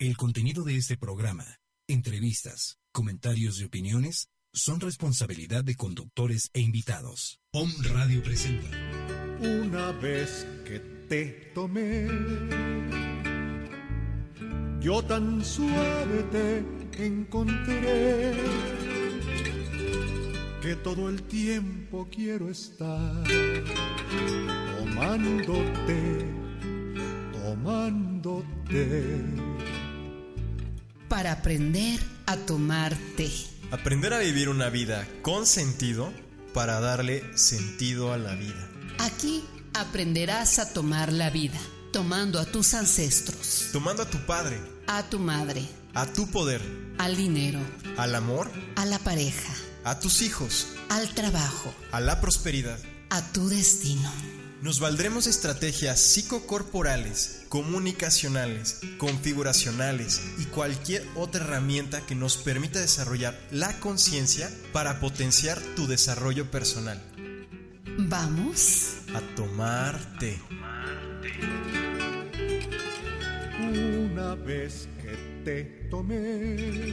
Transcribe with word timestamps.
El 0.00 0.16
contenido 0.16 0.64
de 0.64 0.76
este 0.78 0.96
programa, 0.96 1.44
entrevistas, 1.86 2.78
comentarios 2.90 3.60
y 3.60 3.64
opiniones 3.64 4.30
son 4.50 4.80
responsabilidad 4.80 5.62
de 5.62 5.76
conductores 5.76 6.48
e 6.54 6.60
invitados. 6.60 7.38
POM 7.50 7.70
Radio 7.82 8.22
presenta. 8.22 8.70
Una 9.40 9.92
vez 9.92 10.46
que 10.64 10.80
te 11.06 11.52
tomé, 11.54 12.08
yo 14.80 15.02
tan 15.02 15.44
suave 15.44 16.22
te 16.32 17.04
encontré 17.04 18.32
que 20.62 20.76
todo 20.76 21.10
el 21.10 21.22
tiempo 21.24 22.08
quiero 22.10 22.48
estar 22.48 23.22
tomándote, 24.78 26.24
tomándote. 27.34 29.49
Para 31.10 31.32
aprender 31.32 32.00
a 32.26 32.36
tomar 32.36 32.96
té. 33.16 33.28
Aprender 33.72 34.14
a 34.14 34.18
vivir 34.20 34.48
una 34.48 34.70
vida 34.70 35.06
con 35.22 35.44
sentido 35.44 36.12
para 36.54 36.80
darle 36.80 37.22
sentido 37.36 38.12
a 38.12 38.16
la 38.16 38.34
vida. 38.34 38.68
Aquí 39.00 39.44
aprenderás 39.74 40.58
a 40.60 40.72
tomar 40.72 41.12
la 41.12 41.28
vida, 41.30 41.58
tomando 41.92 42.38
a 42.40 42.44
tus 42.46 42.74
ancestros, 42.74 43.66
Tomando 43.72 44.02
a 44.04 44.08
tu 44.08 44.18
padre, 44.24 44.60
a 44.86 45.02
tu 45.02 45.18
madre, 45.18 45.62
a 45.94 46.06
tu 46.06 46.30
poder, 46.30 46.62
al 46.98 47.16
dinero, 47.16 47.58
al 47.96 48.14
amor, 48.14 48.48
a 48.76 48.86
la 48.86 48.98
pareja, 49.00 49.52
a 49.84 49.98
tus 49.98 50.22
hijos, 50.22 50.68
al 50.88 51.12
trabajo, 51.14 51.74
a 51.90 52.00
la 52.00 52.20
prosperidad. 52.20 52.78
a 53.10 53.20
tu 53.32 53.48
destino. 53.48 54.39
Nos 54.62 54.78
valdremos 54.78 55.24
de 55.24 55.30
estrategias 55.30 55.98
psicocorporales, 56.00 57.46
comunicacionales, 57.48 58.80
configuracionales 58.98 60.20
y 60.38 60.44
cualquier 60.44 61.02
otra 61.14 61.42
herramienta 61.44 62.02
que 62.02 62.14
nos 62.14 62.36
permita 62.36 62.78
desarrollar 62.78 63.40
la 63.50 63.80
conciencia 63.80 64.50
para 64.74 65.00
potenciar 65.00 65.58
tu 65.76 65.86
desarrollo 65.86 66.50
personal. 66.50 67.02
Vamos. 67.96 68.98
A 69.14 69.20
tomar 69.34 69.98
té. 70.18 70.38
Una 73.58 74.34
vez 74.34 74.88
que 75.00 75.42
te 75.42 75.64
tomé, 75.88 76.92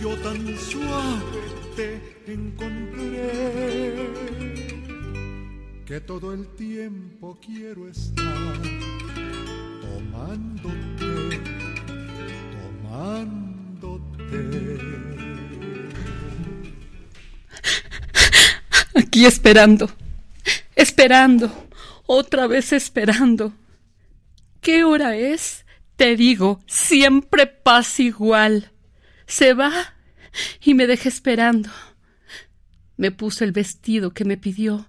yo 0.00 0.16
tan 0.22 0.58
suave 0.58 1.42
te 1.76 2.00
encontré 2.26 3.72
que 5.92 6.00
todo 6.00 6.32
el 6.32 6.48
tiempo 6.56 7.38
quiero 7.44 7.86
estar 7.86 8.62
tomándote, 9.82 11.38
tomándote. 12.82 14.38
Aquí 18.94 19.26
esperando, 19.26 19.90
esperando, 20.74 21.68
otra 22.06 22.46
vez 22.46 22.72
esperando. 22.72 23.52
¿Qué 24.62 24.84
hora 24.84 25.14
es? 25.14 25.66
Te 25.96 26.16
digo, 26.16 26.62
siempre 26.66 27.46
pasa 27.46 28.00
igual. 28.00 28.72
Se 29.26 29.52
va 29.52 29.92
y 30.64 30.72
me 30.72 30.86
deja 30.86 31.10
esperando. 31.10 31.68
Me 32.96 33.10
puso 33.10 33.44
el 33.44 33.52
vestido 33.52 34.14
que 34.14 34.24
me 34.24 34.38
pidió. 34.38 34.86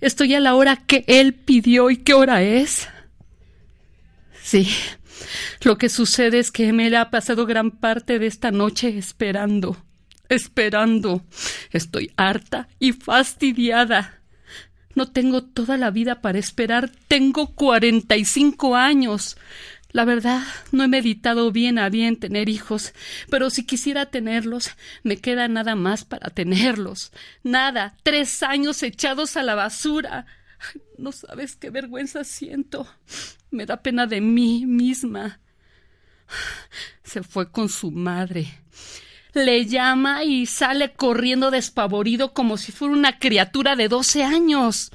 Estoy 0.00 0.34
a 0.34 0.40
la 0.40 0.54
hora 0.54 0.76
que 0.76 1.04
él 1.06 1.34
pidió 1.34 1.90
y 1.90 1.98
qué 1.98 2.14
hora 2.14 2.42
es. 2.42 2.88
Sí, 4.42 4.68
lo 5.62 5.76
que 5.78 5.88
sucede 5.88 6.38
es 6.38 6.50
que 6.50 6.72
me 6.72 6.94
ha 6.96 7.10
pasado 7.10 7.46
gran 7.46 7.70
parte 7.70 8.18
de 8.18 8.26
esta 8.26 8.50
noche 8.50 8.96
esperando, 8.96 9.76
esperando. 10.28 11.22
Estoy 11.70 12.12
harta 12.16 12.68
y 12.78 12.92
fastidiada. 12.92 14.20
No 14.94 15.12
tengo 15.12 15.44
toda 15.44 15.76
la 15.76 15.90
vida 15.90 16.20
para 16.20 16.38
esperar, 16.38 16.90
tengo 17.06 17.54
cuarenta 17.54 18.16
y 18.16 18.24
cinco 18.24 18.74
años. 18.74 19.36
La 19.92 20.04
verdad, 20.04 20.42
no 20.70 20.84
he 20.84 20.88
meditado 20.88 21.50
bien 21.50 21.78
a 21.78 21.88
bien 21.88 22.16
tener 22.16 22.48
hijos, 22.48 22.94
pero 23.28 23.50
si 23.50 23.66
quisiera 23.66 24.06
tenerlos, 24.06 24.70
me 25.02 25.16
queda 25.16 25.48
nada 25.48 25.74
más 25.74 26.04
para 26.04 26.30
tenerlos. 26.30 27.12
Nada, 27.42 27.96
tres 28.04 28.42
años 28.42 28.82
echados 28.82 29.36
a 29.36 29.42
la 29.42 29.54
basura. 29.54 30.26
No 30.98 31.10
sabes 31.12 31.56
qué 31.56 31.70
vergüenza 31.70 32.22
siento. 32.22 32.86
Me 33.50 33.66
da 33.66 33.82
pena 33.82 34.06
de 34.06 34.20
mí 34.20 34.66
misma. 34.66 35.40
Se 37.02 37.22
fue 37.22 37.50
con 37.50 37.68
su 37.68 37.90
madre. 37.90 38.46
Le 39.32 39.64
llama 39.66 40.24
y 40.24 40.46
sale 40.46 40.92
corriendo 40.92 41.50
despavorido 41.50 42.32
como 42.32 42.56
si 42.56 42.72
fuera 42.72 42.94
una 42.94 43.18
criatura 43.18 43.74
de 43.74 43.88
doce 43.88 44.22
años. 44.22 44.92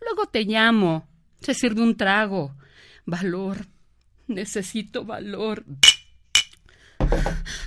Luego 0.00 0.26
te 0.26 0.44
llamo. 0.44 1.06
Se 1.40 1.54
sirve 1.54 1.82
un 1.82 1.96
trago. 1.96 2.56
Valor. 3.04 3.71
Necesito 4.26 5.04
valor. 5.04 5.64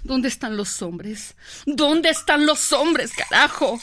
¿Dónde 0.03 0.27
están 0.27 0.55
los 0.57 0.81
hombres? 0.81 1.35
¿Dónde 1.65 2.09
están 2.09 2.45
los 2.45 2.71
hombres, 2.73 3.11
carajo? 3.13 3.79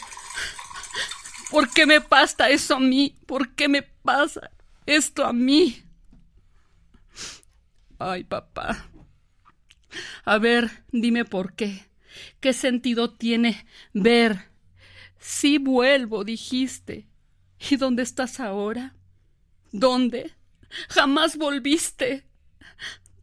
¿Por 1.51 1.69
qué 1.69 1.85
me 1.85 2.01
pasa 2.01 2.49
eso 2.49 2.75
a 2.75 2.79
mí? 2.79 3.15
¿Por 3.25 3.53
qué 3.55 3.67
me 3.67 3.83
pasa 3.83 4.49
esto 4.85 5.25
a 5.25 5.33
mí? 5.33 5.83
Ay, 7.99 8.23
papá. 8.23 8.89
A 10.25 10.37
ver, 10.37 10.83
dime 10.91 11.25
por 11.25 11.53
qué. 11.53 11.85
¿Qué 12.39 12.53
sentido 12.53 13.11
tiene 13.11 13.65
ver? 13.93 14.49
Sí 15.19 15.57
vuelvo, 15.57 16.23
dijiste. 16.23 17.07
¿Y 17.69 17.75
dónde 17.77 18.03
estás 18.03 18.39
ahora? 18.39 18.95
¿Dónde? 19.71 20.33
Jamás 20.89 21.37
volviste. 21.37 22.25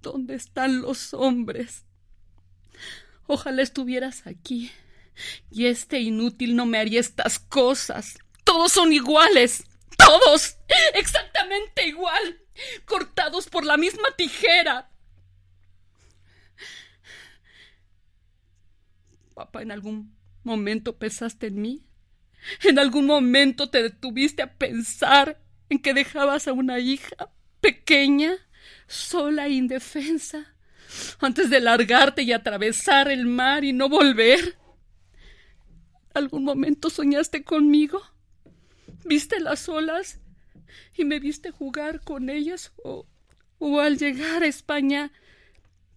¿Dónde 0.02 0.34
están 0.34 0.82
los 0.82 1.14
hombres? 1.14 1.84
Ojalá 3.26 3.62
estuvieras 3.62 4.26
aquí. 4.26 4.70
Y 5.50 5.66
este 5.66 6.00
inútil 6.00 6.56
no 6.56 6.66
me 6.66 6.78
haría 6.78 7.00
estas 7.00 7.38
cosas. 7.38 8.18
Todos 8.44 8.72
son 8.72 8.92
iguales. 8.92 9.64
Todos. 9.96 10.56
Exactamente 10.94 11.86
igual. 11.86 12.40
Cortados 12.84 13.48
por 13.48 13.64
la 13.64 13.76
misma 13.76 14.08
tijera. 14.16 14.90
Papá, 19.34 19.62
¿en 19.62 19.72
algún 19.72 20.16
momento 20.42 20.98
pensaste 20.98 21.48
en 21.48 21.60
mí? 21.60 21.86
¿En 22.62 22.78
algún 22.78 23.06
momento 23.06 23.70
te 23.70 23.82
detuviste 23.82 24.42
a 24.42 24.54
pensar 24.54 25.42
en 25.68 25.78
que 25.78 25.94
dejabas 25.94 26.48
a 26.48 26.52
una 26.52 26.78
hija 26.78 27.30
pequeña, 27.60 28.36
sola 28.90 29.46
e 29.46 29.52
indefensa, 29.52 30.52
antes 31.20 31.48
de 31.48 31.60
largarte 31.60 32.22
y 32.22 32.32
atravesar 32.32 33.08
el 33.08 33.24
mar 33.24 33.64
y 33.64 33.72
no 33.72 33.88
volver? 33.88 34.56
¿Algún 36.12 36.42
momento 36.42 36.90
soñaste 36.90 37.44
conmigo? 37.44 38.02
¿Viste 39.04 39.38
las 39.38 39.68
olas 39.68 40.18
y 40.96 41.04
me 41.04 41.20
viste 41.20 41.52
jugar 41.52 42.00
con 42.00 42.28
ellas? 42.28 42.72
¿O, 42.82 43.06
o 43.58 43.80
al 43.80 43.96
llegar 43.96 44.42
a 44.42 44.48
España 44.48 45.12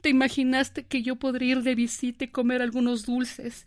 te 0.01 0.09
imaginaste 0.09 0.85
que 0.85 1.01
yo 1.01 1.15
podría 1.15 1.53
ir 1.53 1.61
de 1.63 1.75
visita 1.75 2.25
y 2.25 2.27
comer 2.27 2.61
algunos 2.61 3.05
dulces 3.05 3.65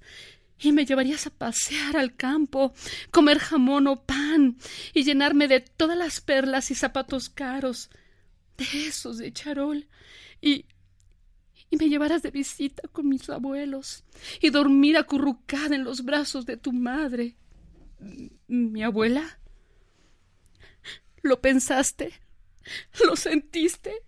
y 0.59 0.71
me 0.71 0.87
llevarías 0.87 1.27
a 1.27 1.31
pasear 1.31 1.97
al 1.97 2.15
campo, 2.15 2.73
comer 3.11 3.39
jamón 3.39 3.89
o 3.89 4.03
pan 4.05 4.57
y 4.95 5.03
llenarme 5.03 5.49
de 5.49 5.61
todas 5.61 5.99
las 5.99 6.21
perlas 6.21 6.71
y 6.71 6.75
zapatos 6.75 7.29
caros, 7.29 7.91
de 8.57 8.87
esos 8.87 9.19
de 9.19 9.33
charol, 9.33 9.87
y 10.41 10.67
y 11.71 11.77
me 11.77 11.89
llevarás 11.89 12.23
de 12.23 12.31
visita 12.31 12.87
con 12.89 13.09
mis 13.09 13.29
abuelos 13.29 14.05
y 14.41 14.51
dormir 14.51 14.97
acurrucada 14.97 15.75
en 15.75 15.85
los 15.85 16.05
brazos 16.05 16.47
de 16.47 16.57
tu 16.57 16.73
madre. 16.73 17.37
¿Mi 18.47 18.83
abuela? 18.83 19.39
¿Lo 21.23 21.41
pensaste? 21.41 22.13
¿Lo 23.05 23.17
sentiste? 23.17 24.03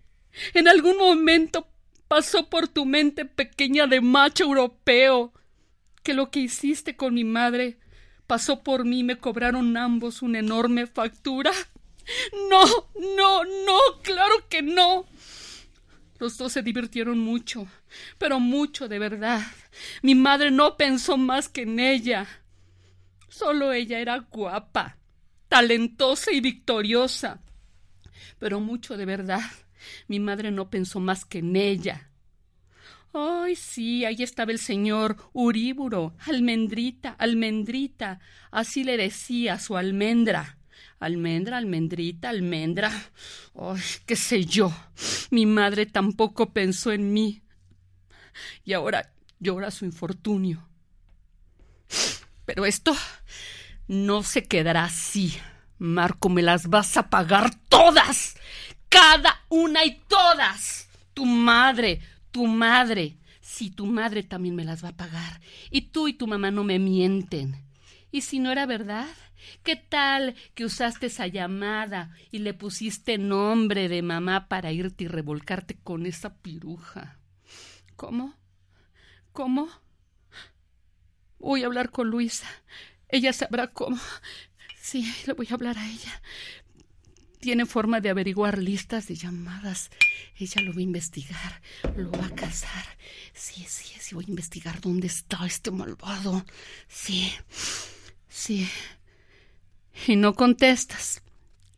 En 0.53 0.67
algún 0.67 0.97
momento 0.97 1.67
pasó 2.07 2.49
por 2.49 2.67
tu 2.67 2.85
mente 2.85 3.25
pequeña 3.25 3.87
de 3.87 3.99
macho 3.99 4.45
europeo 4.45 5.33
que 6.03 6.13
lo 6.13 6.31
que 6.31 6.39
hiciste 6.39 6.95
con 6.95 7.13
mi 7.13 7.23
madre 7.23 7.77
pasó 8.25 8.63
por 8.63 8.85
mí 8.85 8.99
y 8.99 9.03
me 9.03 9.17
cobraron 9.17 9.75
ambos 9.75 10.21
una 10.21 10.39
enorme 10.39 10.87
factura. 10.87 11.51
No, 12.49 12.88
no. 14.61 15.05
Los 16.19 16.37
dos 16.37 16.51
se 16.51 16.61
divirtieron 16.61 17.17
mucho, 17.17 17.67
pero 18.17 18.39
mucho 18.39 18.89
de 18.89 18.99
verdad. 18.99 19.41
Mi 20.01 20.15
madre 20.15 20.51
no 20.51 20.75
pensó 20.75 21.17
más 21.17 21.47
que 21.47 21.61
en 21.61 21.79
ella. 21.79 22.27
Solo 23.29 23.71
ella 23.71 23.99
era 23.99 24.17
guapa, 24.17 24.97
talentosa 25.47 26.31
y 26.33 26.41
victoriosa. 26.41 27.41
Pero 28.37 28.59
mucho 28.59 28.97
de 28.97 29.05
verdad. 29.05 29.41
Mi 30.07 30.19
madre 30.19 30.51
no 30.51 30.69
pensó 30.69 30.99
más 30.99 31.23
que 31.23 31.39
en 31.39 31.55
ella. 31.55 32.09
Ay, 33.13 33.55
sí, 33.55 34.05
ahí 34.05 34.21
estaba 34.21 34.51
el 34.51 34.59
señor 34.59 35.17
Uríburo, 35.33 36.15
almendrita, 36.27 37.09
almendrita, 37.11 38.19
así 38.51 38.83
le 38.83 38.97
decía 38.97 39.57
su 39.57 39.77
almendra. 39.77 40.58
Almendra, 40.99 41.57
almendrita, 41.57 42.29
almendra. 42.29 42.91
Ay, 43.55 43.81
qué 44.05 44.15
sé 44.15 44.45
yo. 44.45 44.71
Mi 45.31 45.45
madre 45.45 45.85
tampoco 45.85 46.51
pensó 46.51 46.91
en 46.91 47.13
mí. 47.13 47.41
Y 48.65 48.73
ahora 48.73 49.13
llora 49.39 49.71
su 49.71 49.85
infortunio. 49.85 50.67
Pero 52.45 52.65
esto 52.65 52.95
no 53.87 54.23
se 54.23 54.43
quedará 54.43 54.85
así. 54.85 55.37
Marco, 55.77 56.29
me 56.29 56.41
las 56.41 56.67
vas 56.67 56.97
a 56.97 57.09
pagar 57.09 57.55
todas. 57.69 58.35
Cada 58.89 59.41
una 59.49 59.85
y 59.85 59.99
todas. 60.07 60.89
Tu 61.13 61.25
madre, 61.25 62.01
tu 62.31 62.47
madre. 62.47 63.17
Sí, 63.39 63.69
tu 63.69 63.85
madre 63.85 64.23
también 64.23 64.55
me 64.55 64.65
las 64.65 64.83
va 64.83 64.89
a 64.89 64.97
pagar. 64.97 65.41
Y 65.71 65.81
tú 65.81 66.07
y 66.07 66.13
tu 66.13 66.27
mamá 66.27 66.51
no 66.51 66.63
me 66.63 66.79
mienten. 66.79 67.63
¿Y 68.11 68.21
si 68.21 68.39
no 68.39 68.51
era 68.51 68.65
verdad? 68.65 69.07
¿Qué 69.63 69.75
tal 69.75 70.35
que 70.53 70.65
usaste 70.65 71.07
esa 71.07 71.27
llamada 71.27 72.11
y 72.31 72.39
le 72.39 72.53
pusiste 72.53 73.17
nombre 73.17 73.89
de 73.89 74.01
mamá 74.01 74.47
para 74.47 74.71
irte 74.71 75.05
y 75.05 75.07
revolcarte 75.07 75.77
con 75.83 76.05
esa 76.05 76.35
piruja? 76.37 77.19
¿Cómo? 77.95 78.33
¿Cómo? 79.31 79.69
Voy 81.39 81.63
a 81.63 81.67
hablar 81.67 81.91
con 81.91 82.09
Luisa. 82.09 82.47
Ella 83.07 83.33
sabrá 83.33 83.67
cómo. 83.67 83.99
Sí, 84.81 85.13
le 85.27 85.33
voy 85.33 85.47
a 85.49 85.53
hablar 85.53 85.77
a 85.77 85.87
ella. 85.87 86.21
Tiene 87.39 87.65
forma 87.65 88.01
de 88.01 88.09
averiguar 88.09 88.57
listas 88.57 89.07
de 89.07 89.15
llamadas. 89.15 89.91
Ella 90.37 90.61
lo 90.61 90.73
va 90.73 90.79
a 90.79 90.83
investigar. 90.83 91.61
Lo 91.95 92.11
va 92.11 92.25
a 92.25 92.35
casar. 92.35 92.85
Sí, 93.33 93.65
sí, 93.67 93.95
sí, 93.99 94.15
voy 94.15 94.25
a 94.25 94.29
investigar 94.29 94.81
dónde 94.81 95.07
está 95.07 95.45
este 95.45 95.71
malvado. 95.71 96.45
Sí, 96.87 97.31
sí. 98.27 98.67
Y 100.07 100.15
no 100.15 100.33
contestas. 100.35 101.21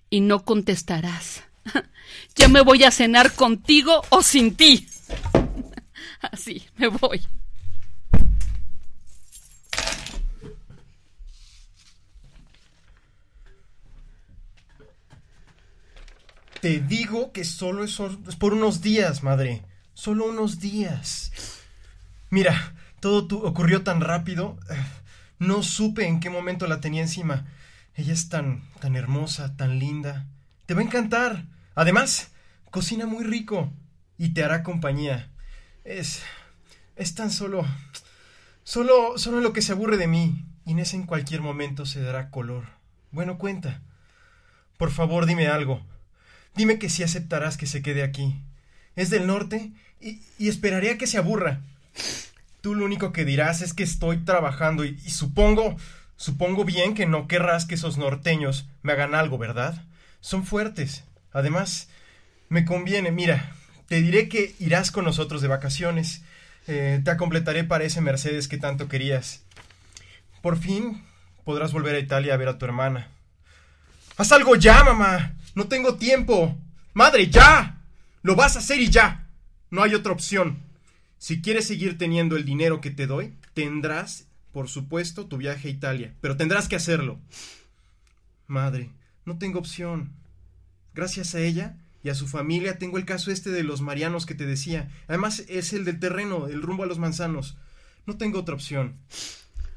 Y 0.10 0.22
no 0.22 0.44
contestarás. 0.44 1.44
Ya 2.36 2.48
me 2.48 2.62
voy 2.62 2.84
a 2.84 2.92
cenar 2.92 3.34
contigo 3.34 4.02
o 4.10 4.22
sin 4.22 4.56
ti. 4.56 4.88
Así, 6.22 6.66
me 6.78 6.88
voy. 6.88 7.22
Te 16.62 16.80
digo 16.80 17.32
que 17.32 17.44
solo 17.44 17.84
es, 17.84 18.00
por 18.38 18.54
unos 18.54 18.82
días, 18.82 19.24
madre. 19.24 19.64
Solo 19.96 20.26
unos 20.26 20.60
días. 20.60 21.32
Mira, 22.30 22.76
todo 23.00 23.40
ocurrió 23.40 23.84
tan 23.84 24.02
rápido. 24.02 24.58
No 25.40 25.64
supe 25.64 26.06
en 26.06 26.20
qué 26.20 26.30
momento 26.30 26.68
la 26.68 26.82
tenía 26.82 27.02
encima. 27.02 27.48
Ella 27.96 28.14
es 28.14 28.30
tan, 28.30 28.64
tan 28.80 28.96
hermosa, 28.96 29.56
tan 29.58 29.80
linda. 29.80 30.28
Te 30.66 30.74
va 30.74 30.82
a 30.82 30.86
encantar. 30.86 31.46
Además, 31.76 32.32
cocina 32.70 33.06
muy 33.06 33.24
rico 33.24 33.72
y 34.18 34.30
te 34.30 34.44
hará 34.44 34.64
compañía. 34.64 35.30
Es. 35.84 36.22
es 36.96 37.16
tan 37.16 37.32
solo. 37.32 37.66
Solo. 38.64 39.18
solo 39.18 39.42
lo 39.42 39.54
que 39.54 39.62
se 39.62 39.74
aburre 39.74 39.98
de 39.98 40.08
mí. 40.08 40.46
Inés 40.66 40.94
en 40.94 41.06
cualquier 41.06 41.42
momento 41.42 41.86
se 41.86 42.02
dará 42.02 42.30
color. 42.30 42.66
Bueno, 43.12 43.38
cuenta. 43.38 43.82
Por 44.78 44.92
favor, 44.92 45.26
dime 45.26 45.48
algo. 45.48 45.86
Dime 46.56 46.80
que 46.80 46.90
sí 46.90 47.04
aceptarás 47.04 47.58
que 47.58 47.68
se 47.68 47.82
quede 47.82 48.04
aquí. 48.04 48.42
Es 48.96 49.10
del 49.10 49.28
norte 49.28 49.72
y, 50.00 50.22
y 50.38 50.50
esperaré 50.50 50.92
a 50.92 50.98
que 50.98 51.08
se 51.08 51.18
aburra. 51.18 51.62
Tú 52.62 52.76
lo 52.76 52.86
único 52.86 53.12
que 53.12 53.26
dirás 53.26 53.62
es 53.62 53.74
que 53.74 53.84
estoy 53.84 54.18
trabajando 54.20 54.86
y, 54.86 55.00
y 55.04 55.10
supongo, 55.10 55.76
supongo 56.22 56.66
bien 56.66 56.94
que 56.94 57.08
no 57.08 57.28
querrás 57.28 57.66
que 57.66 57.74
esos 57.74 57.98
norteños 57.98 58.68
me 58.84 58.92
hagan 58.92 59.16
algo, 59.16 59.40
¿verdad? 59.40 59.84
Son 60.20 60.46
fuertes. 60.46 61.04
Además, 61.34 61.90
me 62.48 62.64
conviene. 62.64 63.12
Mira, 63.12 63.56
te 63.88 64.04
diré 64.04 64.30
que 64.30 64.54
irás 64.60 64.92
con 64.92 65.04
nosotros 65.04 65.42
de 65.42 65.48
vacaciones. 65.48 66.22
Eh, 66.68 67.02
te 67.04 67.18
completaré 67.18 67.64
para 67.64 67.86
ese 67.86 68.02
Mercedes 68.02 68.48
que 68.48 68.60
tanto 68.60 68.88
querías. 68.88 69.42
Por 70.44 70.60
fin 70.60 71.04
podrás 71.44 71.74
volver 71.74 71.96
a 71.96 72.00
Italia 72.00 72.36
a 72.36 72.38
ver 72.38 72.50
a 72.50 72.60
tu 72.60 72.66
hermana. 72.66 73.08
¡Haz 74.16 74.32
algo 74.32 74.56
ya, 74.56 74.84
mamá! 74.84 75.34
No 75.56 75.70
tengo 75.70 75.96
tiempo. 75.96 76.56
Madre, 76.94 77.32
ya. 77.32 77.82
Lo 78.22 78.36
vas 78.36 78.56
a 78.56 78.60
hacer 78.60 78.80
y 78.80 78.92
ya. 78.92 79.28
No 79.72 79.82
hay 79.82 79.96
otra 79.96 80.12
opción. 80.12 80.60
Si 81.18 81.42
quieres 81.42 81.66
seguir 81.66 81.98
teniendo 81.98 82.36
el 82.36 82.46
dinero 82.46 82.80
que 82.80 82.92
te 82.92 83.08
doy, 83.08 83.34
tendrás, 83.56 84.28
por 84.51 84.68
supuesto, 84.68 85.27
tu 85.27 85.38
viaje 85.38 85.68
a 85.68 85.71
Italia. 85.71 86.15
Pero 86.21 86.38
tendrás 86.38 86.68
que 86.68 86.75
hacerlo. 86.75 87.19
Madre, 88.48 88.89
no 89.25 89.38
tengo 89.38 89.59
opción. 89.59 90.13
Gracias 90.94 91.36
a 91.36 91.39
ella 91.39 91.77
y 92.03 92.09
a 92.09 92.15
su 92.15 92.27
familia 92.27 92.77
tengo 92.77 92.98
el 92.98 93.06
caso 93.06 93.31
este 93.31 93.51
de 93.51 93.63
los 93.63 93.81
marianos 93.81 94.25
que 94.25 94.36
te 94.36 94.45
decía. 94.45 94.92
Además 95.07 95.45
es 95.48 95.74
el 95.74 95.86
del 95.86 96.00
terreno, 96.00 96.48
el 96.48 96.62
rumbo 96.62 96.83
a 96.83 96.88
los 96.88 97.00
manzanos. 97.00 97.57
No 98.06 98.18
tengo 98.18 98.39
otra 98.39 98.56
opción. 98.56 98.98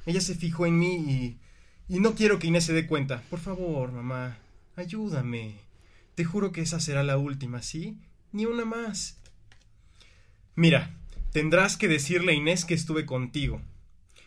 Ella 0.06 0.20
se 0.20 0.34
fijó 0.34 0.66
en 0.66 0.78
mí 0.78 0.94
y... 0.96 1.38
Y 1.86 2.00
no 2.00 2.14
quiero 2.14 2.38
que 2.38 2.46
Inés 2.46 2.64
se 2.64 2.72
dé 2.72 2.86
cuenta. 2.86 3.22
Por 3.28 3.40
favor, 3.40 3.92
mamá, 3.92 4.38
ayúdame. 4.74 5.56
Te 6.14 6.24
juro 6.24 6.50
que 6.50 6.62
esa 6.62 6.80
será 6.80 7.02
la 7.02 7.18
última, 7.18 7.60
¿sí? 7.60 7.98
Ni 8.32 8.46
una 8.46 8.64
más. 8.64 9.18
Mira, 10.54 10.96
tendrás 11.32 11.76
que 11.76 11.88
decirle 11.88 12.32
a 12.32 12.34
Inés 12.34 12.64
que 12.64 12.72
estuve 12.72 13.04
contigo, 13.04 13.60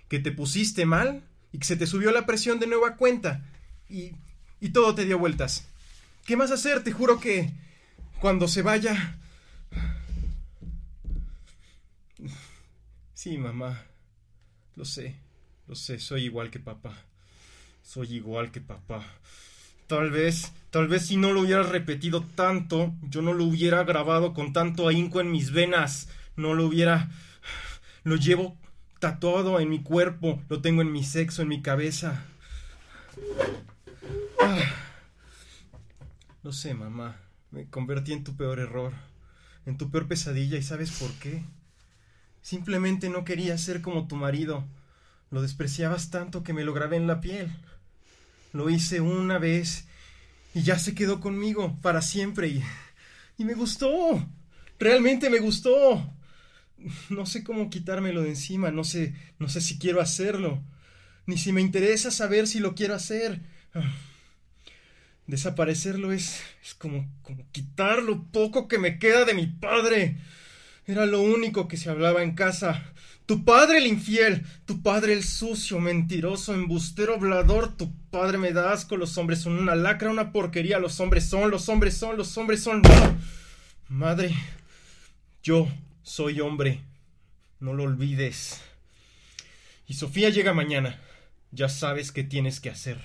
que 0.08 0.20
te 0.20 0.32
pusiste 0.32 0.86
mal 0.86 1.24
y 1.52 1.60
que 1.60 1.66
se 1.66 1.76
te 1.76 1.88
subió 1.88 2.12
la 2.12 2.26
presión 2.26 2.60
de 2.60 2.68
nueva 2.68 2.96
cuenta 2.96 3.46
y, 3.90 4.12
y 4.60 4.70
todo 4.70 4.96
te 4.96 5.06
dio 5.06 5.20
vueltas. 5.20 5.68
¿Qué 6.26 6.36
más 6.36 6.52
hacer? 6.52 6.84
Te 6.84 6.92
juro 6.92 7.20
que 7.20 7.52
cuando 8.20 8.48
se 8.48 8.62
vaya... 8.62 9.18
Sí, 13.14 13.38
mamá. 13.38 13.82
Lo 14.76 14.86
sé. 14.86 15.16
Lo 15.68 15.76
sé. 15.76 16.00
Soy 16.00 16.26
igual 16.26 16.50
que 16.50 16.60
papá. 16.60 16.94
Soy 17.82 18.14
igual 18.14 18.52
que 18.52 18.62
papá. 18.62 19.06
Tal 19.88 20.12
vez, 20.12 20.52
tal 20.70 20.88
vez 20.88 21.08
si 21.08 21.18
no 21.18 21.32
lo 21.32 21.42
hubiera 21.42 21.64
repetido 21.64 22.22
tanto, 22.22 22.94
yo 23.04 23.22
no 23.22 23.34
lo 23.34 23.46
hubiera 23.46 23.84
grabado 23.86 24.34
con 24.34 24.52
tanto 24.52 24.88
ahínco 24.88 25.22
en 25.22 25.32
mis 25.32 25.52
venas. 25.52 26.10
No 26.36 26.54
lo 26.54 26.66
hubiera... 26.66 27.10
Lo 28.04 28.18
llevo 28.18 28.58
tatuado 29.00 29.60
en 29.60 29.70
mi 29.70 29.82
cuerpo, 29.82 30.42
lo 30.50 30.62
tengo 30.62 30.82
en 30.82 30.92
mi 30.92 31.04
sexo, 31.04 31.42
en 31.42 31.48
mi 31.48 31.62
cabeza. 31.62 32.24
Ah. 34.42 34.78
Sé, 36.52 36.74
mamá. 36.74 37.18
Me 37.52 37.70
convertí 37.70 38.14
en 38.14 38.24
tu 38.24 38.36
peor 38.36 38.60
error, 38.60 38.94
en 39.66 39.78
tu 39.78 39.90
peor 39.90 40.08
pesadilla, 40.08 40.58
¿y 40.58 40.64
sabes 40.64 40.92
por 40.92 41.12
qué? 41.14 41.44
Simplemente 42.42 43.10
no 43.10 43.24
quería 43.24 43.58
ser 43.58 43.82
como 43.82 44.08
tu 44.08 44.16
marido. 44.16 44.66
Lo 45.30 45.42
despreciabas 45.42 46.10
tanto 46.10 46.44
que 46.44 46.54
me 46.54 46.64
lo 46.64 46.74
grabé 46.74 46.98
en 46.98 47.08
la 47.08 47.22
piel. 47.22 47.52
Lo 48.54 48.70
hice 48.70 49.02
una 49.02 49.38
vez 49.38 49.88
y 50.54 50.64
ya 50.64 50.80
se 50.80 50.96
quedó 50.96 51.20
conmigo 51.20 51.78
para 51.82 52.02
siempre 52.02 52.48
y, 52.48 52.64
y 53.38 53.46
me 53.46 53.54
gustó. 53.54 54.26
Realmente 54.80 55.30
me 55.30 55.40
gustó. 55.40 56.14
No 57.10 57.26
sé 57.26 57.44
cómo 57.44 57.70
quitármelo 57.70 58.22
de 58.22 58.30
encima, 58.30 58.72
no 58.72 58.84
sé, 58.84 59.14
no 59.40 59.50
sé 59.50 59.62
si 59.62 59.80
quiero 59.80 60.02
hacerlo, 60.02 60.62
ni 61.26 61.38
si 61.38 61.52
me 61.52 61.62
interesa 61.62 62.12
saber 62.12 62.48
si 62.48 62.60
lo 62.60 62.76
quiero 62.76 62.94
hacer. 62.94 63.42
Desaparecerlo 65.26 66.14
es, 66.14 66.42
es 66.64 66.74
como, 66.74 67.10
como 67.22 67.46
quitar 67.52 68.02
lo 68.02 68.24
poco 68.32 68.68
que 68.68 68.78
me 68.78 69.00
queda 69.00 69.26
de 69.26 69.34
mi 69.34 69.48
padre. 69.48 70.18
Era 70.86 71.06
lo 71.06 71.22
único 71.22 71.68
que 71.68 71.76
se 71.76 71.90
hablaba 71.90 72.24
en 72.24 72.34
casa. 72.34 72.94
Tu 73.26 73.44
padre 73.44 73.80
el 73.80 73.88
infiel, 73.88 74.46
tu 74.66 74.82
padre 74.82 75.12
el 75.12 75.22
sucio, 75.22 75.82
mentiroso, 75.82 76.54
embustero, 76.54 77.16
hablador, 77.16 77.76
tu 77.76 77.92
padre 78.10 78.38
me 78.38 78.54
da 78.54 78.72
asco, 78.72 78.96
los 78.96 79.18
hombres 79.18 79.40
son 79.40 79.60
una 79.60 79.76
lacra, 79.76 80.10
una 80.10 80.32
porquería, 80.32 80.80
los 80.80 80.98
hombres 81.02 81.26
son, 81.26 81.52
los 81.52 81.68
hombres 81.68 81.98
son, 81.98 82.16
los 82.16 82.38
hombres 82.38 82.64
son... 82.64 82.82
Madre, 83.90 84.34
yo 85.44 85.68
soy 86.08 86.40
hombre. 86.40 86.80
No 87.60 87.74
lo 87.74 87.84
olvides. 87.84 88.62
Y 89.88 89.96
Sofía 89.96 90.30
llega 90.30 90.54
mañana. 90.54 91.02
Ya 91.52 91.68
sabes 91.68 92.14
qué 92.14 92.24
tienes 92.24 92.62
que 92.62 92.70
hacer. 92.70 92.98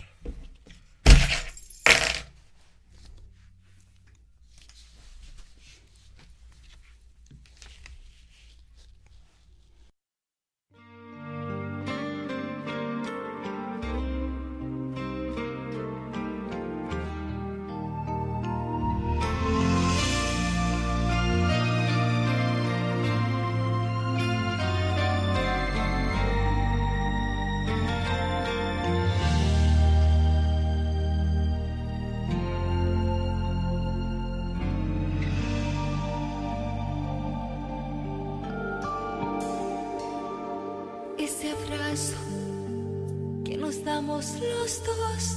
los 44.42 44.82
dos 44.84 45.36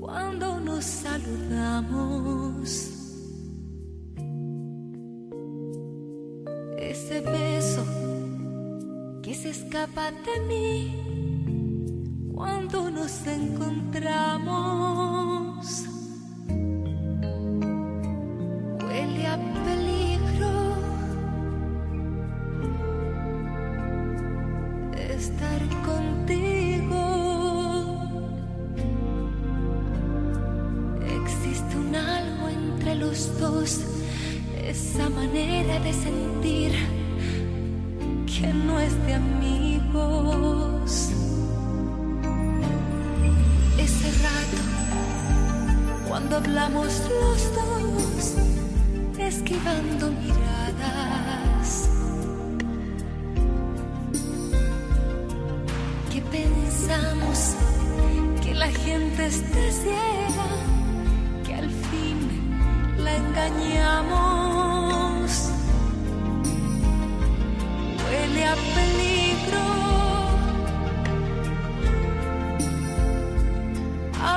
cuando 0.00 0.60
nos 0.60 0.84
saludamos. 0.84 2.30
Ese 6.78 7.20
beso 7.20 7.84
que 9.22 9.34
se 9.34 9.50
escapa 9.50 10.10
de 10.10 10.40
mí 10.46 11.03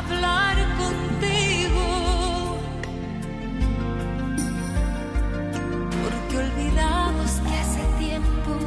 hablar 0.10 0.56
contigo. 0.78 2.58
Porque 6.04 6.38
olvidamos 6.38 7.32
que 7.46 7.56
hace 7.56 7.84
tiempo 8.00 8.58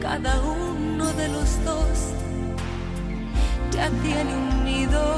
cada 0.00 0.40
uno 0.42 1.12
de 1.14 1.28
los 1.28 1.64
dos 1.64 2.14
ya 3.70 3.90
tiene 4.02 4.34
un 4.34 4.64
nido. 4.64 5.17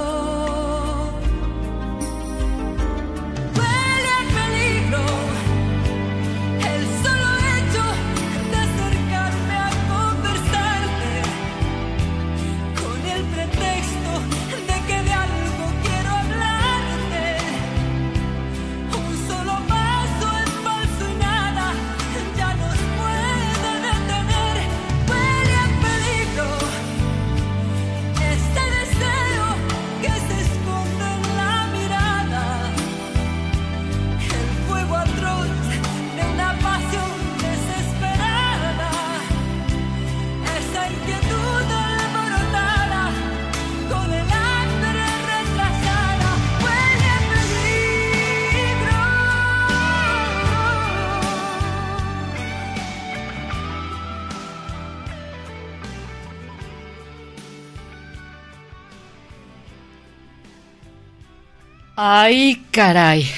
Ay, 62.33 62.65
caray. 62.71 63.29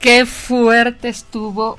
Qué 0.00 0.24
fuerte 0.24 1.10
estuvo 1.10 1.78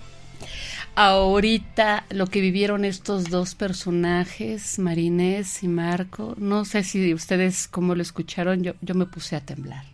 ahorita 0.94 2.06
lo 2.12 2.28
que 2.28 2.40
vivieron 2.40 2.86
estos 2.86 3.32
dos 3.32 3.56
personajes, 3.56 4.78
Marinés 4.78 5.64
y 5.64 5.68
Marco. 5.68 6.36
No 6.38 6.64
sé 6.64 6.84
si 6.84 7.16
ustedes 7.16 7.68
como 7.68 7.96
lo 7.96 8.04
escucharon, 8.04 8.62
yo, 8.62 8.74
yo 8.82 8.94
me 8.94 9.08
puse 9.08 9.36
a 9.36 9.42
temblar. 9.42 9.86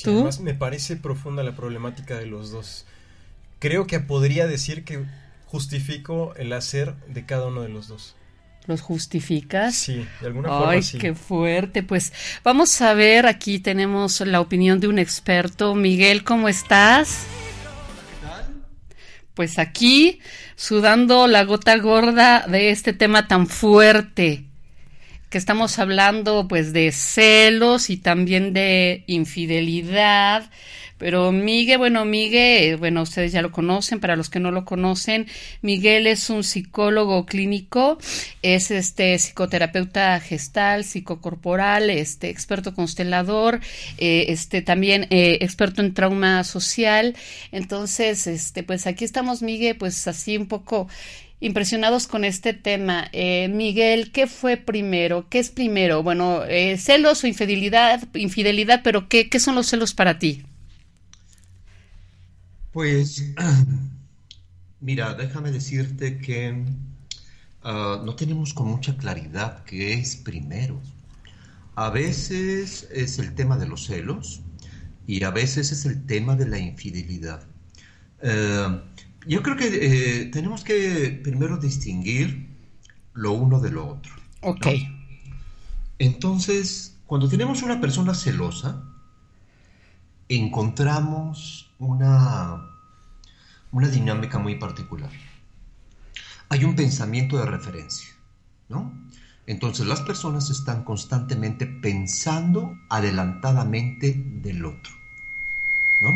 ¿Tú? 0.00 0.12
Además 0.12 0.38
me 0.38 0.54
parece 0.54 0.94
profunda 0.94 1.42
la 1.42 1.56
problemática 1.56 2.16
de 2.16 2.26
los 2.26 2.52
dos. 2.52 2.86
Creo 3.58 3.88
que 3.88 3.98
podría 3.98 4.46
decir 4.46 4.84
que 4.84 5.04
justifico 5.46 6.36
el 6.36 6.52
hacer 6.52 6.94
de 7.08 7.26
cada 7.26 7.48
uno 7.48 7.62
de 7.62 7.68
los 7.68 7.88
dos 7.88 8.14
los 8.66 8.80
justificas. 8.80 9.74
Sí, 9.74 10.06
de 10.20 10.26
alguna 10.26 10.48
forma. 10.48 10.70
Ay, 10.70 10.82
qué 10.98 11.14
fuerte. 11.14 11.82
Pues 11.82 12.12
vamos 12.44 12.80
a 12.80 12.94
ver, 12.94 13.26
aquí 13.26 13.58
tenemos 13.58 14.20
la 14.20 14.40
opinión 14.40 14.80
de 14.80 14.88
un 14.88 14.98
experto. 14.98 15.74
Miguel, 15.74 16.24
¿cómo 16.24 16.48
estás? 16.48 17.24
Pues 19.34 19.58
aquí, 19.58 20.20
sudando 20.56 21.26
la 21.26 21.44
gota 21.44 21.76
gorda 21.78 22.44
de 22.46 22.70
este 22.70 22.92
tema 22.92 23.26
tan 23.26 23.46
fuerte 23.46 24.49
que 25.30 25.38
estamos 25.38 25.78
hablando 25.78 26.46
pues 26.48 26.72
de 26.72 26.92
celos 26.92 27.88
y 27.88 27.96
también 27.96 28.52
de 28.52 29.04
infidelidad 29.06 30.50
pero 31.00 31.32
Miguel, 31.32 31.78
bueno, 31.78 32.04
Miguel, 32.04 32.76
bueno, 32.76 33.00
ustedes 33.00 33.32
ya 33.32 33.40
lo 33.40 33.50
conocen, 33.50 34.00
para 34.00 34.16
los 34.16 34.28
que 34.28 34.38
no 34.38 34.50
lo 34.50 34.66
conocen, 34.66 35.26
Miguel 35.62 36.06
es 36.06 36.28
un 36.28 36.44
psicólogo 36.44 37.24
clínico, 37.24 37.96
es 38.42 38.70
este 38.70 39.18
psicoterapeuta 39.18 40.20
gestal, 40.20 40.84
psicocorporal, 40.84 41.88
este 41.88 42.28
experto 42.28 42.74
constelador, 42.74 43.60
eh, 43.96 44.26
este 44.28 44.60
también 44.60 45.06
eh, 45.08 45.38
experto 45.40 45.80
en 45.80 45.94
trauma 45.94 46.44
social. 46.44 47.16
Entonces, 47.50 48.26
este, 48.26 48.62
pues 48.62 48.86
aquí 48.86 49.06
estamos, 49.06 49.40
Miguel, 49.40 49.78
pues 49.78 50.06
así 50.06 50.36
un 50.36 50.48
poco 50.48 50.86
impresionados 51.40 52.06
con 52.06 52.24
este 52.24 52.52
tema. 52.52 53.08
Eh, 53.12 53.48
Miguel, 53.48 54.12
¿qué 54.12 54.26
fue 54.26 54.56
primero? 54.56 55.26
¿Qué 55.28 55.38
es 55.38 55.50
primero? 55.50 56.02
Bueno, 56.02 56.42
celos 56.78 57.24
o 57.24 57.26
infidelidad, 57.26 58.06
infidelidad, 58.14 58.82
pero 58.84 59.08
¿qué, 59.08 59.28
¿qué 59.28 59.40
son 59.40 59.54
los 59.54 59.66
celos 59.66 59.94
para 59.94 60.18
ti? 60.18 60.44
Pues, 62.72 63.24
mira, 64.80 65.14
déjame 65.14 65.50
decirte 65.50 66.18
que 66.18 66.64
ah, 67.62 68.00
no 68.04 68.14
tenemos 68.14 68.54
con 68.54 68.68
mucha 68.68 68.96
claridad 68.96 69.64
qué 69.64 69.94
es 69.94 70.16
primero. 70.16 70.80
A 71.74 71.90
veces 71.90 72.88
es 72.92 73.18
el 73.18 73.34
tema 73.34 73.56
de 73.56 73.66
los 73.66 73.86
celos 73.86 74.42
y 75.06 75.24
a 75.24 75.30
veces 75.30 75.72
es 75.72 75.84
el 75.86 76.04
tema 76.06 76.36
de 76.36 76.46
la 76.46 76.58
infidelidad. 76.58 77.42
Eh, 78.22 78.80
yo 79.26 79.42
creo 79.42 79.56
que 79.56 79.68
eh, 79.68 80.26
tenemos 80.26 80.64
que 80.64 81.20
primero 81.22 81.56
distinguir 81.56 82.48
lo 83.14 83.32
uno 83.32 83.60
de 83.60 83.70
lo 83.70 83.86
otro. 83.86 84.12
Ok. 84.40 84.66
Entonces, 85.98 86.96
cuando 87.06 87.28
tenemos 87.28 87.62
una 87.62 87.80
persona 87.80 88.14
celosa, 88.14 88.82
encontramos 90.28 91.70
una, 91.78 92.70
una 93.72 93.88
dinámica 93.88 94.38
muy 94.38 94.54
particular. 94.54 95.10
Hay 96.48 96.64
un 96.64 96.74
pensamiento 96.74 97.36
de 97.36 97.46
referencia, 97.46 98.08
¿no? 98.68 98.92
Entonces 99.46 99.86
las 99.86 100.00
personas 100.00 100.48
están 100.50 100.84
constantemente 100.84 101.66
pensando 101.66 102.78
adelantadamente 102.88 104.14
del 104.42 104.64
otro, 104.64 104.92
¿no? 106.00 106.10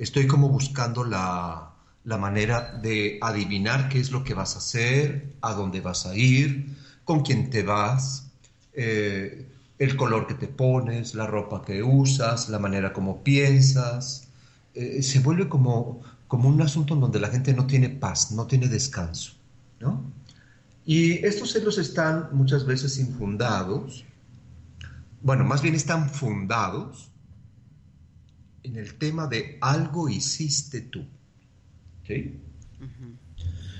Estoy 0.00 0.26
como 0.26 0.48
buscando 0.48 1.04
la, 1.04 1.72
la 2.04 2.16
manera 2.16 2.72
de 2.82 3.18
adivinar 3.20 3.90
qué 3.90 4.00
es 4.00 4.10
lo 4.10 4.24
que 4.24 4.32
vas 4.32 4.54
a 4.54 4.58
hacer, 4.58 5.34
a 5.42 5.52
dónde 5.52 5.82
vas 5.82 6.06
a 6.06 6.16
ir, 6.16 6.74
con 7.04 7.20
quién 7.20 7.50
te 7.50 7.62
vas, 7.62 8.30
eh, 8.72 9.46
el 9.78 9.96
color 9.98 10.26
que 10.26 10.32
te 10.32 10.48
pones, 10.48 11.14
la 11.14 11.26
ropa 11.26 11.62
que 11.62 11.82
usas, 11.82 12.48
la 12.48 12.58
manera 12.58 12.94
como 12.94 13.22
piensas. 13.22 14.28
Eh, 14.72 15.02
se 15.02 15.18
vuelve 15.18 15.50
como, 15.50 16.00
como 16.28 16.48
un 16.48 16.62
asunto 16.62 16.94
en 16.94 17.00
donde 17.00 17.20
la 17.20 17.28
gente 17.28 17.52
no 17.52 17.66
tiene 17.66 17.90
paz, 17.90 18.32
no 18.32 18.46
tiene 18.46 18.68
descanso. 18.68 19.32
¿no? 19.80 20.02
Y 20.86 21.22
estos 21.26 21.52
celos 21.52 21.76
están 21.76 22.30
muchas 22.32 22.64
veces 22.64 22.98
infundados, 22.98 24.06
bueno, 25.20 25.44
más 25.44 25.60
bien 25.60 25.74
están 25.74 26.08
fundados 26.08 27.10
en 28.62 28.76
el 28.76 28.94
tema 28.94 29.26
de 29.26 29.58
algo 29.60 30.08
hiciste 30.08 30.80
tú. 30.82 31.06
¿sí? 32.06 32.38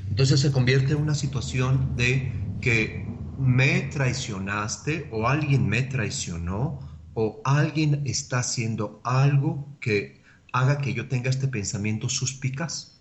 Entonces 0.08 0.40
se 0.40 0.50
convierte 0.52 0.92
en 0.92 0.98
una 0.98 1.14
situación 1.14 1.96
de 1.96 2.32
que 2.60 3.06
me 3.38 3.82
traicionaste 3.82 5.08
o 5.12 5.28
alguien 5.28 5.68
me 5.68 5.82
traicionó 5.82 6.80
o 7.14 7.40
alguien 7.44 8.02
está 8.06 8.40
haciendo 8.40 9.00
algo 9.04 9.66
que 9.80 10.20
haga 10.52 10.78
que 10.78 10.94
yo 10.94 11.08
tenga 11.08 11.30
este 11.30 11.48
pensamiento 11.48 12.08
suspicaz. 12.08 13.00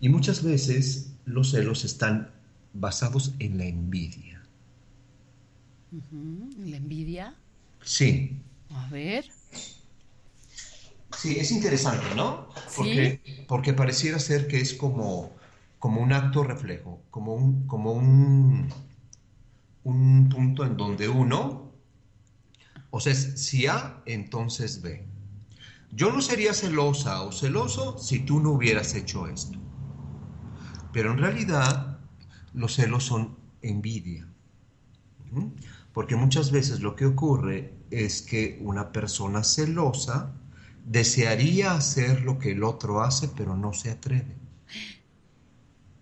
Y 0.00 0.08
muchas 0.08 0.42
veces 0.42 1.12
los 1.24 1.50
celos 1.50 1.84
están 1.84 2.30
basados 2.72 3.34
en 3.38 3.58
la 3.58 3.66
envidia. 3.66 4.42
¿La 6.58 6.76
envidia? 6.76 7.34
Sí. 7.82 8.40
A 8.70 8.88
ver. 8.90 9.24
Sí, 11.18 11.36
es 11.38 11.50
interesante, 11.50 12.12
¿no? 12.12 12.48
Porque, 12.74 13.20
porque 13.48 13.72
pareciera 13.74 14.18
ser 14.20 14.46
que 14.46 14.60
es 14.60 14.74
como, 14.74 15.36
como 15.78 16.00
un 16.00 16.12
acto 16.12 16.44
reflejo, 16.44 17.02
como 17.10 17.34
un, 17.34 17.66
como 17.66 17.92
un, 17.92 18.68
un 19.82 20.28
punto 20.28 20.64
en 20.64 20.76
donde 20.76 21.08
uno, 21.08 21.72
o 22.90 23.00
sea, 23.00 23.14
si 23.14 23.66
A, 23.66 24.02
entonces 24.04 24.82
B. 24.82 25.06
Yo 25.90 26.12
no 26.12 26.20
sería 26.22 26.54
celosa 26.54 27.22
o 27.22 27.32
celoso 27.32 27.98
si 27.98 28.20
tú 28.20 28.40
no 28.40 28.50
hubieras 28.52 28.94
hecho 28.94 29.26
esto. 29.28 29.58
Pero 30.92 31.12
en 31.12 31.18
realidad 31.18 32.00
los 32.52 32.74
celos 32.74 33.04
son 33.04 33.38
envidia. 33.62 34.28
Porque 35.92 36.16
muchas 36.16 36.50
veces 36.50 36.80
lo 36.80 36.96
que 36.96 37.06
ocurre 37.06 37.74
es 37.90 38.22
que 38.22 38.58
una 38.62 38.92
persona 38.92 39.44
celosa 39.44 40.37
desearía 40.88 41.74
hacer 41.74 42.22
lo 42.22 42.38
que 42.38 42.52
el 42.52 42.64
otro 42.64 43.02
hace, 43.02 43.28
pero 43.28 43.56
no 43.56 43.74
se 43.74 43.90
atreve. 43.90 44.34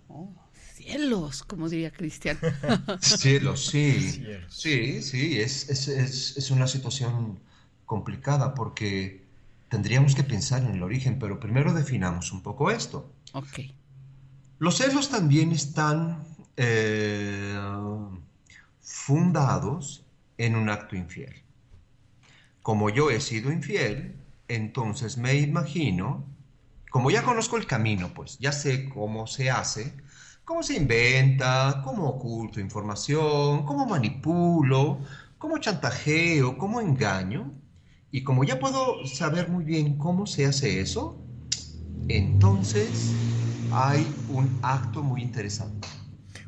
Oh, 0.08 0.32
cielos, 0.74 1.42
como 1.42 1.68
diría 1.68 1.90
Cristian. 1.90 2.38
cielos, 3.00 3.66
sí. 3.66 4.24
Sí, 4.48 5.02
sí, 5.02 5.40
es, 5.40 5.68
es, 5.68 5.88
es, 5.88 6.36
es, 6.36 6.50
una 6.50 6.68
situación 6.68 7.40
complicada 7.84 8.54
porque 8.54 9.26
tendríamos 9.68 10.14
que 10.14 10.22
pensar 10.22 10.62
en 10.62 10.76
el 10.76 10.82
origen, 10.82 11.18
pero 11.18 11.40
primero 11.40 11.72
definamos 11.74 12.30
un 12.32 12.42
poco 12.42 12.70
esto. 12.70 13.10
Ok. 13.32 13.60
Los 14.58 14.78
celos 14.78 15.10
también 15.10 15.50
están 15.50 16.24
eh, 16.56 17.58
fundados 18.80 20.04
en 20.38 20.54
un 20.54 20.70
acto 20.70 20.94
infiel. 20.94 21.34
Como 22.62 22.88
yo 22.88 23.10
he 23.10 23.20
sido 23.20 23.52
infiel, 23.52 24.16
entonces 24.48 25.16
me 25.16 25.34
imagino, 25.34 26.24
como 26.90 27.10
ya 27.10 27.22
conozco 27.22 27.56
el 27.56 27.66
camino, 27.66 28.12
pues 28.14 28.38
ya 28.38 28.52
sé 28.52 28.88
cómo 28.88 29.26
se 29.26 29.50
hace, 29.50 29.94
cómo 30.44 30.62
se 30.62 30.76
inventa, 30.76 31.82
cómo 31.84 32.08
oculto 32.08 32.60
información, 32.60 33.64
cómo 33.64 33.86
manipulo, 33.86 35.00
cómo 35.38 35.58
chantajeo, 35.58 36.56
cómo 36.56 36.80
engaño, 36.80 37.52
y 38.10 38.22
como 38.22 38.44
ya 38.44 38.58
puedo 38.58 39.04
saber 39.06 39.48
muy 39.48 39.64
bien 39.64 39.98
cómo 39.98 40.26
se 40.26 40.46
hace 40.46 40.80
eso, 40.80 41.20
entonces 42.08 43.12
hay 43.72 44.06
un 44.28 44.58
acto 44.62 45.02
muy 45.02 45.22
interesante. 45.22 45.88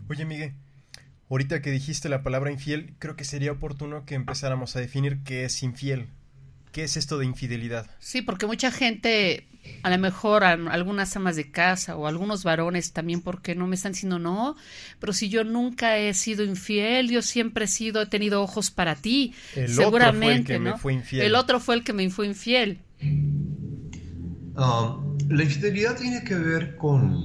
Oye, 0.08 0.24
Miguel, 0.24 0.54
ahorita 1.28 1.60
que 1.60 1.70
dijiste 1.70 2.08
la 2.08 2.22
palabra 2.22 2.52
infiel, 2.52 2.94
creo 2.98 3.16
que 3.16 3.24
sería 3.24 3.52
oportuno 3.52 4.04
que 4.06 4.14
empezáramos 4.14 4.76
a 4.76 4.80
definir 4.80 5.22
qué 5.24 5.44
es 5.44 5.62
infiel. 5.62 6.08
¿Qué 6.72 6.84
es 6.84 6.96
esto 6.96 7.18
de 7.18 7.26
infidelidad? 7.26 7.90
Sí, 7.98 8.22
porque 8.22 8.46
mucha 8.46 8.70
gente, 8.70 9.46
a 9.82 9.90
lo 9.90 9.98
mejor 9.98 10.44
algunas 10.44 11.14
amas 11.16 11.36
de 11.36 11.50
casa 11.50 11.96
o 11.96 12.06
algunos 12.06 12.44
varones 12.44 12.92
también, 12.92 13.20
porque 13.20 13.54
no 13.54 13.66
me 13.66 13.76
están 13.76 13.92
diciendo 13.92 14.18
no, 14.18 14.56
pero 14.98 15.12
si 15.12 15.28
yo 15.28 15.44
nunca 15.44 15.98
he 15.98 16.14
sido 16.14 16.44
infiel, 16.44 17.10
yo 17.10 17.22
siempre 17.22 17.64
he 17.64 17.68
sido, 17.68 18.02
he 18.02 18.06
tenido 18.06 18.42
ojos 18.42 18.70
para 18.70 18.96
ti. 18.96 19.34
El 19.54 19.74
seguramente, 19.74 20.16
otro 20.16 20.18
fue 20.18 20.34
el 20.34 20.44
que 20.44 20.58
¿no? 20.58 20.72
me 20.72 20.78
fue 20.78 20.92
infiel. 20.92 21.22
El 21.22 21.34
otro 21.34 21.60
fue 21.60 21.74
el 21.74 21.84
que 21.84 21.92
me 21.92 22.08
fue 22.10 22.26
infiel. 22.26 22.78
Um, 23.00 25.18
la 25.28 25.44
infidelidad 25.44 25.96
tiene 25.96 26.24
que 26.24 26.34
ver 26.34 26.76
con, 26.76 27.24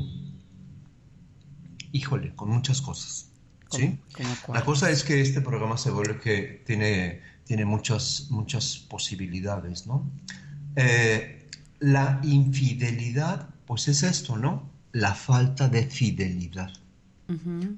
híjole, 1.92 2.34
con 2.36 2.50
muchas 2.50 2.82
cosas. 2.82 3.30
¿sí? 3.72 3.98
La 4.54 4.64
cosa 4.64 4.90
es 4.90 5.04
que 5.04 5.22
este 5.22 5.42
programa 5.42 5.78
se 5.78 5.90
vuelve 5.90 6.20
que 6.20 6.64
tiene 6.66 7.22
tiene 7.46 7.66
muchas, 7.66 8.28
muchas 8.30 8.78
posibilidades, 8.78 9.88
¿no? 9.88 10.10
Eh, 10.76 11.50
la 11.80 12.20
infidelidad, 12.24 13.50
pues 13.66 13.88
es 13.88 14.04
esto, 14.04 14.38
¿no? 14.38 14.70
La 14.92 15.14
falta 15.14 15.68
de 15.70 15.86
fidelidad. 15.86 16.72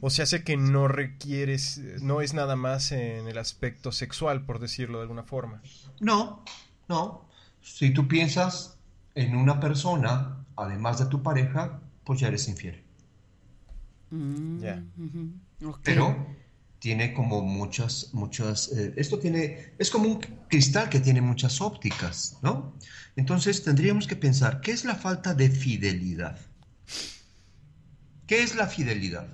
O 0.01 0.09
sea, 0.09 0.23
hace 0.23 0.43
que 0.43 0.57
no 0.57 0.87
requieres, 0.89 1.79
no 2.01 2.19
es 2.21 2.33
nada 2.33 2.55
más 2.57 2.91
en 2.91 3.27
el 3.27 3.37
aspecto 3.37 3.91
sexual, 3.93 4.43
por 4.43 4.59
decirlo 4.59 4.97
de 4.97 5.03
alguna 5.03 5.23
forma. 5.23 5.61
No, 6.01 6.43
no. 6.89 7.25
Si 7.61 7.91
tú 7.91 8.07
piensas 8.07 8.77
en 9.13 9.35
una 9.35 9.59
persona, 9.61 10.43
además 10.57 10.99
de 10.99 11.05
tu 11.05 11.23
pareja, 11.23 11.79
pues 12.03 12.19
ya 12.19 12.27
eres 12.27 12.49
infiel. 12.49 12.83
Mm, 14.11 14.59
Ya. 14.61 14.83
ok. 15.65 15.79
Pero 15.83 16.27
tiene 16.85 17.13
como 17.15 17.41
muchas, 17.41 18.09
muchas, 18.13 18.71
eh, 18.71 18.93
esto 18.95 19.17
tiene, 19.17 19.73
es 19.79 19.89
como 19.89 20.07
un 20.07 20.19
cristal 20.47 20.87
que 20.87 20.99
tiene 20.99 21.19
muchas 21.19 21.59
ópticas, 21.59 22.37
¿no? 22.43 22.75
Entonces 23.15 23.63
tendríamos 23.63 24.05
que 24.05 24.15
pensar, 24.15 24.61
¿qué 24.61 24.71
es 24.71 24.85
la 24.85 24.93
falta 24.93 25.33
de 25.33 25.49
fidelidad? 25.49 26.37
¿Qué 28.27 28.43
es 28.43 28.55
la 28.55 28.67
fidelidad? 28.67 29.25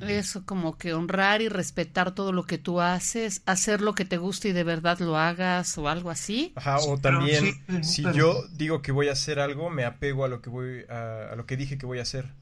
Eso 0.00 0.44
como 0.44 0.76
que 0.76 0.94
honrar 0.94 1.42
y 1.42 1.48
respetar 1.48 2.12
todo 2.12 2.32
lo 2.32 2.42
que 2.42 2.58
tú 2.58 2.80
haces, 2.80 3.42
hacer 3.46 3.80
lo 3.80 3.94
que 3.94 4.04
te 4.04 4.16
gusta 4.16 4.48
y 4.48 4.52
de 4.52 4.64
verdad 4.64 4.98
lo 4.98 5.16
hagas 5.16 5.78
o 5.78 5.88
algo 5.88 6.10
así. 6.10 6.52
Ajá, 6.56 6.78
o 6.78 6.98
pero 7.00 7.18
también, 7.18 7.44
sí, 7.44 7.52
pero- 7.68 7.84
si 7.84 8.02
pero- 8.02 8.16
yo 8.16 8.48
digo 8.56 8.82
que 8.82 8.90
voy 8.90 9.10
a 9.10 9.12
hacer 9.12 9.38
algo, 9.38 9.70
me 9.70 9.84
apego 9.84 10.24
a 10.24 10.28
lo 10.28 10.42
que 10.42 10.50
voy, 10.50 10.86
a, 10.88 11.28
a 11.30 11.36
lo 11.36 11.46
que 11.46 11.56
dije 11.56 11.78
que 11.78 11.86
voy 11.86 12.00
a 12.00 12.02
hacer. 12.02 12.32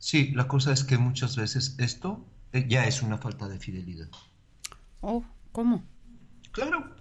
Sí, 0.00 0.32
la 0.32 0.48
cosa 0.48 0.72
es 0.72 0.82
que 0.82 0.96
muchas 0.96 1.36
veces 1.36 1.76
esto 1.78 2.24
eh, 2.52 2.66
ya 2.66 2.86
es 2.86 3.02
una 3.02 3.18
falta 3.18 3.48
de 3.48 3.58
fidelidad. 3.58 4.08
Oh, 5.02 5.22
¿cómo? 5.52 5.84
Claro. 6.52 6.96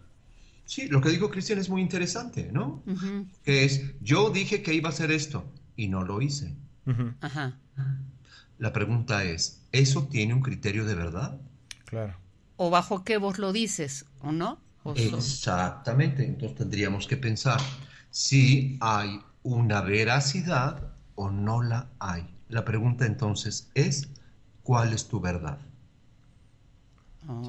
Sí, 0.65 0.87
lo 0.87 1.01
que 1.01 1.09
dijo 1.09 1.31
Cristian 1.31 1.57
es 1.57 1.69
muy 1.69 1.81
interesante, 1.81 2.51
¿no? 2.51 2.83
Que 3.43 3.63
es, 3.63 3.99
yo 4.01 4.29
dije 4.29 4.61
que 4.61 4.73
iba 4.73 4.89
a 4.89 4.91
hacer 4.91 5.11
esto 5.11 5.51
y 5.75 5.87
no 5.87 6.03
lo 6.03 6.21
hice. 6.21 6.53
Ajá. 7.21 7.57
La 8.59 8.73
pregunta 8.73 9.23
es, 9.23 9.61
¿eso 9.71 10.07
tiene 10.07 10.33
un 10.33 10.41
criterio 10.41 10.85
de 10.85 10.93
verdad? 10.93 11.39
claro. 11.85 12.15
O 12.57 12.69
bajo 12.69 13.05
qué 13.05 13.17
vos 13.17 13.39
lo 13.39 13.53
dices, 13.53 14.05
¿o 14.19 14.33
no? 14.33 14.59
O 14.83 14.93
Exactamente, 14.93 16.25
entonces 16.25 16.57
tendríamos 16.57 17.07
que 17.07 17.15
pensar 17.15 17.61
si 18.11 18.77
hay 18.81 19.21
una 19.43 19.79
veracidad 19.79 20.91
o 21.15 21.31
no 21.31 21.63
la 21.63 21.89
hay. 21.99 22.27
La 22.49 22.65
pregunta 22.65 23.05
entonces 23.05 23.69
es, 23.75 24.09
¿cuál 24.63 24.91
es 24.93 25.07
tu 25.07 25.19
verdad? 25.19 25.59
Oh. 27.27 27.47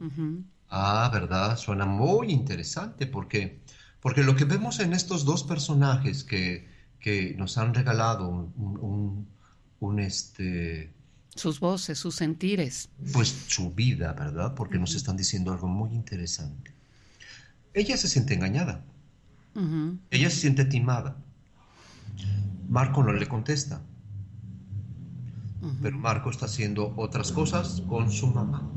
Ujú. 0.00 0.44
Ah, 0.68 1.08
¿verdad? 1.12 1.56
Suena 1.56 1.86
muy 1.86 2.30
interesante 2.32 3.06
porque, 3.06 3.60
porque 4.00 4.24
lo 4.24 4.36
que 4.36 4.44
vemos 4.44 4.80
en 4.80 4.92
estos 4.92 5.24
dos 5.24 5.44
personajes 5.44 6.24
que, 6.24 6.68
que 7.00 7.34
nos 7.38 7.58
han 7.58 7.74
regalado 7.74 8.28
un, 8.28 9.26
un, 9.80 10.00
este... 10.00 10.92
Sus 11.34 11.60
voces, 11.60 11.98
sus 11.98 12.16
sentires. 12.16 12.88
Pues 13.12 13.28
su 13.46 13.70
vida, 13.70 14.12
¿verdad? 14.12 14.54
Porque 14.54 14.78
nos 14.78 14.96
están 14.96 15.16
diciendo 15.16 15.52
algo 15.52 15.68
muy 15.68 15.94
interesante. 15.94 16.72
Ella 17.72 17.96
se 17.96 18.08
siente 18.08 18.34
engañada. 18.34 18.84
Ella 20.10 20.30
se 20.30 20.40
siente 20.40 20.64
timada. 20.64 21.16
Marco 22.68 23.02
no 23.02 23.12
le 23.12 23.26
contesta. 23.28 23.80
Pero 25.82 25.98
Marco 25.98 26.30
está 26.30 26.46
haciendo 26.46 26.94
otras 26.96 27.32
cosas 27.32 27.82
con 27.88 28.10
su 28.12 28.28
mamá. 28.28 28.68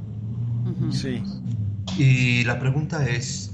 Sí. 0.92 1.24
Y 1.98 2.44
la 2.44 2.60
pregunta 2.60 3.08
es, 3.08 3.52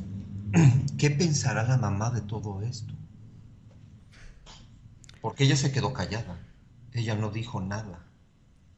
¿qué 0.98 1.12
pensará 1.12 1.68
la 1.68 1.78
mamá 1.78 2.10
de 2.12 2.22
todo 2.22 2.62
esto? 2.62 2.94
Porque 5.22 5.44
ella 5.44 5.58
se 5.58 5.72
quedó 5.72 5.94
callada. 5.94 6.40
Ella 6.94 7.16
no 7.16 7.30
dijo 7.32 7.60
nada. 7.60 8.06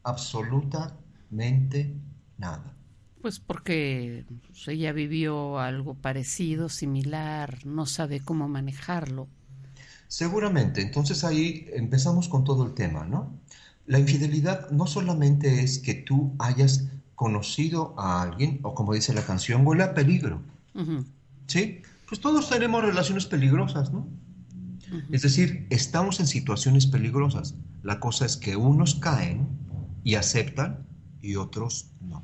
Absolutamente 0.04 1.96
nada. 2.38 2.76
Pues 3.22 3.40
porque 3.40 4.26
ella 4.68 4.94
vivió 4.94 5.60
algo 5.60 5.94
parecido, 5.94 6.70
similar, 6.70 7.66
no 7.66 7.86
sabe 7.86 8.22
cómo 8.22 8.48
manejarlo. 8.48 9.28
Seguramente. 10.08 10.82
Entonces 10.82 11.24
ahí 11.24 11.70
empezamos 11.74 12.30
con 12.30 12.44
todo 12.44 12.66
el 12.66 12.74
tema, 12.74 13.06
¿no? 13.06 13.38
La 13.90 13.98
infidelidad 13.98 14.70
no 14.70 14.86
solamente 14.86 15.64
es 15.64 15.80
que 15.80 15.96
tú 15.96 16.36
hayas 16.38 16.90
conocido 17.16 17.96
a 17.98 18.22
alguien, 18.22 18.60
o 18.62 18.76
como 18.76 18.94
dice 18.94 19.16
la 19.16 19.26
canción, 19.26 19.66
huele 19.66 19.82
a 19.82 19.96
peligro. 19.96 20.44
¿Sí? 21.48 21.82
Pues 22.08 22.22
todos 22.22 22.52
tenemos 22.52 22.84
relaciones 22.84 23.26
peligrosas, 23.26 23.92
¿no? 23.92 24.08
Es 25.12 25.24
decir, 25.24 25.66
estamos 25.72 26.20
en 26.20 26.28
situaciones 26.28 26.86
peligrosas. 26.86 27.56
La 27.82 28.00
cosa 28.00 28.28
es 28.28 28.38
que 28.38 28.56
unos 28.56 28.94
caen 28.94 29.48
y 30.04 30.14
aceptan 30.14 30.86
y 31.20 31.38
otros 31.38 31.88
no. 32.00 32.24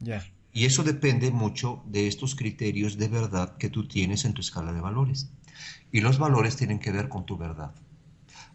Ya. 0.00 0.24
Y 0.54 0.64
eso 0.64 0.84
depende 0.84 1.30
mucho 1.30 1.82
de 1.84 2.08
estos 2.08 2.34
criterios 2.34 2.96
de 2.96 3.08
verdad 3.08 3.58
que 3.58 3.68
tú 3.68 3.86
tienes 3.86 4.24
en 4.24 4.32
tu 4.32 4.40
escala 4.40 4.72
de 4.72 4.80
valores. 4.80 5.28
Y 5.92 6.00
los 6.00 6.18
valores 6.18 6.56
tienen 6.56 6.78
que 6.78 6.92
ver 6.92 7.10
con 7.10 7.26
tu 7.26 7.36
verdad. 7.36 7.74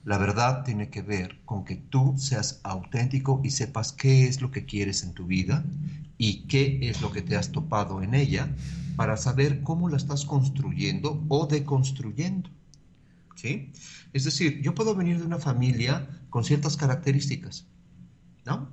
La 0.06 0.18
verdad 0.18 0.64
tiene 0.64 0.90
que 0.90 1.02
ver 1.02 1.40
con 1.46 1.66
que 1.66 1.76
tú 1.76 2.16
seas 2.18 2.62
auténtico 2.64 3.42
y 3.44 3.52
sepas 3.52 3.92
qué 3.92 4.28
es 4.28 4.42
lo 4.42 4.52
que 4.52 4.66
quieres 4.66 5.04
en 5.04 5.14
tu 5.14 5.26
vida 5.26 5.66
y 6.18 6.44
qué 6.48 6.80
es 6.90 7.02
lo 7.02 7.12
que 7.12 7.22
te 7.22 7.36
has 7.36 7.52
topado 7.52 8.02
en 8.02 8.14
ella 8.14 8.50
para 8.96 9.18
saber 9.18 9.62
cómo 9.62 9.90
la 9.90 9.98
estás 9.98 10.26
construyendo 10.26 11.24
o 11.28 11.46
deconstruyendo. 11.46 12.50
¿Sí? 13.36 13.72
Es 14.14 14.24
decir, 14.24 14.62
yo 14.62 14.74
puedo 14.74 14.96
venir 14.96 15.20
de 15.20 15.26
una 15.26 15.38
familia 15.38 16.08
con 16.32 16.44
ciertas 16.44 16.76
características, 16.76 17.68
¿no? 18.46 18.70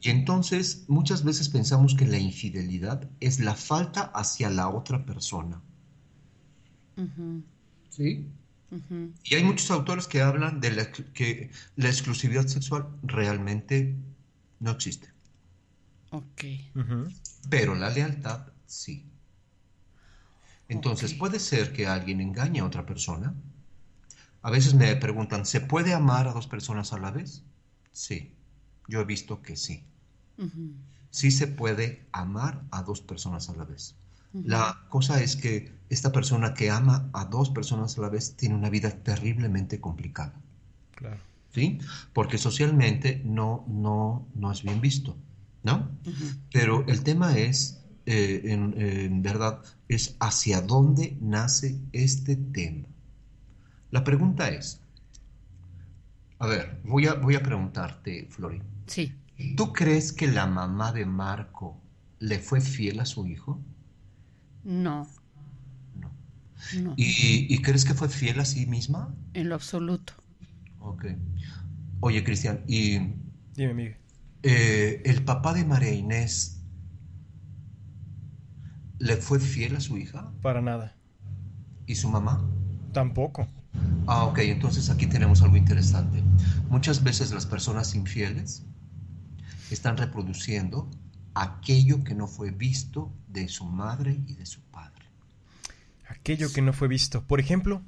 Y 0.00 0.10
entonces 0.10 0.84
muchas 0.88 1.24
veces 1.24 1.48
pensamos 1.48 1.94
que 1.94 2.06
la 2.06 2.18
infidelidad 2.18 3.08
es 3.20 3.40
la 3.40 3.54
falta 3.54 4.02
hacia 4.14 4.50
la 4.50 4.68
otra 4.68 5.06
persona. 5.06 5.62
¿Sí? 7.88 8.26
Y 9.24 9.34
hay 9.34 9.44
muchos 9.44 9.70
autores 9.70 10.06
que 10.06 10.20
hablan 10.20 10.60
de 10.60 10.90
que 11.14 11.50
la 11.76 11.88
exclusividad 11.88 12.46
sexual 12.46 12.88
realmente 13.02 13.96
no 14.60 14.72
existe. 14.72 15.08
Ok. 16.10 16.44
Pero 17.50 17.74
la 17.74 17.90
lealtad 17.90 18.48
sí. 18.66 19.06
Entonces, 20.68 21.14
puede 21.14 21.38
ser 21.38 21.72
que 21.72 21.86
alguien 21.86 22.20
engañe 22.20 22.60
a 22.60 22.64
otra 22.64 22.86
persona. 22.86 23.34
A 24.42 24.50
veces 24.50 24.74
me 24.74 24.94
preguntan, 24.96 25.46
¿se 25.46 25.60
puede 25.60 25.94
amar 25.94 26.28
a 26.28 26.32
dos 26.32 26.46
personas 26.46 26.92
a 26.92 26.98
la 26.98 27.10
vez? 27.10 27.42
Sí, 27.92 28.34
yo 28.88 29.00
he 29.00 29.04
visto 29.04 29.42
que 29.42 29.56
sí. 29.56 29.84
Sí 31.10 31.30
se 31.30 31.46
puede 31.46 32.06
amar 32.12 32.64
a 32.70 32.82
dos 32.82 33.00
personas 33.00 33.48
a 33.48 33.54
la 33.54 33.64
vez. 33.64 33.94
La 34.42 34.86
cosa 34.88 35.22
es 35.22 35.36
que 35.36 35.72
esta 35.88 36.10
persona 36.10 36.54
que 36.54 36.70
ama 36.70 37.08
a 37.12 37.24
dos 37.26 37.50
personas 37.50 37.96
a 37.96 38.00
la 38.00 38.08
vez 38.08 38.36
tiene 38.36 38.56
una 38.56 38.68
vida 38.68 38.90
terriblemente 38.90 39.80
complicada. 39.80 40.34
Claro. 40.96 41.20
¿Sí? 41.52 41.78
Porque 42.12 42.36
socialmente 42.36 43.22
no, 43.24 43.64
no, 43.68 44.26
no 44.34 44.50
es 44.50 44.62
bien 44.64 44.80
visto, 44.80 45.16
¿no? 45.62 45.88
Pero 46.52 46.84
el 46.88 47.04
tema 47.04 47.38
es, 47.38 47.80
eh, 48.06 48.40
en, 48.44 49.22
verdad, 49.22 49.62
es 49.88 50.16
hacia 50.18 50.60
dónde 50.60 51.16
nace 51.20 51.78
este 51.92 52.34
tema. 52.34 52.88
La 53.92 54.02
pregunta 54.02 54.48
es, 54.48 54.80
a 56.40 56.48
ver, 56.48 56.80
voy 56.82 57.06
a, 57.06 57.14
voy 57.14 57.36
a 57.36 57.42
preguntarte, 57.42 58.26
Flori. 58.30 58.60
Sí. 58.88 59.14
¿Tú 59.56 59.72
crees 59.72 60.12
que 60.12 60.26
la 60.26 60.46
mamá 60.46 60.92
de 60.92 61.06
Marco 61.06 61.80
le 62.18 62.40
fue 62.40 62.60
fiel 62.60 62.98
a 62.98 63.06
su 63.06 63.28
hijo? 63.28 63.60
No. 64.64 65.08
No. 66.80 66.94
¿Y, 66.96 67.58
crees 67.60 67.84
que 67.84 67.94
fue 67.94 68.08
fiel 68.08 68.40
a 68.40 68.44
sí 68.44 68.66
misma? 68.66 69.14
En 69.34 69.48
lo 69.50 69.54
absoluto. 69.54 70.14
Ok. 70.80 71.06
Oye, 72.00 72.24
Cristian, 72.24 72.64
y... 72.66 72.98
Dime, 73.54 73.74
Miguel. 73.74 73.96
Eh, 74.42 75.02
¿El 75.04 75.24
papá 75.24 75.54
de 75.54 75.64
María 75.64 75.92
Inés 75.92 76.62
le 78.98 79.16
fue 79.16 79.38
fiel 79.38 79.76
a 79.76 79.80
su 79.80 79.96
hija? 79.98 80.32
Para 80.42 80.60
nada. 80.60 80.96
¿Y 81.86 81.94
su 81.94 82.08
mamá? 82.08 82.42
Tampoco. 82.92 83.46
Ah, 84.06 84.24
ok, 84.24 84.38
entonces 84.40 84.90
aquí 84.90 85.06
tenemos 85.06 85.42
algo 85.42 85.56
interesante. 85.56 86.22
Muchas 86.68 87.02
veces 87.02 87.32
las 87.32 87.46
personas 87.46 87.94
infieles 87.94 88.64
están 89.70 89.96
reproduciendo 89.96 90.90
aquello 91.34 92.04
que 92.04 92.14
no 92.14 92.26
fue 92.26 92.50
visto 92.50 93.12
de 93.28 93.48
su 93.48 93.66
madre 93.66 94.20
y 94.26 94.34
de 94.34 94.46
su 94.46 94.60
padre. 94.62 95.04
Aquello 96.08 96.52
que 96.52 96.62
no 96.62 96.72
fue 96.72 96.88
visto. 96.88 97.22
Por 97.24 97.40
ejemplo. 97.40 97.82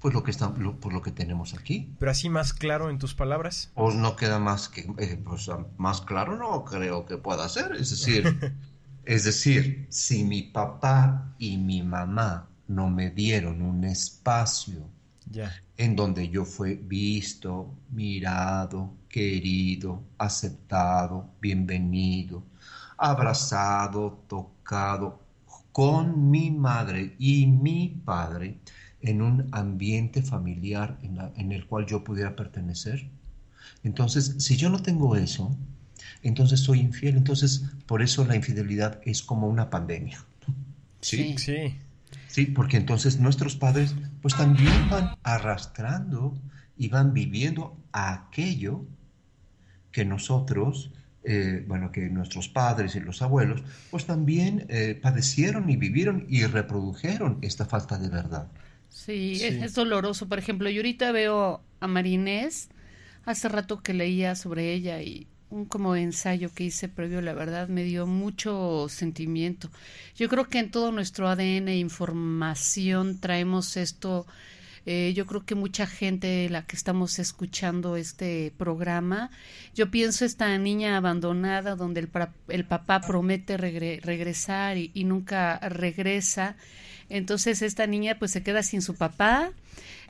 Pues 0.00 0.14
lo 0.14 0.22
que 0.22 0.30
está, 0.30 0.52
por 0.54 0.92
lo 0.92 1.02
que 1.02 1.12
tenemos 1.12 1.52
aquí. 1.54 1.94
Pero 1.98 2.10
así 2.10 2.30
más 2.30 2.54
claro 2.54 2.88
en 2.88 2.98
tus 2.98 3.14
palabras. 3.14 3.70
Pues 3.74 3.94
no 3.94 4.16
queda 4.16 4.38
más 4.38 4.68
que, 4.68 4.90
eh, 4.98 5.20
pues, 5.22 5.50
más 5.76 6.00
claro 6.00 6.36
no 6.36 6.64
creo 6.64 7.04
que 7.04 7.18
pueda 7.18 7.48
ser. 7.50 7.72
Es 7.72 7.90
decir, 7.90 8.54
es 9.04 9.24
decir, 9.24 9.86
si 9.90 10.24
mi 10.24 10.42
papá 10.42 11.34
y 11.38 11.58
mi 11.58 11.82
mamá 11.82 12.48
no 12.66 12.88
me 12.88 13.10
dieron 13.10 13.60
un 13.60 13.84
espacio 13.84 14.88
ya. 15.26 15.52
en 15.76 15.96
donde 15.96 16.30
yo 16.30 16.46
fui 16.46 16.76
visto, 16.76 17.74
mirado, 17.90 18.94
querido, 19.08 20.02
aceptado, 20.16 21.34
bienvenido, 21.40 22.44
abrazado, 23.00 24.22
tocado 24.28 25.20
con 25.72 26.30
mi 26.30 26.50
madre 26.50 27.14
y 27.18 27.46
mi 27.46 27.88
padre 28.04 28.58
en 29.00 29.22
un 29.22 29.48
ambiente 29.52 30.22
familiar 30.22 30.98
en, 31.02 31.52
el 31.52 31.66
cual 31.66 31.86
yo 31.86 32.04
pudiera 32.04 32.36
pertenecer. 32.36 33.08
Entonces, 33.82 34.36
si 34.38 34.56
yo 34.58 34.68
no 34.68 34.82
tengo 34.82 35.16
eso, 35.16 35.56
entonces 36.22 36.60
soy 36.60 36.80
infiel. 36.80 37.16
Entonces, 37.16 37.64
por 37.86 38.02
eso 38.02 38.26
la 38.26 38.36
infidelidad 38.36 39.00
es 39.04 39.22
como 39.22 39.48
una 39.48 39.70
pandemia. 39.70 40.22
Sí, 41.00 41.36
sí. 41.38 41.76
Sí, 42.26 42.46
porque 42.46 42.76
entonces 42.76 43.18
nuestros 43.18 43.56
padres 43.56 43.94
pues 44.20 44.36
también 44.36 44.88
van 44.90 45.16
arrastrando 45.22 46.36
y 46.76 46.88
van 46.88 47.14
viviendo 47.14 47.76
aquello 47.92 48.84
que 49.90 50.04
nosotros 50.04 50.92
eh, 51.22 51.64
bueno, 51.66 51.92
que 51.92 52.08
nuestros 52.08 52.48
padres 52.48 52.96
y 52.96 53.00
los 53.00 53.20
abuelos, 53.20 53.62
pues 53.90 54.06
también 54.06 54.66
eh, 54.68 54.98
padecieron 55.00 55.68
y 55.68 55.76
vivieron 55.76 56.26
y 56.28 56.44
reprodujeron 56.46 57.38
esta 57.42 57.66
falta 57.66 57.98
de 57.98 58.08
verdad. 58.08 58.48
Sí, 58.88 59.38
Es, 59.42 59.74
doloroso. 59.74 60.28
Por 60.28 60.38
ejemplo, 60.38 60.68
yo 60.70 60.80
ahorita 60.80 61.12
veo 61.12 61.62
a 61.78 61.86
Marinés, 61.86 62.70
hace 63.24 63.48
rato 63.48 63.82
que 63.82 63.94
leía 63.94 64.34
sobre 64.34 64.72
ella 64.72 65.00
y 65.02 65.26
un 65.50 65.66
como 65.66 65.96
ensayo 65.96 66.52
que 66.54 66.64
hice 66.64 66.88
previo, 66.88 67.18
a 67.18 67.22
la 67.22 67.34
verdad, 67.34 67.68
me 67.68 67.84
dio 67.84 68.06
mucho 68.06 68.86
sentimiento. 68.88 69.70
Yo 70.16 70.28
creo 70.28 70.48
que 70.48 70.58
en 70.58 70.70
todo 70.70 70.92
nuestro 70.92 71.28
ADN 71.28 71.68
e 71.68 71.78
información 71.78 73.18
traemos 73.20 73.76
esto 73.76 74.26
eh, 74.86 75.12
yo 75.14 75.26
creo 75.26 75.44
que 75.44 75.54
mucha 75.54 75.86
gente, 75.86 76.48
la 76.48 76.66
que 76.66 76.74
estamos 76.74 77.18
escuchando 77.18 77.96
este 77.96 78.52
programa, 78.56 79.30
yo 79.74 79.90
pienso 79.90 80.24
esta 80.24 80.56
niña 80.56 80.96
abandonada 80.96 81.76
donde 81.76 82.00
el, 82.00 82.10
el 82.48 82.64
papá 82.64 83.00
promete 83.00 83.56
regresar 83.56 84.78
y, 84.78 85.04
nunca 85.04 85.58
regresa. 85.58 86.56
Entonces 87.08 87.60
esta 87.62 87.86
niña 87.86 88.16
pues 88.18 88.30
se 88.30 88.42
queda 88.42 88.62
sin 88.62 88.82
su 88.82 88.94
papá, 88.94 89.52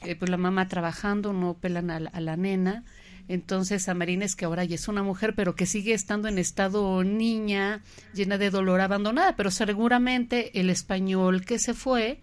eh, 0.05 0.15
pues 0.17 0.31
la 0.31 0.37
mamá 0.37 0.69
trabajando, 0.69 1.33
no 1.33 1.55
pelan 1.55 1.91
a, 1.91 1.99
la 1.99 2.37
nena. 2.37 2.85
Entonces 3.29 3.89
a 3.89 3.95
Marines, 3.95 4.35
que 4.35 4.45
ahora 4.45 4.65
ya 4.65 4.75
es 4.75 4.89
una 4.89 5.03
mujer, 5.03 5.35
pero 5.35 5.55
que 5.55 5.65
sigue 5.65 5.95
estando 5.95 6.29
en 6.29 6.39
estado 6.39 7.05
niña, 7.05 7.83
llena 8.13 8.39
de 8.39 8.51
dolor, 8.51 8.81
abandonada, 8.81 9.37
pero 9.37 9.51
seguramente 9.51 10.59
el 10.61 10.69
español 10.69 11.45
que 11.45 11.59
se 11.59 11.73
fue, 11.73 12.21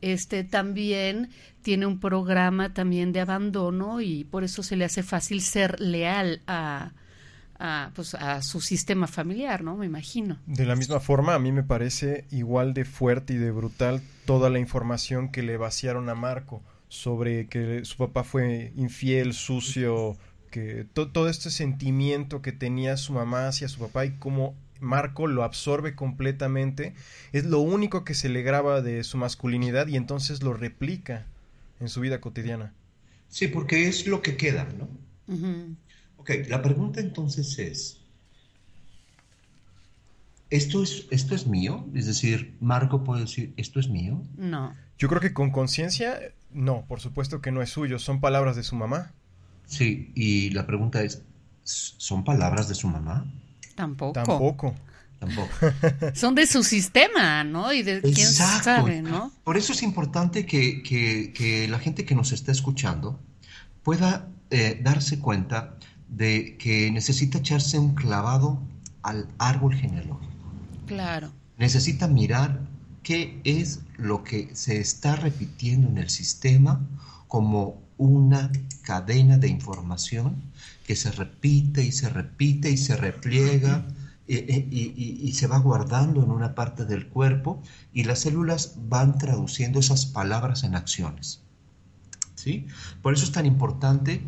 este 0.00 0.44
también 0.44 1.30
tiene 1.62 1.86
un 1.86 2.00
programa 2.00 2.72
también 2.72 3.12
de 3.12 3.20
abandono 3.20 4.00
y 4.00 4.24
por 4.24 4.44
eso 4.44 4.62
se 4.62 4.76
le 4.76 4.84
hace 4.84 5.02
fácil 5.02 5.42
ser 5.42 5.80
leal 5.80 6.40
a, 6.46 6.92
a, 7.58 7.90
pues, 7.94 8.14
a 8.14 8.42
su 8.42 8.60
sistema 8.60 9.06
familiar, 9.06 9.62
¿no? 9.62 9.76
Me 9.76 9.86
imagino. 9.86 10.38
De 10.46 10.64
la 10.64 10.76
misma 10.76 11.00
forma, 11.00 11.34
a 11.34 11.38
mí 11.38 11.52
me 11.52 11.62
parece 11.62 12.24
igual 12.30 12.74
de 12.74 12.84
fuerte 12.84 13.34
y 13.34 13.36
de 13.36 13.50
brutal 13.50 14.00
toda 14.24 14.50
la 14.50 14.58
información 14.58 15.30
que 15.30 15.42
le 15.42 15.56
vaciaron 15.56 16.08
a 16.08 16.14
Marco 16.14 16.62
sobre 16.88 17.48
que 17.48 17.84
su 17.84 17.96
papá 17.96 18.24
fue 18.24 18.72
infiel, 18.76 19.34
sucio, 19.34 20.16
que 20.50 20.86
todo 20.94 21.28
este 21.28 21.50
sentimiento 21.50 22.40
que 22.40 22.52
tenía 22.52 22.96
su 22.96 23.12
mamá 23.12 23.48
hacia 23.48 23.68
su 23.68 23.78
papá 23.80 24.06
y 24.06 24.12
cómo 24.12 24.54
Marco 24.80 25.26
lo 25.26 25.44
absorbe 25.44 25.94
completamente, 25.94 26.94
es 27.32 27.44
lo 27.44 27.60
único 27.60 28.04
que 28.04 28.14
se 28.14 28.28
le 28.28 28.42
graba 28.42 28.80
de 28.82 29.04
su 29.04 29.16
masculinidad 29.16 29.86
y 29.88 29.96
entonces 29.96 30.42
lo 30.42 30.54
replica 30.54 31.26
en 31.80 31.88
su 31.88 32.00
vida 32.00 32.20
cotidiana. 32.20 32.72
Sí, 33.28 33.48
porque 33.48 33.88
es 33.88 34.06
lo 34.06 34.22
que 34.22 34.36
queda, 34.36 34.66
¿no? 34.78 34.88
Ok, 36.16 36.30
la 36.48 36.62
pregunta 36.62 37.00
entonces 37.00 37.58
es, 37.58 38.00
¿esto 40.50 40.82
es, 40.82 41.06
¿esto 41.10 41.34
es 41.34 41.46
mío? 41.46 41.86
Es 41.94 42.06
decir, 42.06 42.56
Marco 42.60 43.04
puede 43.04 43.22
decir, 43.22 43.52
¿esto 43.56 43.80
es 43.80 43.88
mío? 43.88 44.22
No. 44.36 44.74
Yo 44.98 45.08
creo 45.08 45.20
que 45.20 45.32
con 45.32 45.50
conciencia, 45.50 46.18
no, 46.50 46.84
por 46.88 47.00
supuesto 47.00 47.40
que 47.40 47.52
no 47.52 47.62
es 47.62 47.70
suyo, 47.70 47.98
son 47.98 48.20
palabras 48.20 48.56
de 48.56 48.62
su 48.62 48.74
mamá. 48.74 49.12
Sí, 49.66 50.10
y 50.14 50.50
la 50.50 50.66
pregunta 50.66 51.02
es, 51.02 51.22
¿son 51.62 52.24
palabras 52.24 52.68
de 52.68 52.74
su 52.74 52.88
mamá? 52.88 53.30
Tampoco. 53.78 54.12
Tampoco. 54.12 54.74
Tampoco. 55.20 55.48
Son 56.14 56.34
de 56.34 56.48
su 56.48 56.64
sistema, 56.64 57.44
¿no? 57.44 57.72
Y 57.72 57.84
de 57.84 58.02
quién 58.02 58.26
sabe, 58.26 59.02
¿no? 59.02 59.30
Por 59.44 59.56
eso 59.56 59.72
es 59.72 59.84
importante 59.84 60.44
que, 60.44 60.82
que, 60.82 61.68
la 61.68 61.78
gente 61.78 62.04
que 62.04 62.16
nos 62.16 62.32
está 62.32 62.50
escuchando 62.50 63.20
pueda 63.84 64.26
eh, 64.50 64.80
darse 64.82 65.20
cuenta 65.20 65.76
de 66.08 66.56
que 66.56 66.90
necesita 66.90 67.38
echarse 67.38 67.78
un 67.78 67.94
clavado 67.94 68.60
al 69.02 69.28
árbol 69.38 69.76
genealógico. 69.76 70.32
Claro. 70.86 71.30
Necesita 71.56 72.08
mirar 72.08 72.60
qué 73.04 73.40
es 73.44 73.82
lo 73.96 74.24
que 74.24 74.50
se 74.56 74.80
está 74.80 75.14
repitiendo 75.14 75.86
en 75.86 75.98
el 75.98 76.10
sistema 76.10 76.80
como 77.28 77.80
una 77.96 78.50
cadena 78.82 79.38
de 79.38 79.46
información 79.46 80.42
que 80.88 80.96
se 80.96 81.10
repite 81.10 81.84
y 81.84 81.92
se 81.92 82.08
repite 82.08 82.70
y 82.70 82.78
se 82.78 82.96
repliega 82.96 83.84
y, 84.26 85.30
se 85.34 85.46
va 85.46 85.58
guardando 85.58 86.22
en 86.22 86.30
una 86.30 86.54
parte 86.54 86.86
del 86.86 87.08
cuerpo 87.08 87.60
y 87.92 88.04
las 88.04 88.20
células 88.20 88.74
van 88.88 89.18
traduciendo 89.18 89.80
esas 89.80 90.06
palabras 90.06 90.64
en 90.64 90.74
acciones. 90.74 91.42
¿sí? 92.36 92.66
Por 93.02 93.12
eso 93.12 93.24
es 93.24 93.32
tan 93.32 93.44
importante 93.44 94.22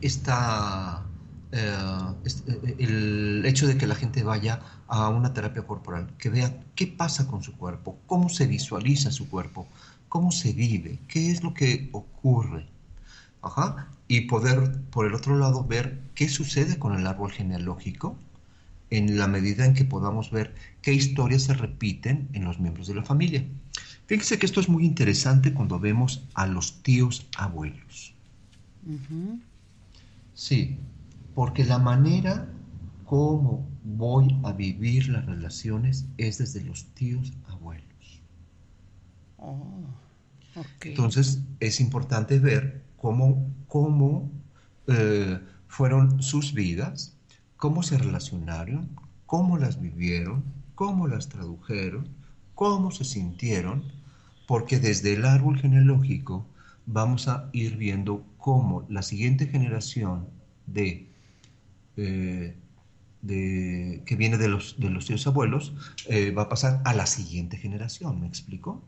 esta, 0.00 1.04
eh, 1.52 1.76
eh, 2.24 2.74
el 2.78 3.44
hecho 3.44 3.66
de 3.66 3.76
que 3.76 3.86
la 3.86 3.94
gente 3.94 4.22
vaya 4.22 4.60
a 4.86 5.10
una 5.10 5.34
terapia 5.34 5.66
corporal, 5.66 6.14
que 6.16 6.30
vea 6.30 6.64
qué 6.76 6.86
pasa 6.86 7.26
con 7.26 7.42
su 7.42 7.58
cuerpo, 7.58 7.98
cómo 8.06 8.30
se 8.30 8.46
visualiza 8.46 9.10
su 9.10 9.28
cuerpo, 9.28 9.68
cómo 10.08 10.32
se 10.32 10.54
vive, 10.54 10.98
qué 11.08 11.30
es 11.30 11.42
lo 11.42 11.52
que 11.52 11.90
ocurre. 11.92 12.66
Y 14.08 14.22
poder, 14.22 14.82
por 14.90 15.06
el 15.06 15.14
otro 15.14 15.36
lado, 15.36 15.64
ver 15.64 16.00
qué 16.14 16.28
sucede 16.28 16.78
con 16.78 16.98
el 16.98 17.06
árbol 17.06 17.30
genealógico 17.30 18.16
en 18.90 19.18
la 19.18 19.28
medida 19.28 19.66
en 19.66 19.74
que 19.74 19.84
podamos 19.84 20.30
ver 20.30 20.54
qué 20.82 20.94
historias 20.94 21.42
se 21.42 21.54
repiten 21.54 22.28
en 22.32 22.44
los 22.44 22.58
miembros 22.58 22.88
de 22.88 22.94
la 22.94 23.04
familia. 23.04 23.44
Fíjense 24.06 24.38
que 24.38 24.46
esto 24.46 24.60
es 24.60 24.68
muy 24.68 24.84
interesante 24.86 25.52
cuando 25.52 25.78
vemos 25.78 26.24
a 26.34 26.46
los 26.46 26.82
tíos 26.82 27.28
abuelos. 27.36 28.14
Sí, 30.34 30.78
porque 31.34 31.64
la 31.64 31.78
manera 31.78 32.48
como 33.04 33.66
voy 33.84 34.38
a 34.44 34.52
vivir 34.52 35.08
las 35.08 35.24
relaciones 35.26 36.06
es 36.18 36.38
desde 36.38 36.62
los 36.62 36.84
tíos 36.94 37.32
abuelos. 37.46 38.22
Oh, 39.38 39.86
Entonces 40.82 41.42
es 41.60 41.80
importante 41.80 42.38
ver 42.38 42.84
cómo, 42.96 43.46
cómo 43.68 44.30
eh, 44.86 45.38
fueron 45.68 46.22
sus 46.22 46.54
vidas, 46.54 47.16
cómo 47.56 47.82
se 47.82 47.98
relacionaron, 47.98 48.88
cómo 49.26 49.58
las 49.58 49.80
vivieron, 49.80 50.42
cómo 50.74 51.06
las 51.06 51.28
tradujeron, 51.28 52.08
cómo 52.54 52.90
se 52.90 53.04
sintieron, 53.04 53.84
porque 54.46 54.78
desde 54.78 55.12
el 55.12 55.24
árbol 55.24 55.58
genealógico 55.60 56.46
vamos 56.86 57.28
a 57.28 57.50
ir 57.52 57.76
viendo 57.76 58.24
cómo 58.38 58.86
la 58.88 59.02
siguiente 59.02 59.46
generación 59.46 60.26
de, 60.66 61.06
eh, 61.96 62.56
de 63.20 64.02
que 64.06 64.16
viene 64.16 64.38
de 64.38 64.48
los, 64.48 64.80
de 64.80 64.88
los 64.88 65.04
tíos 65.04 65.26
abuelos 65.26 65.74
eh, 66.08 66.30
va 66.30 66.42
a 66.42 66.48
pasar 66.48 66.80
a 66.84 66.94
la 66.94 67.04
siguiente 67.04 67.58
generación, 67.58 68.20
¿me 68.20 68.26
explico? 68.26 68.82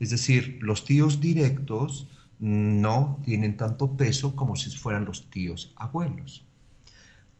Es 0.00 0.10
decir, 0.10 0.58
los 0.62 0.84
tíos 0.84 1.20
directos 1.20 2.08
no 2.38 3.18
tienen 3.24 3.56
tanto 3.56 3.96
peso 3.96 4.36
como 4.36 4.56
si 4.56 4.70
fueran 4.70 5.04
los 5.04 5.30
tíos 5.30 5.72
abuelos. 5.76 6.44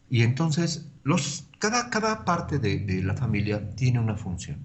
Y 0.09 0.23
entonces, 0.23 0.87
los, 1.03 1.45
cada, 1.59 1.89
cada 1.89 2.25
parte 2.25 2.59
de, 2.59 3.03
la 3.03 3.13
familia 3.13 3.69
tiene 3.75 3.99
una 3.99 4.15
función. 4.15 4.57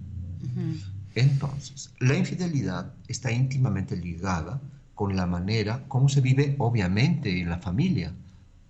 Entonces, 1.15 1.93
la 1.99 2.15
infidelidad 2.15 2.93
está 3.07 3.31
íntimamente 3.31 3.95
ligada 3.95 4.59
con 4.95 5.15
la 5.15 5.25
manera 5.25 5.83
como 5.87 6.09
se 6.09 6.21
vive, 6.21 6.55
obviamente, 6.59 7.39
en 7.39 7.49
la 7.49 7.59
familia, 7.59 8.13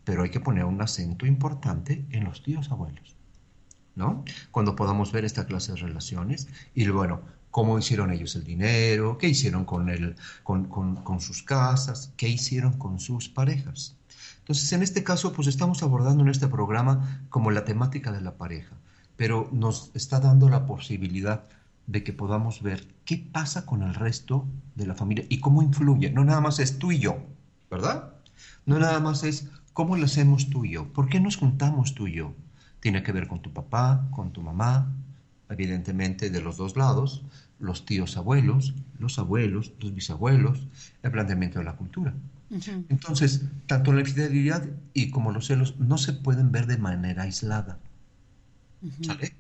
pero 0.04 0.23
hay 0.23 0.30
que 0.30 0.39
poner 0.39 0.65
un 0.65 0.82
acento 0.82 1.26
importante 1.26 2.06
en 2.12 2.26
los 2.26 2.43
tíos 2.43 2.71
abuelos, 2.71 3.15
¿no? 3.95 4.23
Cuando 4.52 4.76
podamos 4.76 5.12
ver 5.12 5.26
esta 5.26 5.45
clase 5.45 5.73
de 5.73 5.80
relaciones 5.80 6.47
y, 6.76 6.88
bueno, 6.88 7.21
cómo 7.53 7.77
hicieron 7.77 8.11
ellos 8.11 8.35
el 8.35 8.43
dinero, 8.43 9.19
qué 9.19 9.27
hicieron 9.27 9.63
con, 9.63 9.87
el, 9.87 10.15
con, 10.41 10.65
con, 10.65 11.21
sus 11.21 11.43
casas, 11.43 12.11
qué 12.17 12.27
hicieron 12.27 12.79
con 12.79 12.99
sus 12.99 13.29
parejas. 13.29 13.95
Entonces, 14.39 14.73
en 14.73 14.81
este 14.81 15.03
caso, 15.03 15.33
pues 15.33 15.47
estamos 15.47 15.83
abordando 15.83 16.23
en 16.23 16.29
este 16.29 16.47
programa 16.47 17.27
como 17.29 17.51
la 17.51 17.63
temática 17.63 18.11
de 18.11 18.21
la 18.21 18.37
pareja, 18.37 18.75
pero 19.17 19.49
nos 19.51 19.91
está 19.93 20.19
dando 20.19 20.49
la 20.49 20.65
posibilidad 20.65 21.43
de 21.85 22.03
que 22.03 22.11
podamos 22.11 22.63
ver 22.63 22.87
qué 23.05 23.17
pasa 23.31 23.67
con 23.67 23.83
el 23.83 23.93
resto 23.93 24.47
de 24.73 24.87
la 24.87 24.95
familia 24.95 25.25
y 25.29 25.39
cómo 25.39 25.61
influye. 25.61 26.09
No 26.09 26.25
nada 26.25 26.41
más 26.41 26.57
es 26.57 26.79
tú 26.79 26.91
y 26.91 26.97
yo, 26.97 27.19
¿verdad? 27.69 28.15
No 28.65 28.79
nada 28.79 28.99
más 28.99 29.23
es 29.23 29.47
cómo 29.73 29.95
lo 29.95 30.05
hacemos 30.05 30.49
tú 30.49 30.65
y 30.65 30.71
yo, 30.71 30.91
por 30.91 31.07
qué 31.07 31.19
nos 31.19 31.37
juntamos 31.37 31.93
tú 31.93 32.07
y 32.07 32.13
yo. 32.13 32.33
Tiene 32.79 33.03
que 33.03 33.11
ver 33.11 33.27
con 33.27 33.43
tu 33.43 33.53
papá, 33.53 34.07
con 34.09 34.33
tu 34.33 34.41
mamá, 34.41 34.91
evidentemente 35.53 36.29
de 36.29 36.41
los 36.41 36.57
dos 36.57 36.75
lados, 36.75 37.23
los 37.59 37.85
tíos 37.85 38.17
abuelos, 38.17 38.73
los 38.99 39.19
abuelos, 39.19 39.73
los 39.79 39.95
bisabuelos, 39.95 40.67
el 41.01 41.11
planteamiento 41.11 41.59
de 41.59 41.65
la 41.65 41.75
cultura. 41.75 42.13
Entonces, 42.89 43.45
tanto 43.65 43.93
la 43.93 44.01
infidelidad 44.01 44.67
y 44.93 45.09
como 45.09 45.31
los 45.31 45.47
celos 45.47 45.79
no 45.79 45.97
se 45.97 46.13
pueden 46.13 46.51
ver 46.51 46.67
de 46.67 46.77
manera 46.77 47.23
aislada. 47.23 47.79
¿Sale? 49.01 49.33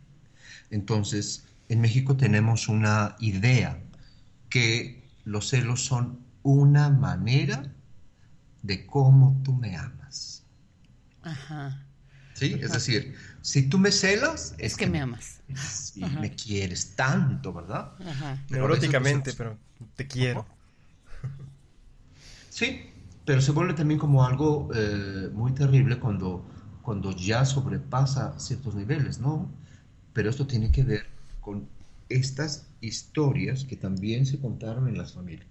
Entonces, 0.71 1.45
en 1.69 1.81
México 1.81 2.17
tenemos 2.17 2.69
una 2.69 3.15
idea 3.19 3.79
que 4.49 5.03
los 5.25 5.49
celos 5.49 5.85
son 5.85 6.19
una 6.41 6.89
manera 6.89 7.71
de 8.63 8.87
cómo 8.87 9.39
tú 9.43 9.53
me 9.53 9.75
amas. 9.75 10.43
Ajá. 11.21 11.85
¿Sí? 12.33 12.57
Es 12.59 12.71
decir, 12.71 13.15
si 13.43 13.67
tú 13.67 13.77
me 13.77 13.91
celas... 13.91 14.55
Es, 14.57 14.77
que, 14.77 14.87
me 14.87 15.01
amas. 15.01 15.41
Y 15.95 16.05
me 16.05 16.33
quieres 16.33 16.95
tanto, 16.95 17.51
¿verdad? 17.51 17.91
Neuróticamente, 18.49 19.33
pero 19.33 19.57
te 19.95 20.07
quiero. 20.07 20.45
Sí, 22.49 22.89
pero 23.25 23.41
se 23.41 23.51
vuelve 23.51 23.73
también 23.73 23.99
como 23.99 24.25
algo 24.25 24.69
eh, 24.73 25.29
muy 25.33 25.51
terrible 25.51 25.99
cuando, 25.99 26.45
cuando 26.81 27.11
ya 27.11 27.43
sobrepasa 27.43 28.39
ciertos 28.39 28.75
niveles, 28.75 29.19
¿no? 29.19 29.51
Pero 30.13 30.29
esto 30.29 30.47
tiene 30.47 30.71
que 30.71 30.83
ver 30.83 31.05
con 31.41 31.67
estas 32.07 32.69
historias 32.79 33.65
que 33.65 33.75
también 33.75 34.25
se 34.25 34.39
contaron 34.39 34.87
en 34.87 34.97
las 34.97 35.13
familias 35.13 35.49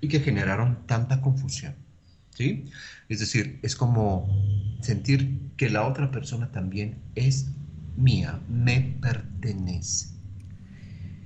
y 0.00 0.08
que 0.08 0.18
generaron 0.18 0.84
tanta 0.88 1.20
confusión. 1.20 1.76
¿Sí? 2.34 2.64
Es 3.08 3.20
decir, 3.20 3.58
es 3.62 3.76
como 3.76 4.28
sentir 4.80 5.38
que 5.56 5.68
la 5.68 5.86
otra 5.86 6.10
persona 6.10 6.50
también 6.50 6.96
es 7.14 7.46
mía, 7.96 8.40
me 8.48 8.96
pertenece. 9.00 10.08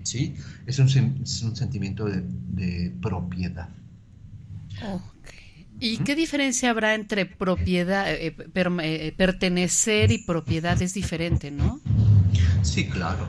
¿Sí? 0.02 0.34
Es 0.66 0.78
un, 0.78 0.88
sentimiento 0.88 2.06
de, 2.06 2.92
propiedad. 3.02 3.68
¿Y 5.80 5.98
qué 5.98 6.14
diferencia 6.14 6.70
habrá 6.70 6.94
entre 6.94 7.26
propiedad, 7.26 8.12
eh, 8.12 8.34
eh, 8.36 9.14
pertenecer 9.16 10.12
y 10.12 10.18
propiedad? 10.18 10.80
Es 10.80 10.94
diferente, 10.94 11.50
¿no? 11.50 11.80
Sí, 12.62 12.86
claro, 12.86 13.28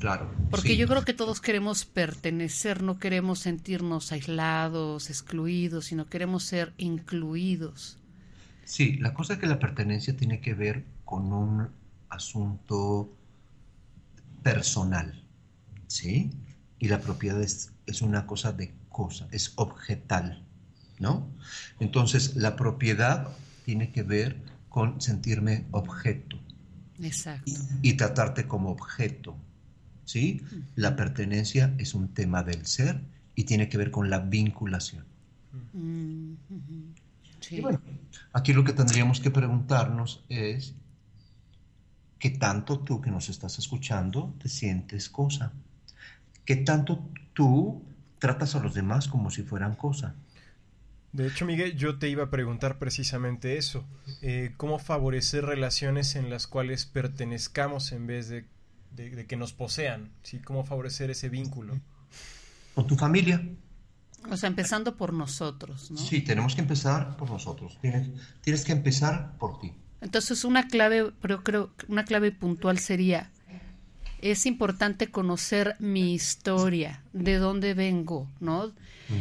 claro. 0.00 0.28
Porque 0.50 0.76
yo 0.76 0.88
creo 0.88 1.04
que 1.04 1.14
todos 1.14 1.40
queremos 1.40 1.84
pertenecer, 1.84 2.82
no 2.82 2.98
queremos 2.98 3.38
sentirnos 3.38 4.10
aislados, 4.10 5.10
excluidos, 5.10 5.84
sino 5.86 6.06
queremos 6.06 6.42
ser 6.42 6.72
incluidos. 6.76 7.98
Sí, 8.64 8.96
la 8.96 9.14
cosa 9.14 9.34
es 9.34 9.38
que 9.38 9.46
la 9.46 9.60
pertenencia 9.60 10.16
tiene 10.16 10.40
que 10.40 10.54
ver 10.54 10.84
con 11.04 11.32
un 11.32 11.68
asunto 12.08 13.16
personal, 14.42 15.22
¿sí? 15.86 16.30
Y 16.80 16.88
la 16.88 17.00
propiedad 17.00 17.40
es, 17.40 17.72
es 17.86 18.02
una 18.02 18.26
cosa 18.26 18.52
de 18.52 18.74
cosa, 18.88 19.28
es 19.30 19.52
objetal. 19.54 20.44
¿no? 21.00 21.26
Entonces, 21.80 22.36
la 22.36 22.54
propiedad 22.54 23.28
tiene 23.64 23.90
que 23.90 24.04
ver 24.04 24.40
con 24.68 25.00
sentirme 25.00 25.66
objeto. 25.72 26.38
Exacto. 27.02 27.50
Y, 27.82 27.94
tratarte 27.94 28.46
como 28.46 28.70
objeto, 28.70 29.34
¿sí? 30.10 30.42
La 30.74 30.96
pertenencia 30.96 31.72
es 31.78 31.94
un 31.94 32.08
tema 32.08 32.42
del 32.42 32.66
ser 32.66 33.00
y 33.36 33.44
tiene 33.44 33.68
que 33.68 33.78
ver 33.78 33.92
con 33.92 34.10
la 34.10 34.18
vinculación. 34.18 35.04
bueno, 37.62 37.80
aquí 38.32 38.52
lo 38.52 38.64
que 38.64 38.72
tendríamos 38.72 39.20
que 39.20 39.30
preguntarnos 39.30 40.24
es, 40.28 40.74
¿qué 42.18 42.30
tanto 42.30 42.80
tú 42.80 43.00
que 43.00 43.12
nos 43.12 43.28
estás 43.28 43.60
escuchando 43.60 44.34
te 44.42 44.48
sientes 44.48 45.08
cosa? 45.08 45.52
¿Qué 46.44 46.56
tanto 46.56 47.08
tú 47.32 47.84
tratas 48.18 48.56
a 48.56 48.60
los 48.60 48.74
demás 48.74 49.06
como 49.06 49.30
si 49.30 49.44
fueran 49.44 49.76
cosa? 49.76 50.16
De 51.12 51.28
hecho, 51.28 51.44
Miguel, 51.44 51.76
yo 51.76 51.98
te 51.98 52.08
iba 52.08 52.24
a 52.24 52.30
preguntar 52.30 52.78
precisamente 52.78 53.56
eso. 53.56 53.84
Eh, 54.22 54.54
¿Cómo 54.56 54.80
favorecer 54.80 55.44
relaciones 55.44 56.16
en 56.16 56.30
las 56.30 56.48
cuales 56.48 56.86
pertenezcamos 56.86 57.92
en 57.92 58.06
vez 58.06 58.28
de, 58.28 58.44
que 58.96 59.36
nos 59.36 59.52
posean? 59.52 60.10
¿Sí? 60.22 60.38
¿Cómo 60.38 60.64
favorecer 60.64 61.10
ese 61.10 61.28
vínculo? 61.28 61.80
Con 62.74 62.86
tu 62.86 62.96
familia. 62.96 63.42
O 64.30 64.36
sea, 64.36 64.48
empezando 64.48 64.96
por 64.96 65.12
nosotros, 65.12 65.90
¿no? 65.90 65.96
Sí, 65.96 66.20
tenemos 66.20 66.54
que 66.54 66.60
empezar 66.60 67.16
por 67.16 67.30
nosotros. 67.30 67.78
Tienes, 67.80 68.10
tienes 68.42 68.64
que 68.64 68.72
empezar 68.72 69.38
por 69.38 69.58
ti. 69.58 69.72
Entonces, 70.00 70.44
una 70.44 70.68
clave, 70.68 71.12
pero 71.20 71.42
creo 71.42 71.70
una 71.88 72.04
clave 72.04 72.32
puntual 72.32 72.78
sería 72.78 73.30
es 74.22 74.46
importante 74.46 75.10
conocer 75.10 75.76
mi 75.78 76.14
historia, 76.14 77.02
de 77.12 77.38
dónde 77.38 77.74
vengo, 77.74 78.30
¿no? 78.40 78.72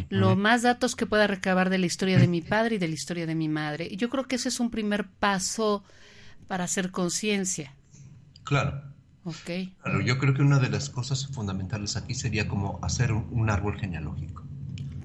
Lo 0.10 0.36
más 0.36 0.62
datos 0.62 0.96
que 0.96 1.08
pueda 1.08 1.26
recabar 1.26 1.72
de 1.72 1.80
la 1.80 1.88
historia 1.88 2.20
de 2.20 2.28
mi 2.28 2.42
padre 2.42 2.76
y 2.76 2.78
de 2.80 2.88
la 2.88 2.94
historia 2.94 3.26
de 3.26 3.34
mi 3.34 3.50
madre. 3.50 3.88
Y 3.90 3.96
yo 3.96 4.10
creo 4.10 4.26
que 4.26 4.36
ese 4.36 4.50
es 4.50 4.60
un 4.60 4.70
primer 4.70 5.08
paso 5.08 5.84
para 6.48 6.66
hacer 6.66 6.92
conciencia. 6.92 7.74
Claro. 8.44 8.84
Ok. 9.24 9.50
Claro, 9.84 10.02
yo 10.02 10.18
creo 10.18 10.34
que 10.34 10.42
una 10.42 10.60
de 10.60 10.70
las 10.70 10.90
cosas 10.90 11.28
fundamentales 11.28 11.96
aquí 11.98 12.14
sería 12.14 12.48
como 12.48 12.80
hacer 12.82 13.12
un, 13.12 13.50
árbol 13.50 13.78
genealógico. 13.80 14.44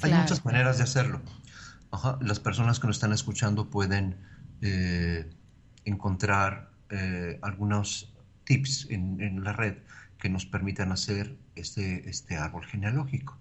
Hay 0.03 0.13
muchas 0.13 0.45
maneras 0.45 0.79
de 0.79 0.85
hacerlo. 0.85 1.21
Las 2.21 2.41
personas 2.41 2.81
que 2.81 2.87
nos 2.87 2.97
están 2.97 3.13
escuchando 3.13 3.71
pueden 3.71 4.17
eh, 4.61 5.31
encontrar 5.85 6.71
eh, 6.91 7.39
algunos 7.43 8.13
tips 8.45 8.89
en, 8.91 9.43
la 9.43 9.53
red 9.53 9.77
que 10.19 10.29
nos 10.29 10.47
permitan 10.47 10.93
hacer 10.93 11.37
este, 11.55 12.09
este 12.09 12.37
árbol 12.37 12.65
genealógico. 12.65 13.39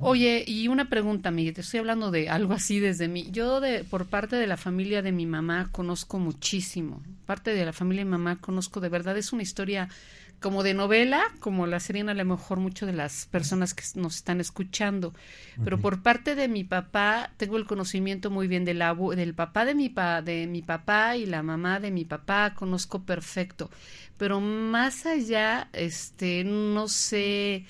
Oye, 0.00 0.44
y 0.46 0.68
una 0.68 0.88
pregunta, 0.88 1.30
Miguel, 1.30 1.54
te 1.54 1.62
estoy 1.62 1.80
hablando 1.80 2.10
de 2.10 2.28
algo 2.28 2.54
así 2.54 2.80
desde 2.80 3.08
mí. 3.08 3.28
Yo, 3.30 3.60
de, 3.60 3.84
por 3.84 4.06
parte 4.06 4.36
de 4.36 4.46
la 4.46 4.56
familia 4.56 5.02
de 5.02 5.12
mi 5.12 5.26
mamá, 5.26 5.68
conozco 5.72 6.18
muchísimo. 6.18 7.02
Parte 7.26 7.52
de 7.54 7.64
la 7.64 7.72
familia 7.72 8.02
de 8.02 8.06
mi 8.06 8.12
mamá 8.12 8.40
conozco 8.40 8.80
de 8.80 8.88
verdad. 8.88 9.16
Es 9.16 9.32
una 9.32 9.42
historia 9.42 9.88
como 10.40 10.62
de 10.62 10.72
novela, 10.72 11.22
como 11.40 11.66
la 11.66 11.80
serían 11.80 12.08
a 12.08 12.14
lo 12.14 12.24
mejor 12.24 12.58
muchas 12.60 12.86
de 12.86 12.92
las 12.92 13.26
personas 13.26 13.74
que 13.74 13.82
nos 13.96 14.16
están 14.16 14.40
escuchando. 14.40 15.12
Pero 15.64 15.78
por 15.78 16.02
parte 16.02 16.36
de 16.36 16.46
mi 16.46 16.62
papá, 16.62 17.32
tengo 17.36 17.56
el 17.56 17.66
conocimiento 17.66 18.30
muy 18.30 18.46
bien 18.46 18.64
del, 18.64 18.82
del 19.16 19.34
papá 19.34 19.64
de 19.64 19.74
mi, 19.74 19.88
pa 19.88 20.22
de 20.22 20.46
mi 20.46 20.62
papá 20.62 21.16
y 21.16 21.26
la 21.26 21.42
mamá 21.42 21.80
de 21.80 21.90
mi 21.90 22.04
papá, 22.04 22.54
conozco 22.54 23.02
perfecto. 23.02 23.68
Pero 24.16 24.40
más 24.40 25.06
allá, 25.06 25.68
este, 25.72 26.44
no 26.44 26.86
sé 26.86 27.66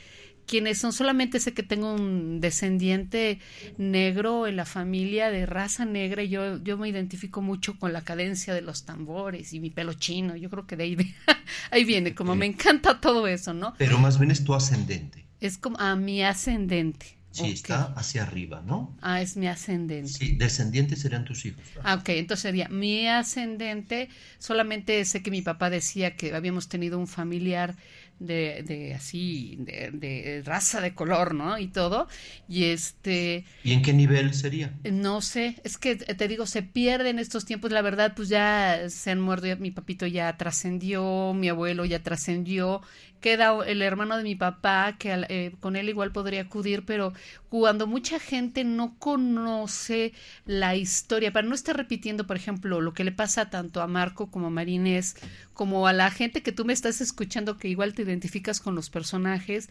quienes 0.48 0.78
son, 0.78 0.92
solamente 0.92 1.38
sé 1.38 1.52
que 1.52 1.62
tengo 1.62 1.94
un 1.94 2.40
descendiente 2.40 3.38
negro 3.76 4.46
en 4.46 4.56
la 4.56 4.64
familia 4.64 5.30
de 5.30 5.46
raza 5.46 5.84
negra 5.84 6.22
y 6.22 6.30
yo, 6.30 6.56
yo 6.64 6.78
me 6.78 6.88
identifico 6.88 7.42
mucho 7.42 7.78
con 7.78 7.92
la 7.92 8.02
cadencia 8.02 8.54
de 8.54 8.62
los 8.62 8.84
tambores 8.84 9.52
y 9.52 9.60
mi 9.60 9.70
pelo 9.70 9.92
chino, 9.92 10.34
yo 10.34 10.50
creo 10.50 10.66
que 10.66 10.76
de 10.76 10.84
ahí, 10.84 10.96
ahí 11.70 11.84
viene, 11.84 12.14
como 12.14 12.34
me 12.34 12.46
encanta 12.46 13.00
todo 13.00 13.28
eso, 13.28 13.52
¿no? 13.52 13.74
Pero 13.78 13.98
más 13.98 14.18
bien 14.18 14.30
es 14.30 14.42
tu 14.42 14.54
ascendente. 14.54 15.26
Es 15.40 15.58
como 15.58 15.78
a 15.78 15.94
mi 15.94 16.24
ascendente. 16.24 17.18
Sí, 17.30 17.52
está 17.52 17.92
hacia 17.94 18.22
arriba, 18.22 18.62
¿no? 18.66 18.96
Ah, 19.00 19.20
es 19.20 19.36
mi 19.36 19.46
ascendente. 19.46 20.08
Sí, 20.08 20.34
descendientes 20.36 21.00
serían 21.00 21.24
tus 21.24 21.44
hijos. 21.44 21.62
Ah, 21.84 21.94
ok, 21.94 22.08
entonces 22.10 22.42
sería 22.42 22.68
mi 22.68 23.06
ascendente. 23.06 24.08
Solamente 24.38 25.04
sé 25.04 25.22
que 25.22 25.30
mi 25.30 25.42
papá 25.42 25.70
decía 25.70 26.16
que 26.16 26.34
habíamos 26.34 26.68
tenido 26.68 26.98
un 26.98 27.06
familiar 27.06 27.76
de, 28.18 28.62
de 28.66 28.94
así, 28.94 29.56
de, 29.60 29.90
de, 29.92 30.42
raza, 30.44 30.80
de 30.80 30.94
color, 30.94 31.34
¿no? 31.34 31.58
Y 31.58 31.68
todo. 31.68 32.08
Y 32.48 32.64
este... 32.64 33.44
¿Y 33.64 33.72
en 33.72 33.82
qué 33.82 33.92
nivel 33.92 34.34
sería? 34.34 34.72
No 34.84 35.20
sé, 35.20 35.56
es 35.64 35.78
que 35.78 35.96
te 35.96 36.28
digo, 36.28 36.46
se 36.46 36.62
pierde 36.62 37.10
en 37.10 37.18
estos 37.18 37.44
tiempos, 37.44 37.72
la 37.72 37.82
verdad, 37.82 38.12
pues 38.14 38.28
ya 38.28 38.88
se 38.88 39.10
han 39.10 39.20
muerto, 39.20 39.46
mi 39.58 39.70
papito 39.70 40.06
ya 40.06 40.36
trascendió, 40.36 41.32
mi 41.34 41.48
abuelo 41.48 41.84
ya 41.84 42.02
trascendió, 42.02 42.82
queda 43.20 43.56
el 43.66 43.82
hermano 43.82 44.16
de 44.16 44.22
mi 44.22 44.34
papá, 44.34 44.96
que 44.98 45.24
eh, 45.28 45.52
con 45.60 45.76
él 45.76 45.88
igual 45.88 46.12
podría 46.12 46.42
acudir, 46.42 46.84
pero 46.84 47.12
cuando 47.48 47.86
mucha 47.86 48.18
gente 48.18 48.64
no 48.64 48.96
conoce 48.98 50.12
la 50.44 50.76
historia, 50.76 51.32
para 51.32 51.46
no 51.46 51.54
estar 51.54 51.76
repitiendo, 51.76 52.26
por 52.26 52.36
ejemplo, 52.36 52.80
lo 52.80 52.92
que 52.94 53.04
le 53.04 53.12
pasa 53.12 53.50
tanto 53.50 53.80
a 53.80 53.86
Marco 53.86 54.30
como 54.30 54.48
a 54.48 54.50
Marinés, 54.50 55.16
como 55.58 55.88
a 55.88 55.92
la 55.92 56.12
gente 56.12 56.40
que 56.40 56.52
tú 56.52 56.64
me 56.64 56.72
estás 56.72 57.00
escuchando, 57.00 57.58
que 57.58 57.66
igual 57.66 57.92
te 57.92 58.02
identificas 58.02 58.60
con 58.60 58.76
los 58.76 58.90
personajes, 58.90 59.68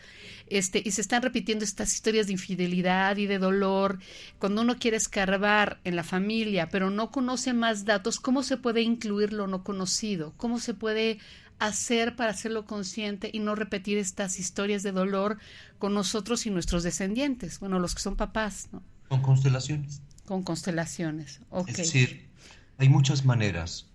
este, 0.48 0.82
y 0.84 0.92
se 0.92 1.00
están 1.00 1.22
repitiendo 1.22 1.64
estas 1.64 1.94
historias 1.94 2.28
de 2.28 2.34
infidelidad 2.34 3.16
y 3.16 3.26
de 3.26 3.40
dolor, 3.40 4.00
cuando 4.38 4.64
uno 4.64 4.80
quiere 4.80 4.98
escarbar 4.98 5.80
en 5.86 5.96
la 5.96 6.04
familia, 6.04 6.68
pero 6.68 6.90
no 6.90 7.10
conoce 7.10 7.54
más 7.54 7.86
datos, 7.86 8.20
¿cómo 8.20 8.44
se 8.44 8.58
puede 8.58 8.82
incluir 8.82 9.32
lo 9.32 9.48
no 9.48 9.64
conocido? 9.64 10.34
¿Cómo 10.36 10.60
se 10.60 10.74
puede 10.74 11.20
hacer 11.58 12.18
para 12.18 12.32
hacerlo 12.32 12.66
consciente 12.66 13.30
y 13.32 13.40
no 13.40 13.56
repetir 13.56 13.98
estas 13.98 14.40
historias 14.40 14.84
de 14.84 14.92
dolor 14.92 15.38
con 15.80 15.94
nosotros 15.94 16.46
y 16.46 16.50
nuestros 16.50 16.84
descendientes, 16.84 17.62
bueno, 17.62 17.80
los 17.80 17.96
que 17.96 18.02
son 18.02 18.18
papás, 18.18 18.68
¿no? 18.74 18.84
Con 19.08 19.22
constelaciones. 19.22 20.02
Con 20.26 20.44
constelaciones, 20.44 21.40
ok. 21.50 21.70
Es 21.70 21.78
decir, 21.78 22.28
hay 22.78 22.90
muchas 22.90 23.24
maneras, 23.24 23.88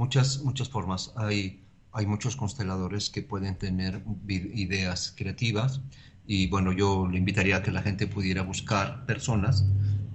muchas, 0.00 0.42
muchas 0.42 0.70
formas. 0.70 1.12
Hay, 1.14 1.62
hay 1.92 2.06
muchos 2.06 2.34
consteladores 2.34 3.10
que 3.10 3.20
pueden 3.22 3.56
tener 3.58 4.02
ideas 4.26 5.12
creativas 5.14 5.82
y 6.26 6.46
bueno, 6.46 6.72
yo 6.72 7.06
le 7.06 7.18
invitaría 7.18 7.58
a 7.58 7.62
que 7.62 7.70
la 7.70 7.82
gente 7.82 8.06
pudiera 8.06 8.42
buscar 8.42 9.04
personas 9.04 9.66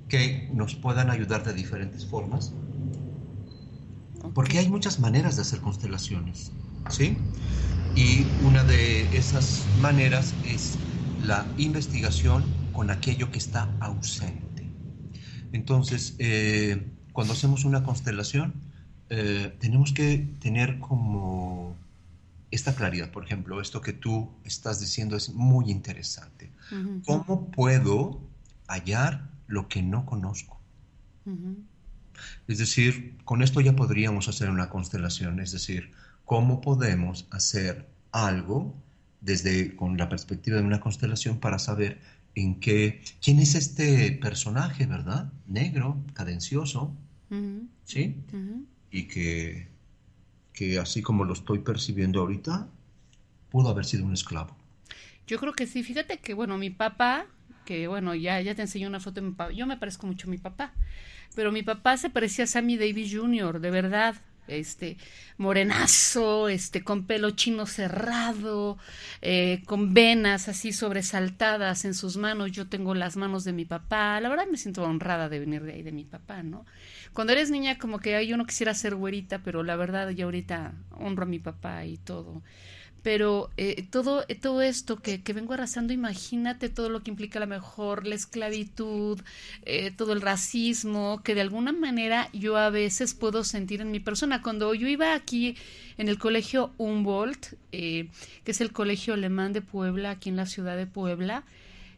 que 0.10 0.50
nos 0.52 0.74
puedan 0.74 1.12
ayudar 1.12 1.44
de 1.44 1.54
diferentes 1.54 2.04
formas. 2.04 2.52
Porque 4.34 4.58
hay 4.58 4.70
muchas 4.70 5.00
maneras 5.00 5.36
de 5.36 5.44
hacer 5.44 5.60
constelaciones. 5.62 6.52
¿sí? 6.90 7.16
Y 7.96 8.26
una 8.44 8.64
de 8.64 9.16
esas 9.16 9.66
maneras 9.82 10.34
es 10.46 10.80
la 11.24 11.46
investigación 11.58 12.44
con 12.74 12.90
aquello 12.90 13.30
que 13.32 13.38
está 13.38 13.70
ausente. 13.82 14.68
Entonces, 15.52 16.16
eh, 16.18 16.92
cuando 17.14 17.34
hacemos 17.34 17.66
una 17.66 17.84
constelación, 17.84 18.65
eh, 19.10 19.56
tenemos 19.60 19.94
que 19.94 20.28
tener 20.40 20.80
como 20.80 21.76
esta 22.52 22.76
claridad. 22.76 23.12
Por 23.12 23.26
ejemplo, 23.26 23.62
esto 23.62 23.82
que 23.82 23.94
tú 23.94 24.30
estás 24.44 24.80
diciendo 24.80 25.16
es 25.16 25.30
muy 25.30 25.70
interesante. 25.70 26.52
¿Cómo 27.06 27.52
puedo 27.52 28.20
hallar 28.68 29.30
lo 29.48 29.68
que 29.68 29.84
no 29.84 30.06
conozco? 30.06 30.60
Es 32.48 32.58
decir, 32.58 33.18
con 33.26 33.42
esto 33.42 33.62
ya 33.62 33.76
podríamos 33.76 34.28
hacer 34.28 34.50
una 34.50 34.70
constelación. 34.70 35.40
Es 35.40 35.52
decir, 35.52 35.92
cómo 36.24 36.62
podemos 36.62 37.28
hacer 37.32 37.88
algo 38.12 38.74
desde 39.22 39.76
con 39.76 39.98
la 39.98 40.10
perspectiva 40.10 40.58
de 40.58 40.64
una 40.64 40.80
constelación 40.80 41.40
para 41.40 41.60
saber 41.60 42.00
en 42.36 42.60
qué 42.60 43.02
quién 43.22 43.40
es 43.40 43.56
este 43.56 44.12
personaje, 44.12 44.86
¿verdad? 44.86 45.32
Negro, 45.48 45.98
cadencioso, 46.14 46.94
¿sí? 47.84 48.24
Y 48.96 49.08
que 49.08 49.68
que 50.56 50.80
así 50.80 51.02
como 51.02 51.26
lo 51.26 51.34
estoy 51.34 51.60
percibiendo 51.60 52.22
ahorita, 52.22 52.68
pudo 53.50 53.70
haber 53.70 53.86
sido 53.86 54.06
un 54.06 54.14
esclavo. 54.14 54.56
Yo 55.28 55.38
creo 55.38 55.54
que 55.54 55.68
sí. 55.68 55.84
Fíjate 55.84 56.20
que, 56.20 56.34
bueno, 56.34 56.58
mi 56.58 56.70
papá, 56.70 57.26
que 57.66 57.88
bueno, 57.88 58.16
ya, 58.16 58.40
ya 58.42 58.56
te 58.56 58.62
enseñé 58.62 58.88
una 58.88 59.00
foto 59.00 59.22
de 59.22 59.28
mi 59.28 59.34
papá. 59.34 59.52
Yo 59.52 59.68
me 59.68 59.78
parezco 59.78 60.08
mucho 60.08 60.28
a 60.28 60.32
mi 60.32 60.38
papá, 60.38 60.74
pero 61.36 61.52
mi 61.52 61.62
papá 61.62 61.98
se 61.98 62.10
parecía 62.10 62.46
a 62.46 62.48
Sammy 62.48 62.78
Davis 62.78 63.14
Jr., 63.14 63.60
de 63.60 63.70
verdad 63.70 64.16
este 64.48 64.98
morenazo, 65.38 66.50
este 66.50 66.84
con 66.84 67.06
pelo 67.06 67.32
chino 67.32 67.66
cerrado, 67.66 68.78
eh, 69.22 69.62
con 69.66 69.94
venas 69.94 70.48
así 70.48 70.72
sobresaltadas 70.74 71.86
en 71.86 71.94
sus 71.94 72.18
manos. 72.18 72.52
Yo 72.52 72.68
tengo 72.68 72.94
las 72.96 73.18
manos 73.18 73.44
de 73.44 73.54
mi 73.54 73.66
papá. 73.66 74.20
La 74.22 74.30
verdad 74.30 74.48
me 74.50 74.58
siento 74.58 74.84
honrada 74.84 75.30
de 75.30 75.40
venir 75.40 75.64
de 75.64 75.74
ahí 75.74 75.84
de 75.84 75.92
mi 75.92 76.06
papá, 76.06 76.44
¿no? 76.44 76.66
Cuando 77.14 77.34
eres 77.34 77.50
niña 77.50 77.78
como 77.78 78.00
que 78.00 78.26
yo 78.28 78.38
no 78.38 78.46
quisiera 78.46 78.74
ser 78.74 78.96
güerita, 78.96 79.40
pero 79.40 79.64
la 79.64 79.76
verdad 79.76 80.10
yo 80.10 80.26
ahorita 80.26 80.74
honro 80.92 81.24
a 81.24 81.28
mi 81.28 81.40
papá 81.40 81.86
y 81.86 81.98
todo 81.98 82.42
pero 83.06 83.52
eh, 83.56 83.86
todo, 83.92 84.26
todo 84.42 84.64
esto 84.64 85.00
que, 85.00 85.22
vengo 85.32 85.54
arrasando, 85.54 85.94
imagínate 85.94 86.70
todo 86.70 86.90
lo 86.90 87.04
que 87.04 87.12
implica 87.12 87.38
a 87.38 87.42
lo 87.42 87.46
mejor 87.46 88.08
la 88.08 88.16
esclavitud, 88.16 89.22
eh, 89.64 89.92
todo 89.92 90.12
el 90.12 90.22
racismo, 90.22 91.22
que 91.24 91.36
de 91.36 91.42
alguna 91.42 91.72
manera 91.72 92.30
yo 92.34 92.58
a 92.58 92.72
veces 92.72 93.14
puedo 93.14 93.44
sentir 93.44 93.82
en 93.82 93.92
mi 93.92 94.00
persona. 94.00 94.42
Cuando 94.42 94.74
yo 94.74 94.88
iba 94.88 95.14
aquí 95.14 95.56
en 96.00 96.10
el 96.10 96.18
colegio 96.18 96.74
Humboldt, 96.80 97.54
eh, 97.72 98.10
que 98.44 98.50
es 98.50 98.60
el 98.60 98.72
colegio 98.72 99.14
alemán 99.14 99.54
de 99.54 99.62
Puebla, 99.62 100.10
aquí 100.10 100.30
en 100.30 100.38
la 100.38 100.48
ciudad 100.48 100.76
de 100.76 100.88
Puebla, 100.88 101.44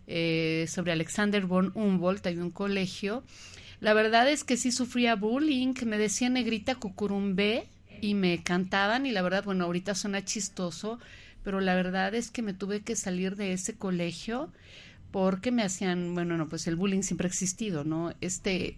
sobre 0.07 0.91
Alexander 0.91 1.45
von 1.45 1.71
Humboldt, 1.73 2.27
hay 2.27 2.35
un 2.35 2.51
colegio, 2.51 3.23
la 3.79 3.93
verdad 3.93 4.29
es 4.29 4.43
que 4.43 4.57
sí 4.57 4.73
sufría 4.73 5.15
bullying, 5.15 5.73
me 5.85 5.97
decía 5.97 6.27
negrita 6.27 6.75
cucurumbé, 6.75 7.69
y 8.01 8.13
me 8.13 8.43
cantaban 8.43 9.05
y 9.05 9.11
la 9.11 9.21
verdad, 9.21 9.43
bueno, 9.43 9.65
ahorita 9.65 9.95
suena 9.95 10.23
chistoso, 10.23 10.99
pero 11.43 11.61
la 11.61 11.75
verdad 11.75 12.13
es 12.15 12.31
que 12.31 12.41
me 12.41 12.53
tuve 12.53 12.81
que 12.81 12.95
salir 12.95 13.35
de 13.35 13.53
ese 13.53 13.75
colegio 13.75 14.51
porque 15.11 15.51
me 15.51 15.63
hacían, 15.63 16.13
bueno, 16.13 16.37
no, 16.37 16.49
pues 16.49 16.67
el 16.67 16.75
bullying 16.75 17.01
siempre 17.01 17.27
ha 17.27 17.29
existido, 17.29 17.83
¿no? 17.83 18.13
Este 18.21 18.77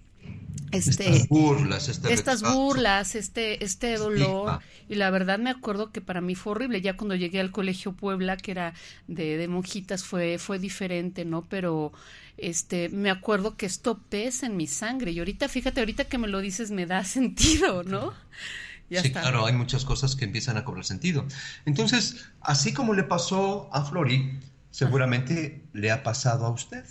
este, 0.71 1.09
estas 1.09 1.27
burlas, 1.29 1.89
este 1.89 2.13
estas 2.13 2.41
burlas, 2.43 3.15
este, 3.15 3.63
este 3.63 3.97
dolor. 3.97 4.59
Y 4.87 4.95
la 4.95 5.09
verdad 5.09 5.39
me 5.39 5.49
acuerdo 5.49 5.91
que 5.91 6.01
para 6.01 6.21
mí 6.21 6.35
fue 6.35 6.51
horrible. 6.51 6.81
Ya 6.81 6.95
cuando 6.95 7.15
llegué 7.15 7.39
al 7.39 7.51
colegio 7.51 7.93
Puebla, 7.93 8.37
que 8.37 8.51
era 8.51 8.73
de, 9.07 9.37
de 9.37 9.47
monjitas, 9.47 10.03
fue, 10.03 10.37
fue 10.37 10.59
diferente, 10.59 11.25
¿no? 11.25 11.45
Pero 11.49 11.91
este, 12.37 12.89
me 12.89 13.09
acuerdo 13.09 13.57
que 13.57 13.65
esto 13.65 13.99
pesa 14.09 14.45
en 14.45 14.57
mi 14.57 14.67
sangre. 14.67 15.11
Y 15.11 15.19
ahorita, 15.19 15.47
fíjate, 15.47 15.79
ahorita 15.79 16.05
que 16.05 16.19
me 16.19 16.27
lo 16.27 16.39
dices, 16.39 16.69
me 16.69 16.85
da 16.85 17.03
sentido, 17.03 17.83
¿no? 17.83 18.13
sí, 18.13 18.68
claro, 19.11 19.45
hay 19.45 19.53
muchas 19.53 19.85
cosas 19.85 20.15
que 20.15 20.25
empiezan 20.25 20.57
a 20.57 20.63
cobrar 20.63 20.85
sentido. 20.85 21.25
Entonces, 21.65 22.25
así 22.41 22.73
como 22.73 22.93
le 22.93 23.03
pasó 23.03 23.69
a 23.73 23.85
Flori, 23.85 24.39
seguramente 24.71 25.63
le 25.73 25.91
ha 25.91 26.03
pasado 26.03 26.45
a 26.45 26.49
usted, 26.49 26.85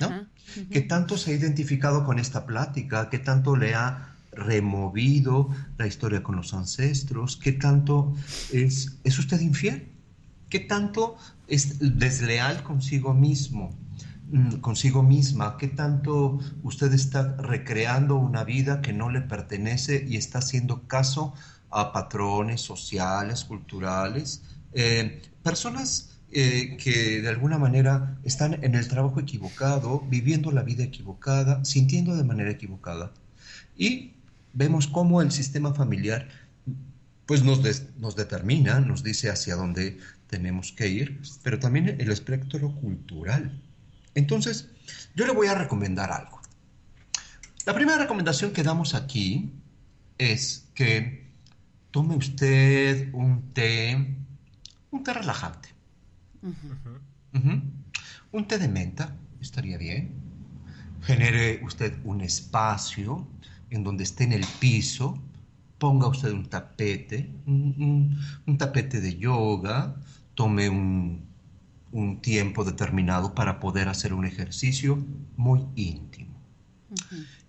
¿no? 0.00 0.26
Que 0.70 0.80
tanto 0.80 1.16
se 1.16 1.32
ha 1.32 1.34
identificado 1.34 2.04
con 2.04 2.18
esta 2.18 2.46
plática, 2.46 3.10
que 3.10 3.18
tanto 3.18 3.56
le 3.56 3.74
ha 3.74 4.14
removido 4.32 5.48
la 5.78 5.86
historia 5.86 6.22
con 6.22 6.36
los 6.36 6.54
ancestros, 6.54 7.36
que 7.36 7.52
tanto 7.52 8.14
es, 8.52 8.98
es 9.04 9.18
usted 9.18 9.40
infiel, 9.40 9.88
que 10.48 10.60
tanto 10.60 11.16
es 11.46 11.98
desleal 11.98 12.62
consigo 12.62 13.14
mismo. 13.14 13.76
Mm, 14.30 14.56
consigo 14.60 15.02
misma, 15.02 15.56
qué 15.56 15.68
tanto 15.68 16.38
usted 16.62 16.92
está 16.92 17.36
recreando 17.38 18.16
una 18.16 18.44
vida 18.44 18.82
que 18.82 18.92
no 18.92 19.10
le 19.10 19.22
pertenece 19.22 20.04
y 20.06 20.16
está 20.16 20.40
haciendo 20.40 20.86
caso 20.86 21.34
a 21.70 21.92
patrones 21.92 22.60
sociales, 22.60 23.44
culturales, 23.44 24.42
eh, 24.72 25.22
personas 25.42 26.20
eh, 26.30 26.76
que 26.76 27.22
de 27.22 27.28
alguna 27.28 27.56
manera 27.58 28.18
están 28.22 28.62
en 28.62 28.74
el 28.74 28.86
trabajo 28.88 29.18
equivocado, 29.18 30.00
viviendo 30.00 30.52
la 30.52 30.62
vida 30.62 30.84
equivocada, 30.84 31.64
sintiendo 31.64 32.14
de 32.14 32.24
manera 32.24 32.50
equivocada. 32.50 33.12
Y 33.78 34.12
vemos 34.52 34.88
cómo 34.88 35.22
el 35.22 35.30
sistema 35.32 35.72
familiar 35.72 36.28
pues 37.24 37.42
nos, 37.44 37.60
nos 37.98 38.16
determina, 38.16 38.80
nos 38.80 39.02
dice 39.02 39.30
hacia 39.30 39.56
dónde 39.56 39.98
tenemos 40.28 40.72
que 40.72 40.88
ir, 40.88 41.20
pero 41.42 41.58
también 41.58 41.96
el 41.98 42.10
espectro 42.10 42.74
cultural. 42.74 43.62
Entonces, 44.14 44.68
yo 45.14 45.26
le 45.26 45.32
voy 45.32 45.46
a 45.48 45.54
recomendar 45.54 46.10
algo. 46.10 46.40
La 47.66 47.74
primera 47.74 47.98
recomendación 47.98 48.52
que 48.52 48.62
damos 48.62 48.94
aquí 48.94 49.52
es 50.16 50.70
que 50.74 51.28
tome 51.90 52.16
usted 52.16 53.12
un 53.12 53.52
té, 53.52 54.16
un 54.90 55.04
té 55.04 55.12
relajante. 55.12 55.68
Un 58.32 58.48
té 58.48 58.58
de 58.58 58.68
menta 58.68 59.14
estaría 59.40 59.76
bien. 59.76 60.14
Genere 61.02 61.60
usted 61.62 61.98
un 62.04 62.22
espacio 62.22 63.28
en 63.70 63.84
donde 63.84 64.04
esté 64.04 64.24
en 64.24 64.32
el 64.32 64.46
piso. 64.58 65.22
Ponga 65.78 66.08
usted 66.08 66.32
un 66.32 66.46
tapete, 66.46 67.30
un 67.46 68.56
tapete 68.58 69.00
de 69.00 69.16
yoga. 69.18 69.94
Tome 70.34 70.68
un 70.70 71.27
un 71.92 72.20
tiempo 72.20 72.64
determinado 72.64 73.34
para 73.34 73.60
poder 73.60 73.88
hacer 73.88 74.12
un 74.12 74.24
ejercicio 74.24 75.04
muy 75.36 75.66
íntimo. 75.74 76.34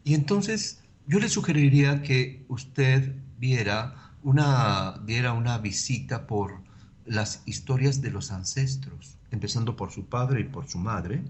Y 0.04 0.14
entonces 0.14 0.82
yo 1.08 1.20
le 1.20 1.30
sugeriría 1.30 2.02
que 2.02 2.46
usted 2.48 3.16
viera 3.38 4.14
una, 4.24 5.00
diera 5.06 5.34
una 5.34 5.58
visita 5.58 6.28
por 6.28 6.62
las 7.06 7.42
historias 7.46 8.02
de 8.02 8.12
los 8.12 8.32
ancestros, 8.32 9.18
empezando 9.32 9.76
por 9.76 9.92
su 9.92 10.06
padre 10.06 10.42
y 10.42 10.44
por 10.44 10.68
su 10.68 10.78
madre, 10.78 11.24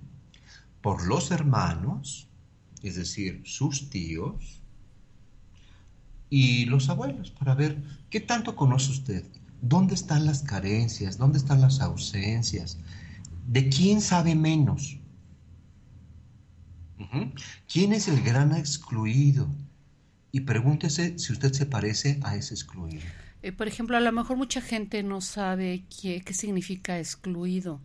por 0.81 1.05
los 1.05 1.31
hermanos, 1.31 2.27
es 2.83 2.95
decir, 2.95 3.41
sus 3.45 3.89
tíos, 3.89 4.61
y 6.29 6.65
los 6.65 6.89
abuelos, 6.89 7.31
para 7.31 7.55
ver 7.55 7.81
qué 8.09 8.19
tanto 8.19 8.55
conoce 8.55 8.91
usted, 8.91 9.25
dónde 9.61 9.95
están 9.95 10.25
las 10.25 10.43
carencias, 10.43 11.17
dónde 11.17 11.39
están 11.39 11.61
las 11.61 11.79
ausencias, 11.81 12.77
¿De 13.49 13.67
quién 13.67 13.99
sabe 13.99 14.35
menos? 14.35 14.99
¿Quién 17.67 17.93
es 17.93 18.07
el 18.07 18.21
gran 18.21 18.55
excluido? 18.55 19.49
Y 20.31 20.41
pregúntese 20.41 21.17
si 21.17 21.33
usted 21.33 21.51
se 21.53 21.65
parece 21.65 22.19
a 22.21 22.35
ese 22.35 22.53
excluido. 22.53 23.01
Eh, 23.41 23.51
por 23.51 23.67
ejemplo, 23.67 23.97
a 23.97 24.01
lo 24.01 24.11
mejor 24.11 24.37
mucha 24.37 24.61
gente 24.61 25.01
no 25.01 25.19
sabe 25.19 25.85
qué, 25.99 26.21
qué 26.21 26.35
significa 26.35 26.99
excluido. 26.99 27.81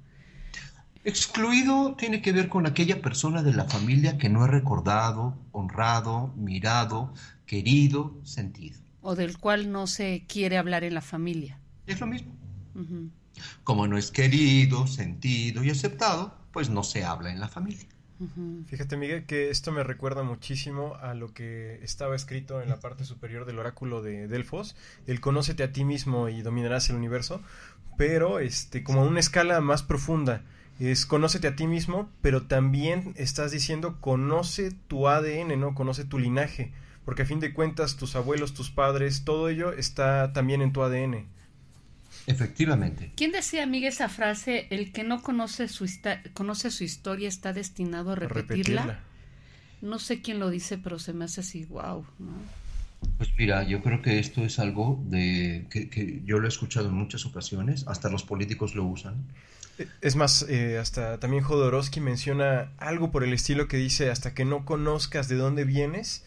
Excluido 1.02 1.94
tiene 1.96 2.20
que 2.20 2.32
ver 2.32 2.50
con 2.50 2.66
aquella 2.66 3.00
persona 3.00 3.42
de 3.42 3.54
la 3.54 3.64
familia 3.64 4.18
que 4.18 4.28
no 4.28 4.44
es 4.44 4.50
recordado, 4.50 5.38
honrado, 5.52 6.34
mirado, 6.36 7.14
querido, 7.46 8.20
sentido. 8.22 8.78
O 9.00 9.14
del 9.14 9.38
cual 9.38 9.72
no 9.72 9.86
se 9.86 10.26
quiere 10.28 10.58
hablar 10.58 10.84
en 10.84 10.92
la 10.92 11.00
familia. 11.00 11.58
Es 11.86 12.00
lo 12.00 12.06
mismo. 12.06 12.34
Como 13.62 13.86
no 13.86 13.98
es 13.98 14.10
querido, 14.10 14.86
sentido 14.86 15.64
y 15.64 15.70
aceptado, 15.70 16.34
pues 16.52 16.70
no 16.70 16.84
se 16.84 17.04
habla 17.04 17.32
en 17.32 17.40
la 17.40 17.48
familia. 17.48 17.88
Fíjate, 18.66 18.96
Miguel, 18.96 19.26
que 19.26 19.50
esto 19.50 19.72
me 19.72 19.82
recuerda 19.82 20.22
muchísimo 20.22 20.94
a 21.02 21.14
lo 21.14 21.34
que 21.34 21.80
estaba 21.82 22.14
escrito 22.14 22.62
en 22.62 22.68
la 22.68 22.78
parte 22.78 23.04
superior 23.04 23.44
del 23.44 23.58
oráculo 23.58 24.02
de 24.02 24.28
Delfos, 24.28 24.76
el 25.06 25.20
conócete 25.20 25.64
a 25.64 25.72
ti 25.72 25.84
mismo 25.84 26.28
y 26.28 26.40
dominarás 26.40 26.88
el 26.90 26.96
universo, 26.96 27.42
pero 27.98 28.38
este 28.38 28.84
como 28.84 29.00
a 29.00 29.04
una 29.04 29.20
escala 29.20 29.60
más 29.60 29.82
profunda. 29.82 30.42
Es 30.80 31.06
conócete 31.06 31.48
a 31.48 31.56
ti 31.56 31.66
mismo, 31.66 32.08
pero 32.20 32.46
también 32.46 33.14
estás 33.16 33.50
diciendo 33.50 34.00
conoce 34.00 34.72
tu 34.88 35.08
ADN, 35.08 35.58
¿no? 35.58 35.74
Conoce 35.74 36.04
tu 36.04 36.18
linaje, 36.18 36.72
porque 37.04 37.22
a 37.22 37.26
fin 37.26 37.40
de 37.40 37.52
cuentas 37.52 37.96
tus 37.96 38.16
abuelos, 38.16 38.54
tus 38.54 38.70
padres, 38.70 39.24
todo 39.24 39.48
ello 39.48 39.72
está 39.72 40.32
también 40.32 40.62
en 40.62 40.72
tu 40.72 40.82
ADN. 40.82 41.26
Efectivamente. 42.26 43.12
¿Quién 43.16 43.32
decía, 43.32 43.66
Miguel, 43.66 43.92
esa 43.92 44.08
frase? 44.08 44.66
El 44.70 44.92
que 44.92 45.04
no 45.04 45.22
conoce 45.22 45.68
su, 45.68 45.86
conoce 46.32 46.70
su 46.70 46.84
historia 46.84 47.28
está 47.28 47.52
destinado 47.52 48.12
a 48.12 48.14
repetirla? 48.14 49.00
No 49.82 49.98
sé 49.98 50.22
quién 50.22 50.38
lo 50.38 50.48
dice, 50.48 50.78
pero 50.78 50.98
se 50.98 51.12
me 51.12 51.26
hace 51.26 51.42
así, 51.42 51.66
wow. 51.66 52.06
Pues 53.18 53.30
mira, 53.36 53.62
yo 53.64 53.82
creo 53.82 54.00
que 54.00 54.18
esto 54.18 54.42
es 54.42 54.58
algo 54.58 55.02
de 55.06 55.66
que, 55.70 56.22
yo 56.24 56.38
lo 56.38 56.46
he 56.46 56.48
escuchado 56.48 56.88
en 56.88 56.94
muchas 56.94 57.26
ocasiones, 57.26 57.86
hasta 57.86 58.08
los 58.08 58.24
políticos 58.24 58.74
lo 58.74 58.84
usan. 58.84 59.26
Es 60.00 60.16
más, 60.16 60.46
eh, 60.48 60.78
hasta 60.78 61.18
también 61.18 61.42
Jodorowsky 61.42 62.00
menciona 62.00 62.70
algo 62.78 63.10
por 63.10 63.24
el 63.24 63.32
estilo 63.32 63.68
que 63.68 63.76
dice, 63.76 64.10
hasta 64.10 64.32
que 64.32 64.44
no 64.44 64.64
conozcas 64.64 65.28
de 65.28 65.36
dónde 65.36 65.64
vienes, 65.64 66.24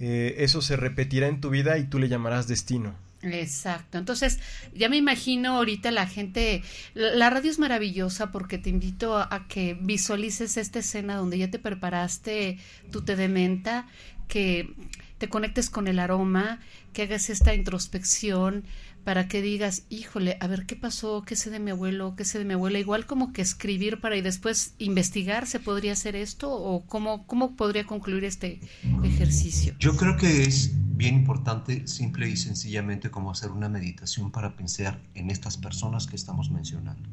eh, 0.00 0.34
eso 0.38 0.60
se 0.60 0.76
repetirá 0.76 1.28
en 1.28 1.40
tu 1.40 1.48
vida 1.48 1.78
y 1.78 1.84
tú 1.84 1.98
le 1.98 2.08
llamarás 2.08 2.48
destino. 2.48 2.94
Exacto. 3.22 3.98
Entonces, 3.98 4.38
ya 4.74 4.88
me 4.88 4.96
imagino 4.96 5.56
ahorita 5.56 5.90
la 5.90 6.06
gente, 6.06 6.62
la, 6.94 7.30
radio 7.30 7.50
es 7.50 7.58
maravillosa 7.58 8.30
porque 8.30 8.58
te 8.58 8.70
invito 8.70 9.16
a, 9.16 9.46
que 9.48 9.76
visualices 9.80 10.56
esta 10.56 10.78
escena 10.78 11.16
donde 11.16 11.38
ya 11.38 11.50
te 11.50 11.58
preparaste 11.58 12.58
tu 12.92 13.02
té 13.02 13.16
de 13.16 13.28
menta, 13.28 13.86
que 14.28 14.72
te 15.18 15.28
conectes 15.28 15.68
con 15.68 15.88
el 15.88 15.98
aroma, 15.98 16.60
que 16.92 17.02
hagas 17.02 17.28
esta 17.28 17.54
introspección 17.54 18.64
para 19.08 19.26
que 19.26 19.40
digas, 19.40 19.84
híjole, 19.88 20.36
a 20.38 20.46
ver 20.48 20.66
qué 20.66 20.76
pasó, 20.76 21.22
qué 21.22 21.34
sé 21.34 21.48
de 21.48 21.58
mi 21.58 21.70
abuelo, 21.70 22.14
qué 22.14 22.26
sé 22.26 22.38
de 22.38 22.44
mi 22.44 22.52
abuela, 22.52 22.78
igual 22.78 23.06
como 23.06 23.32
que 23.32 23.40
escribir 23.40 24.02
para 24.02 24.18
y 24.18 24.20
después 24.20 24.74
investigar, 24.76 25.46
¿se 25.46 25.60
podría 25.60 25.94
hacer 25.94 26.14
esto 26.14 26.52
o 26.52 26.84
cómo, 26.84 27.26
cómo 27.26 27.56
podría 27.56 27.86
concluir 27.86 28.24
este 28.24 28.60
ejercicio? 29.02 29.74
Yo 29.78 29.96
creo 29.96 30.18
que 30.18 30.42
es 30.42 30.72
bien 30.94 31.14
importante, 31.14 31.86
simple 31.86 32.28
y 32.28 32.36
sencillamente, 32.36 33.10
como 33.10 33.30
hacer 33.30 33.50
una 33.50 33.70
meditación 33.70 34.30
para 34.30 34.56
pensar 34.56 35.00
en 35.14 35.30
estas 35.30 35.56
personas 35.56 36.06
que 36.06 36.14
estamos 36.14 36.50
mencionando. 36.50 37.08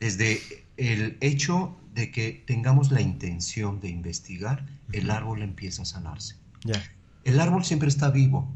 Desde 0.00 0.40
el 0.78 1.18
hecho 1.20 1.76
de 1.94 2.10
que 2.12 2.42
tengamos 2.46 2.90
la 2.90 3.02
intención 3.02 3.78
de 3.78 3.90
investigar, 3.90 4.64
el 4.90 5.10
árbol 5.10 5.42
empieza 5.42 5.82
a 5.82 5.84
sanarse. 5.84 6.36
Ya. 6.64 6.82
El 7.24 7.40
árbol 7.40 7.62
siempre 7.62 7.90
está 7.90 8.08
vivo. 8.10 8.48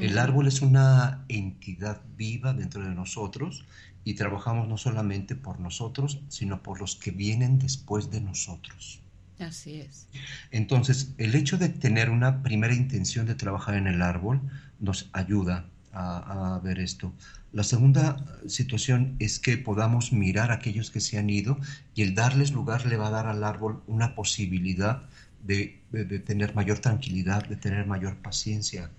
El 0.00 0.18
árbol 0.18 0.46
es 0.46 0.62
una 0.62 1.24
entidad 1.28 2.00
viva 2.16 2.52
dentro 2.52 2.82
de 2.84 2.94
nosotros 2.94 3.64
y 4.04 4.14
trabajamos 4.14 4.68
no 4.68 4.76
solamente 4.76 5.34
por 5.34 5.60
nosotros, 5.60 6.20
sino 6.28 6.62
por 6.62 6.80
los 6.80 6.96
que 6.96 7.10
vienen 7.10 7.58
después 7.58 8.10
de 8.10 8.20
nosotros. 8.20 9.00
Así 9.38 9.80
es. 9.80 10.06
Entonces, 10.50 11.14
el 11.18 11.34
hecho 11.34 11.56
de 11.58 11.68
tener 11.68 12.10
una 12.10 12.42
primera 12.42 12.74
intención 12.74 13.26
de 13.26 13.34
trabajar 13.34 13.74
en 13.74 13.86
el 13.86 14.02
árbol 14.02 14.40
nos 14.78 15.08
ayuda 15.12 15.66
a, 15.92 16.54
a 16.56 16.58
ver 16.60 16.78
esto. 16.78 17.12
La 17.52 17.62
segunda 17.64 18.16
situación 18.48 19.16
es 19.18 19.38
que 19.38 19.56
podamos 19.56 20.12
mirar 20.12 20.50
a 20.50 20.54
aquellos 20.54 20.90
que 20.90 21.00
se 21.00 21.18
han 21.18 21.30
ido 21.30 21.58
y 21.94 22.02
el 22.02 22.14
darles 22.14 22.52
lugar 22.52 22.84
le 22.86 22.96
va 22.96 23.08
a 23.08 23.10
dar 23.10 23.26
al 23.26 23.42
árbol 23.44 23.82
una 23.86 24.14
posibilidad 24.14 25.02
de, 25.42 25.80
de- 25.92 26.04
de 26.04 26.18
tener 26.18 26.54
mayor 26.54 26.78
tranquilidad, 26.80 27.46
de 27.46 27.56
tener 27.56 27.86
mayor 27.86 28.16
paciencia. 28.16 28.90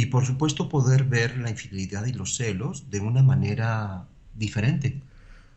Y 0.00 0.06
por 0.06 0.26
supuesto 0.26 0.68
poder 0.68 1.04
ver 1.04 1.38
la 1.38 1.50
infidelidad 1.50 2.04
y 2.06 2.12
los 2.12 2.36
celos 2.36 2.90
de 2.90 3.00
una 3.00 3.22
manera 3.22 4.08
diferente, 4.34 4.88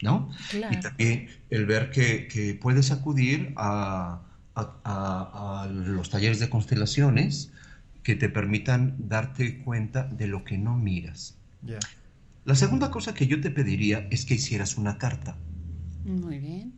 ¿no? 0.02 0.30
Claro. 0.48 0.74
Y 0.76 0.80
también 0.82 1.28
el 1.50 1.66
ver 1.66 1.92
que, 1.92 2.28
que 2.28 2.54
puedes 2.56 2.92
acudir 2.92 3.54
a, 3.58 4.22
a- 4.56 4.82
a- 4.84 5.64
a 5.64 5.68
los 5.68 6.10
talleres 6.10 6.40
de 6.40 6.50
constelaciones 6.50 7.52
que 8.04 8.16
te 8.16 8.30
permitan 8.30 8.96
darte 8.98 9.60
cuenta 9.64 10.04
de 10.06 10.28
lo 10.28 10.44
que 10.46 10.58
no 10.58 10.78
miras. 10.78 11.36
Ya. 11.62 11.80
La 12.44 12.56
segunda 12.56 12.92
cosa 12.92 13.14
que 13.14 13.28
yo 13.28 13.40
te 13.40 13.50
pediría 13.50 14.08
es 14.12 14.26
que 14.26 14.34
hicieras 14.36 14.78
una 14.78 14.98
carta. 14.98 15.38
Muy 16.04 16.40
bien. 16.40 16.78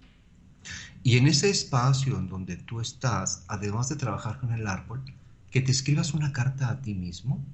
Y 1.03 1.18
en 1.18 1.28
ese 1.28 1.49
espacio 1.49 2.18
en 2.18 2.28
donde 2.28 2.57
tú 2.57 2.80
estás, 2.82 3.45
además 3.47 3.89
de 3.89 3.95
trabajar 3.95 4.39
con 4.39 4.51
el 4.53 4.68
árbol, 4.68 5.03
que 5.52 5.62
te 5.62 5.72
escribas 5.72 6.14
una 6.14 6.34
carta 6.34 6.70
a 6.70 6.82
ti 6.82 6.95
mismo, 6.95 7.45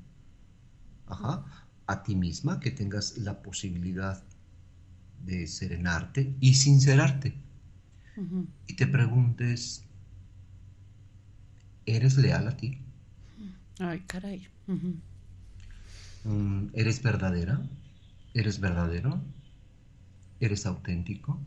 ajá, 1.07 1.45
a 1.87 2.03
ti 2.03 2.15
misma, 2.15 2.59
que 2.59 2.71
tengas 2.71 3.17
la 3.17 3.41
posibilidad 3.41 4.23
de 5.25 5.47
serenarte 5.47 6.35
y 6.39 6.53
sincerarte. 6.55 7.33
Y 8.67 8.75
te 8.75 8.87
preguntes, 8.87 9.83
¿eres 11.87 12.17
leal 12.17 12.47
a 12.47 12.55
ti? 12.57 12.77
Ay, 13.79 13.99
caray. 14.07 14.47
Mm, 16.25 16.67
¿Eres 16.73 17.01
verdadera? 17.01 17.59
¿Eres 18.33 18.59
verdadero? 18.59 19.21
¿Eres 20.39 20.65
auténtico? 20.65 21.39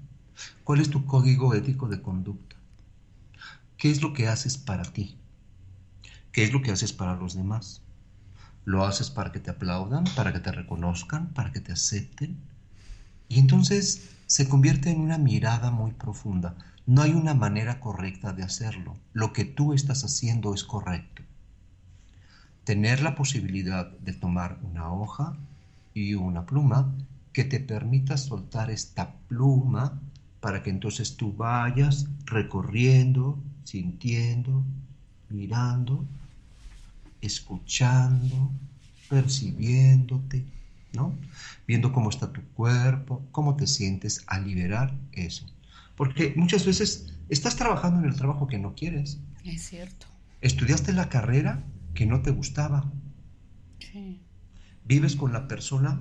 ¿Cuál 0.65 0.81
es 0.81 0.91
tu 0.91 1.07
código 1.07 1.55
ético 1.55 1.89
de 1.89 2.03
conducta? 2.03 2.57
¿Qué 3.77 3.91
es 3.91 4.03
lo 4.03 4.13
que 4.13 4.29
haces 4.29 4.59
para 4.59 4.85
ti? 4.85 5.20
¿Qué 6.33 6.45
es 6.45 6.53
lo 6.53 6.63
que 6.63 6.71
haces 6.71 6.93
para 6.93 7.17
los 7.17 7.35
demás? 7.35 7.83
¿Lo 8.65 8.85
haces 8.85 9.11
para 9.11 9.33
que 9.33 9.41
te 9.41 9.51
aplaudan, 9.51 10.05
para 10.17 10.33
que 10.33 10.41
te 10.41 10.53
reconozcan, 10.53 11.29
para 11.29 11.53
que 11.53 11.61
te 11.61 11.73
acepten? 11.73 12.37
Y 13.29 13.39
entonces 13.39 14.11
se 14.27 14.49
convierte 14.49 14.91
en 14.91 15.01
una 15.01 15.19
mirada 15.19 15.71
muy 15.71 15.93
profunda. 15.93 16.55
No 16.87 17.03
hay 17.03 17.13
una 17.13 17.35
manera 17.35 17.81
correcta 17.81 18.33
de 18.33 18.43
hacerlo. 18.43 18.97
Lo 19.13 19.33
que 19.33 19.45
tú 19.45 19.73
estás 19.73 20.05
haciendo 20.05 20.55
es 20.55 20.65
correcto 20.65 21.23
tener 22.71 23.03
la 23.03 23.17
posibilidad 23.17 23.91
de 23.99 24.13
tomar 24.13 24.59
una 24.63 24.93
hoja 24.93 25.37
y 25.93 26.15
una 26.15 26.47
pluma 26.47 26.95
que 27.33 27.45
te 27.45 27.59
permita 27.59 28.17
soltar 28.17 28.71
esta 28.71 29.13
pluma 29.29 29.99
para 30.41 30.63
que 30.63 30.71
entonces 30.71 31.17
tú 31.17 31.33
vayas 31.33 32.07
recorriendo, 32.27 33.39
sintiendo, 33.65 34.63
mirando, 35.29 36.05
escuchando, 37.21 38.51
percibiéndote, 39.09 40.47
¿no? 40.93 41.15
Viendo 41.67 41.93
cómo 41.93 42.11
está 42.11 42.33
tu 42.33 42.43
cuerpo, 42.55 43.27
cómo 43.33 43.57
te 43.57 43.67
sientes 43.67 44.23
al 44.27 44.47
liberar 44.47 44.95
eso. 45.13 45.47
Porque 45.97 46.33
muchas 46.37 46.65
veces 46.65 47.13
estás 47.29 47.57
trabajando 47.57 48.01
en 48.01 48.07
el 48.07 48.17
trabajo 48.17 48.47
que 48.47 48.59
no 48.59 48.75
quieres. 48.75 49.19
Es 49.45 49.63
cierto. 49.63 50.07
Estudiaste 50.41 50.93
la 50.93 51.09
carrera 51.09 51.63
que 51.95 52.07
no 52.07 52.23
te 52.23 52.31
gustaba. 52.31 52.91
Sí. 53.79 54.21
Vives 54.85 55.17
con 55.17 55.33
la 55.33 55.47
persona. 55.49 56.01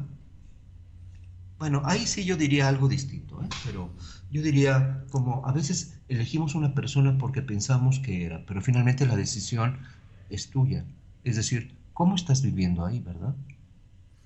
Bueno, 1.58 1.82
ahí 1.84 2.08
sí 2.08 2.24
yo 2.24 2.38
diría 2.38 2.70
algo 2.70 2.88
distinto, 2.88 3.42
¿eh? 3.44 3.50
pero 3.66 3.92
yo 4.32 4.42
diría 4.42 5.04
como 5.12 5.46
a 5.46 5.52
veces 5.52 6.00
elegimos 6.08 6.56
una 6.56 6.74
persona 6.74 7.18
porque 7.18 7.42
pensamos 7.42 8.00
que 8.00 8.26
era, 8.26 8.46
pero 8.46 8.62
finalmente 8.62 9.06
la 9.06 9.18
decisión 9.18 9.78
es 10.30 10.50
tuya. 10.50 10.86
Es 11.24 11.36
decir, 11.36 11.76
¿cómo 11.94 12.16
estás 12.16 12.42
viviendo 12.42 12.86
ahí, 12.86 13.00
verdad? 13.00 13.36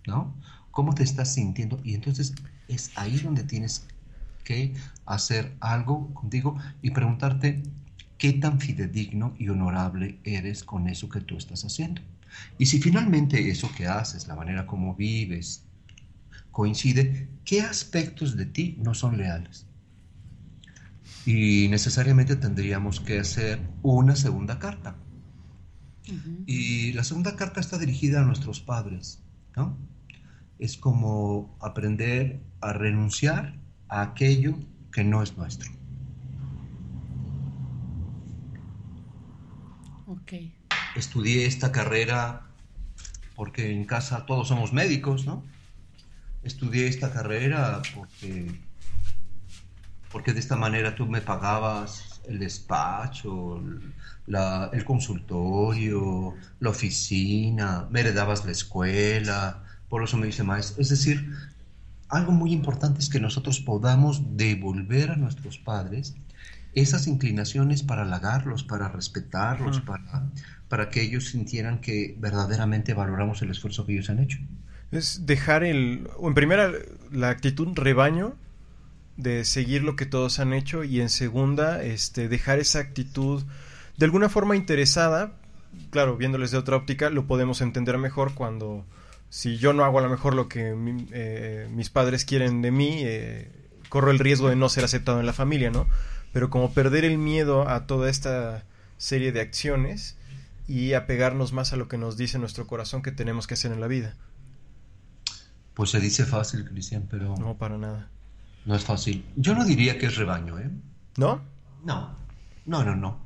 ¿No? 0.07 0.35
¿Cómo 0.71 0.93
te 0.93 1.03
estás 1.03 1.33
sintiendo? 1.33 1.79
Y 1.83 1.93
entonces 1.93 2.33
es 2.67 2.91
ahí 2.95 3.17
donde 3.19 3.43
tienes 3.43 3.87
que 4.43 4.73
hacer 5.05 5.55
algo 5.59 6.13
contigo 6.13 6.57
y 6.81 6.91
preguntarte 6.91 7.63
qué 8.17 8.33
tan 8.33 8.59
fidedigno 8.59 9.33
y 9.37 9.49
honorable 9.49 10.19
eres 10.23 10.63
con 10.63 10.87
eso 10.87 11.09
que 11.09 11.21
tú 11.21 11.37
estás 11.37 11.63
haciendo. 11.65 12.01
Y 12.57 12.65
si 12.65 12.79
finalmente 12.79 13.49
eso 13.49 13.71
que 13.75 13.87
haces, 13.87 14.27
la 14.27 14.35
manera 14.35 14.65
como 14.65 14.95
vives, 14.95 15.65
coincide, 16.51 17.27
¿qué 17.45 17.61
aspectos 17.61 18.35
de 18.37 18.45
ti 18.45 18.77
no 18.79 18.93
son 18.93 19.17
leales? 19.17 19.65
Y 21.25 21.67
necesariamente 21.69 22.35
tendríamos 22.35 22.99
que 22.99 23.19
hacer 23.19 23.59
una 23.81 24.15
segunda 24.15 24.59
carta. 24.59 24.95
Y 26.45 26.91
la 26.93 27.03
segunda 27.03 27.35
carta 27.35 27.59
está 27.59 27.77
dirigida 27.77 28.21
a 28.21 28.23
nuestros 28.23 28.59
padres, 28.59 29.21
¿no? 29.55 29.77
Es 30.59 30.77
como 30.77 31.57
aprender 31.61 32.41
a 32.61 32.73
renunciar 32.73 33.55
a 33.87 34.01
aquello 34.01 34.55
que 34.91 35.03
no 35.03 35.23
es 35.23 35.37
nuestro. 35.37 35.71
Ok. 40.07 40.33
Estudié 40.95 41.45
esta 41.45 41.71
carrera 41.71 42.47
porque 43.35 43.71
en 43.71 43.85
casa 43.85 44.25
todos 44.25 44.47
somos 44.47 44.73
médicos, 44.73 45.25
¿no? 45.25 45.43
Estudié 46.43 46.87
esta 46.87 47.11
carrera 47.11 47.81
porque, 47.95 48.59
porque 50.11 50.33
de 50.33 50.39
esta 50.39 50.55
manera 50.55 50.95
tú 50.95 51.07
me 51.07 51.21
pagabas 51.21 52.12
el 52.27 52.39
despacho, 52.39 53.61
la- 54.27 54.69
el 54.73 54.83
consultorio, 54.85 56.33
la 56.59 56.69
oficina, 56.69 57.87
me 57.91 58.01
heredabas 58.01 58.45
la 58.45 58.51
escuela, 58.51 59.63
por 59.89 60.03
eso 60.03 60.17
me 60.17 60.27
dice 60.27 60.43
maestro. 60.43 60.81
Es 60.81 60.89
decir, 60.89 61.29
algo 62.09 62.31
muy 62.31 62.53
importante 62.53 62.99
es 62.99 63.09
que 63.09 63.19
nosotros 63.19 63.59
podamos 63.59 64.37
devolver 64.37 65.11
a 65.11 65.15
nuestros 65.15 65.57
padres 65.57 66.15
esas 66.73 67.07
inclinaciones 67.07 67.83
para 67.83 68.01
halagarlos, 68.03 68.63
para 68.63 68.89
respetarlos, 68.89 69.79
para, 69.81 70.23
para 70.69 70.89
que 70.89 71.01
ellos 71.01 71.29
sintieran 71.29 71.79
que 71.81 72.15
verdaderamente 72.19 72.93
valoramos 72.93 73.41
el 73.41 73.51
esfuerzo 73.51 73.85
que 73.85 73.93
ellos 73.93 74.09
han 74.09 74.19
hecho. 74.19 74.39
Es 74.91 75.25
dejar 75.25 75.63
el, 75.63 76.07
o 76.17 76.27
en 76.27 76.33
primera, 76.33 76.71
la 77.11 77.29
actitud 77.29 77.69
rebaño 77.75 78.35
de 79.17 79.45
seguir 79.45 79.83
lo 79.83 79.95
que 79.95 80.05
todos 80.05 80.39
han 80.39 80.53
hecho 80.53 80.83
y 80.83 80.99
en 81.01 81.09
segunda, 81.09 81.83
este, 81.83 82.27
dejar 82.27 82.59
esa 82.59 82.79
actitud 82.79 83.43
de 83.97 84.05
alguna 84.05 84.29
forma 84.29 84.55
interesada. 84.55 85.33
Claro, 85.91 86.17
viéndoles 86.17 86.51
de 86.51 86.57
otra 86.57 86.75
óptica, 86.77 87.09
lo 87.09 87.25
podemos 87.25 87.61
entender 87.61 87.97
mejor 87.97 88.33
cuando 88.33 88.85
si 89.29 89.57
yo 89.57 89.73
no 89.73 89.83
hago 89.83 89.99
a 89.99 90.01
lo 90.03 90.09
mejor 90.09 90.35
lo 90.35 90.47
que 90.47 90.73
mi- 90.75 91.07
eh, 91.11 91.67
mis 91.71 91.89
padres 91.89 92.25
quieren 92.25 92.61
de 92.61 92.71
mí, 92.71 93.01
eh, 93.03 93.51
corro 93.89 94.11
el 94.11 94.19
riesgo 94.19 94.49
de 94.49 94.55
no 94.55 94.69
ser 94.69 94.83
aceptado 94.83 95.19
en 95.19 95.25
la 95.25 95.33
familia, 95.33 95.69
¿no? 95.71 95.87
Pero 96.31 96.49
como 96.49 96.73
perder 96.73 97.05
el 97.05 97.17
miedo 97.17 97.67
a 97.69 97.85
toda 97.87 98.09
esta 98.09 98.63
serie 98.97 99.31
de 99.31 99.41
acciones 99.41 100.15
y 100.67 100.93
apegarnos 100.93 101.51
más 101.53 101.73
a 101.73 101.75
lo 101.77 101.87
que 101.87 101.97
nos 101.97 102.17
dice 102.17 102.39
nuestro 102.39 102.65
corazón 102.67 103.01
que 103.03 103.11
tenemos 103.11 103.45
que 103.47 103.55
hacer 103.55 103.71
en 103.71 103.81
la 103.81 103.87
vida. 103.87 104.15
Pues 105.73 105.89
se 105.89 105.99
dice 105.99 106.25
fácil, 106.25 106.65
Cristian, 106.65 107.07
pero 107.09 107.35
No, 107.37 107.55
para 107.57 107.77
nada. 107.77 108.09
No 108.65 108.75
es 108.75 108.83
fácil. 108.83 109.25
Yo 109.35 109.55
no 109.55 109.65
diría 109.65 109.97
que 109.97 110.07
es 110.07 110.15
rebaño, 110.15 110.59
¿eh? 110.59 110.69
¿No? 111.17 111.41
No, 111.83 112.15
no, 112.65 112.83
no, 112.83 112.95
no. 112.95 113.19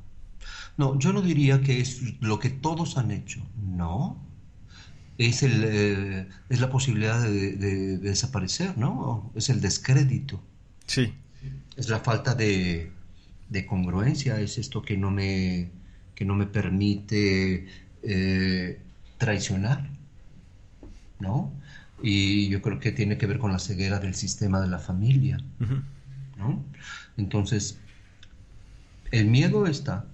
No, 0.78 0.98
yo 1.00 1.12
no 1.12 1.22
diría 1.22 1.62
que 1.62 1.80
es 1.80 2.02
lo 2.22 2.40
que 2.40 2.50
todos 2.50 2.98
han 2.98 3.12
hecho, 3.12 3.42
no. 3.56 4.24
es, 5.18 5.42
el, 5.42 5.64
eh, 5.66 6.28
es 6.50 6.60
la 6.60 6.70
posibilidad 6.70 7.22
de, 7.24 7.98
desaparecer, 7.98 8.78
¿no? 8.78 9.32
Es 9.36 9.50
el 9.50 9.60
descrédito. 9.60 10.40
Sí. 10.86 11.14
Es 11.76 11.90
la 11.90 12.00
falta 12.00 12.36
de, 12.36 12.92
congruencia, 13.68 14.40
es 14.40 14.58
esto 14.60 14.82
que 14.84 14.98
no 14.98 15.10
me, 15.10 15.72
que 16.14 16.26
no 16.26 16.36
me 16.36 16.46
permite 16.46 17.68
eh, 18.04 18.80
traicionar, 19.18 19.90
¿no? 21.20 21.52
Y 22.02 22.50
yo 22.50 22.62
creo 22.62 22.80
que 22.80 22.92
tiene 22.92 23.18
que 23.18 23.26
ver 23.26 23.40
con 23.40 23.52
la 23.52 23.60
ceguera 23.60 24.00
del 24.00 24.14
sistema 24.14 24.62
de 24.62 24.68
la 24.68 24.80
familia, 24.80 25.40
¿no? 26.38 26.64
Entonces, 27.18 27.80
el 29.12 29.28
miedo 29.28 29.66
está. 29.66 30.06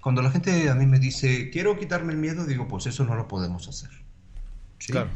Cuando 0.00 0.22
la 0.22 0.30
gente 0.30 0.68
a 0.70 0.74
mí 0.74 0.86
me 0.86 0.98
dice, 0.98 1.50
quiero 1.50 1.78
quitarme 1.78 2.12
el 2.12 2.18
miedo, 2.18 2.46
digo, 2.46 2.66
pues 2.66 2.86
eso 2.86 3.04
no 3.04 3.14
lo 3.14 3.28
podemos 3.28 3.68
hacer. 3.68 3.90
Claro. 4.78 5.10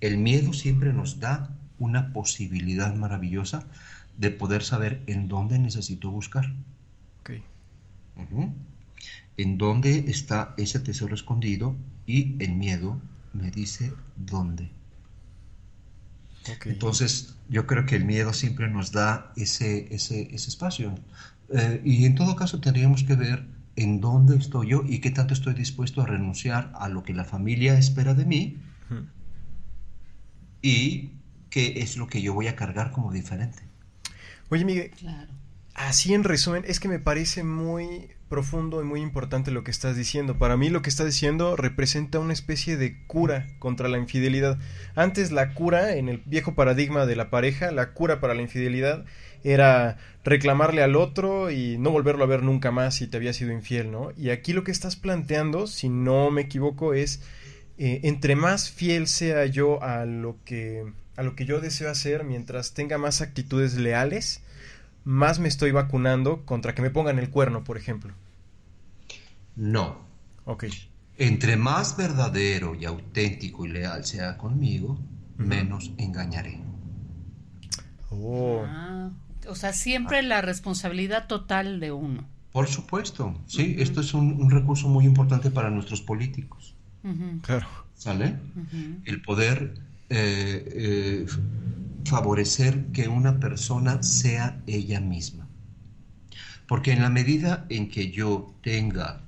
El 0.00 0.18
miedo 0.18 0.52
siempre 0.52 0.92
nos 0.92 1.20
da 1.20 1.50
una 1.78 2.12
posibilidad 2.12 2.94
maravillosa 2.94 3.66
de 4.16 4.30
poder 4.30 4.62
saber 4.62 5.02
en 5.06 5.28
dónde 5.28 5.58
necesito 5.58 6.10
buscar. 6.10 6.52
Okay. 7.20 7.42
En 9.36 9.58
dónde 9.58 10.04
está 10.08 10.54
ese 10.56 10.80
tesoro 10.80 11.14
escondido 11.14 11.76
y 12.06 12.42
el 12.42 12.54
miedo 12.54 13.00
me 13.32 13.50
dice 13.50 13.92
dónde. 14.16 14.70
Entonces, 16.64 17.34
yo 17.48 17.66
creo 17.66 17.86
que 17.86 17.96
el 17.96 18.04
miedo 18.04 18.32
siempre 18.32 18.68
nos 18.68 18.92
da 18.92 19.32
ese, 19.36 19.92
ese, 19.94 20.34
ese 20.34 20.50
espacio. 20.50 20.94
Eh, 21.50 21.80
y 21.84 22.04
en 22.04 22.14
todo 22.14 22.36
caso 22.36 22.60
tendríamos 22.60 23.04
que 23.04 23.14
ver 23.14 23.44
en 23.76 24.00
dónde 24.00 24.36
estoy 24.36 24.70
yo 24.70 24.82
y 24.86 25.00
qué 25.00 25.10
tanto 25.10 25.34
estoy 25.34 25.54
dispuesto 25.54 26.02
a 26.02 26.06
renunciar 26.06 26.72
a 26.74 26.88
lo 26.88 27.02
que 27.04 27.14
la 27.14 27.24
familia 27.24 27.78
espera 27.78 28.14
de 28.14 28.24
mí 28.24 28.56
y 30.60 31.12
qué 31.50 31.80
es 31.80 31.96
lo 31.96 32.08
que 32.08 32.20
yo 32.20 32.34
voy 32.34 32.48
a 32.48 32.56
cargar 32.56 32.90
como 32.90 33.12
diferente. 33.12 33.62
Oye, 34.50 34.64
Miguel, 34.64 34.90
así 35.78 36.12
en 36.12 36.24
resumen, 36.24 36.64
es 36.66 36.80
que 36.80 36.88
me 36.88 36.98
parece 36.98 37.44
muy 37.44 38.10
profundo 38.28 38.82
y 38.82 38.84
muy 38.84 39.00
importante 39.00 39.50
lo 39.50 39.64
que 39.64 39.70
estás 39.70 39.96
diciendo. 39.96 40.38
Para 40.38 40.56
mí 40.56 40.68
lo 40.68 40.82
que 40.82 40.90
estás 40.90 41.06
diciendo 41.06 41.56
representa 41.56 42.18
una 42.18 42.32
especie 42.32 42.76
de 42.76 43.02
cura 43.06 43.46
contra 43.58 43.88
la 43.88 43.96
infidelidad. 43.96 44.58
Antes 44.94 45.32
la 45.32 45.54
cura, 45.54 45.94
en 45.94 46.08
el 46.08 46.22
viejo 46.26 46.54
paradigma 46.54 47.06
de 47.06 47.16
la 47.16 47.30
pareja, 47.30 47.70
la 47.70 47.92
cura 47.92 48.20
para 48.20 48.34
la 48.34 48.42
infidelidad 48.42 49.04
era 49.44 49.96
reclamarle 50.24 50.82
al 50.82 50.96
otro 50.96 51.50
y 51.50 51.78
no 51.78 51.90
volverlo 51.90 52.24
a 52.24 52.28
ver 52.28 52.42
nunca 52.42 52.70
más 52.70 52.96
si 52.96 53.06
te 53.06 53.16
había 53.16 53.32
sido 53.32 53.52
infiel, 53.52 53.90
¿no? 53.90 54.12
Y 54.16 54.30
aquí 54.30 54.52
lo 54.52 54.64
que 54.64 54.72
estás 54.72 54.96
planteando, 54.96 55.66
si 55.66 55.88
no 55.88 56.30
me 56.30 56.42
equivoco, 56.42 56.92
es 56.92 57.22
eh, 57.78 58.00
entre 58.02 58.34
más 58.34 58.68
fiel 58.68 59.06
sea 59.06 59.46
yo 59.46 59.82
a 59.82 60.04
lo 60.04 60.36
que 60.44 60.84
a 61.16 61.22
lo 61.22 61.34
que 61.34 61.46
yo 61.46 61.60
deseo 61.60 61.90
hacer, 61.90 62.22
mientras 62.22 62.74
tenga 62.74 62.96
más 62.96 63.22
actitudes 63.22 63.74
leales, 63.74 64.40
más 65.04 65.38
me 65.38 65.48
estoy 65.48 65.70
vacunando 65.72 66.44
contra 66.44 66.74
que 66.74 66.82
me 66.82 66.90
pongan 66.90 67.18
el 67.18 67.30
cuerno, 67.30 67.64
por 67.64 67.76
ejemplo. 67.76 68.12
No. 69.56 69.98
Ok. 70.44 70.64
Entre 71.16 71.56
más 71.56 71.96
verdadero 71.96 72.74
y 72.74 72.84
auténtico 72.84 73.66
y 73.66 73.70
leal 73.70 74.04
sea 74.04 74.38
conmigo, 74.38 74.98
menos 75.36 75.92
engañaré. 75.98 76.60
Oh. 78.10 78.62
Ah, 78.66 79.10
o 79.48 79.54
sea, 79.54 79.72
siempre 79.72 80.22
la 80.22 80.42
responsabilidad 80.42 81.26
total 81.26 81.80
de 81.80 81.92
uno. 81.92 82.24
Por 82.52 82.68
supuesto, 82.68 83.40
sí, 83.46 83.76
esto 83.78 84.00
es 84.00 84.14
un, 84.14 84.50
recurso 84.50 84.88
muy 84.88 85.04
importante 85.04 85.50
para 85.50 85.70
nuestros 85.70 86.00
políticos. 86.00 86.74
Claro. 87.42 87.66
¿Sale? 87.94 88.36
El 89.04 89.22
poder 89.22 89.74
eh, 90.10 90.64
eh, 90.72 91.26
favorecer 92.08 92.86
que 92.86 93.08
una 93.08 93.38
persona 93.38 94.02
sea 94.02 94.60
ella 94.66 95.00
misma. 95.00 95.46
Porque 96.66 96.92
en 96.92 97.02
la 97.02 97.10
medida 97.10 97.66
en 97.68 97.88
que 97.88 98.10
yo 98.10 98.54
tenga 98.62 99.20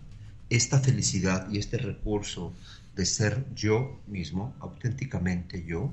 esta 0.48 0.80
felicidad 0.80 1.48
y 1.50 1.58
este 1.58 1.78
recurso 1.78 2.52
de 2.96 3.06
ser 3.06 3.46
yo 3.54 4.00
mismo, 4.06 4.54
auténticamente 4.60 5.64
yo, 5.64 5.92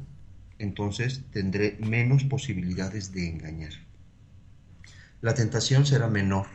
entonces 0.60 1.22
tendré 1.32 1.78
menos 1.80 2.24
posibilidades 2.24 3.12
de 3.12 3.30
engañar. 3.30 3.74
La 5.22 5.34
tentación 5.34 5.86
será 5.86 6.08
menor. 6.08 6.48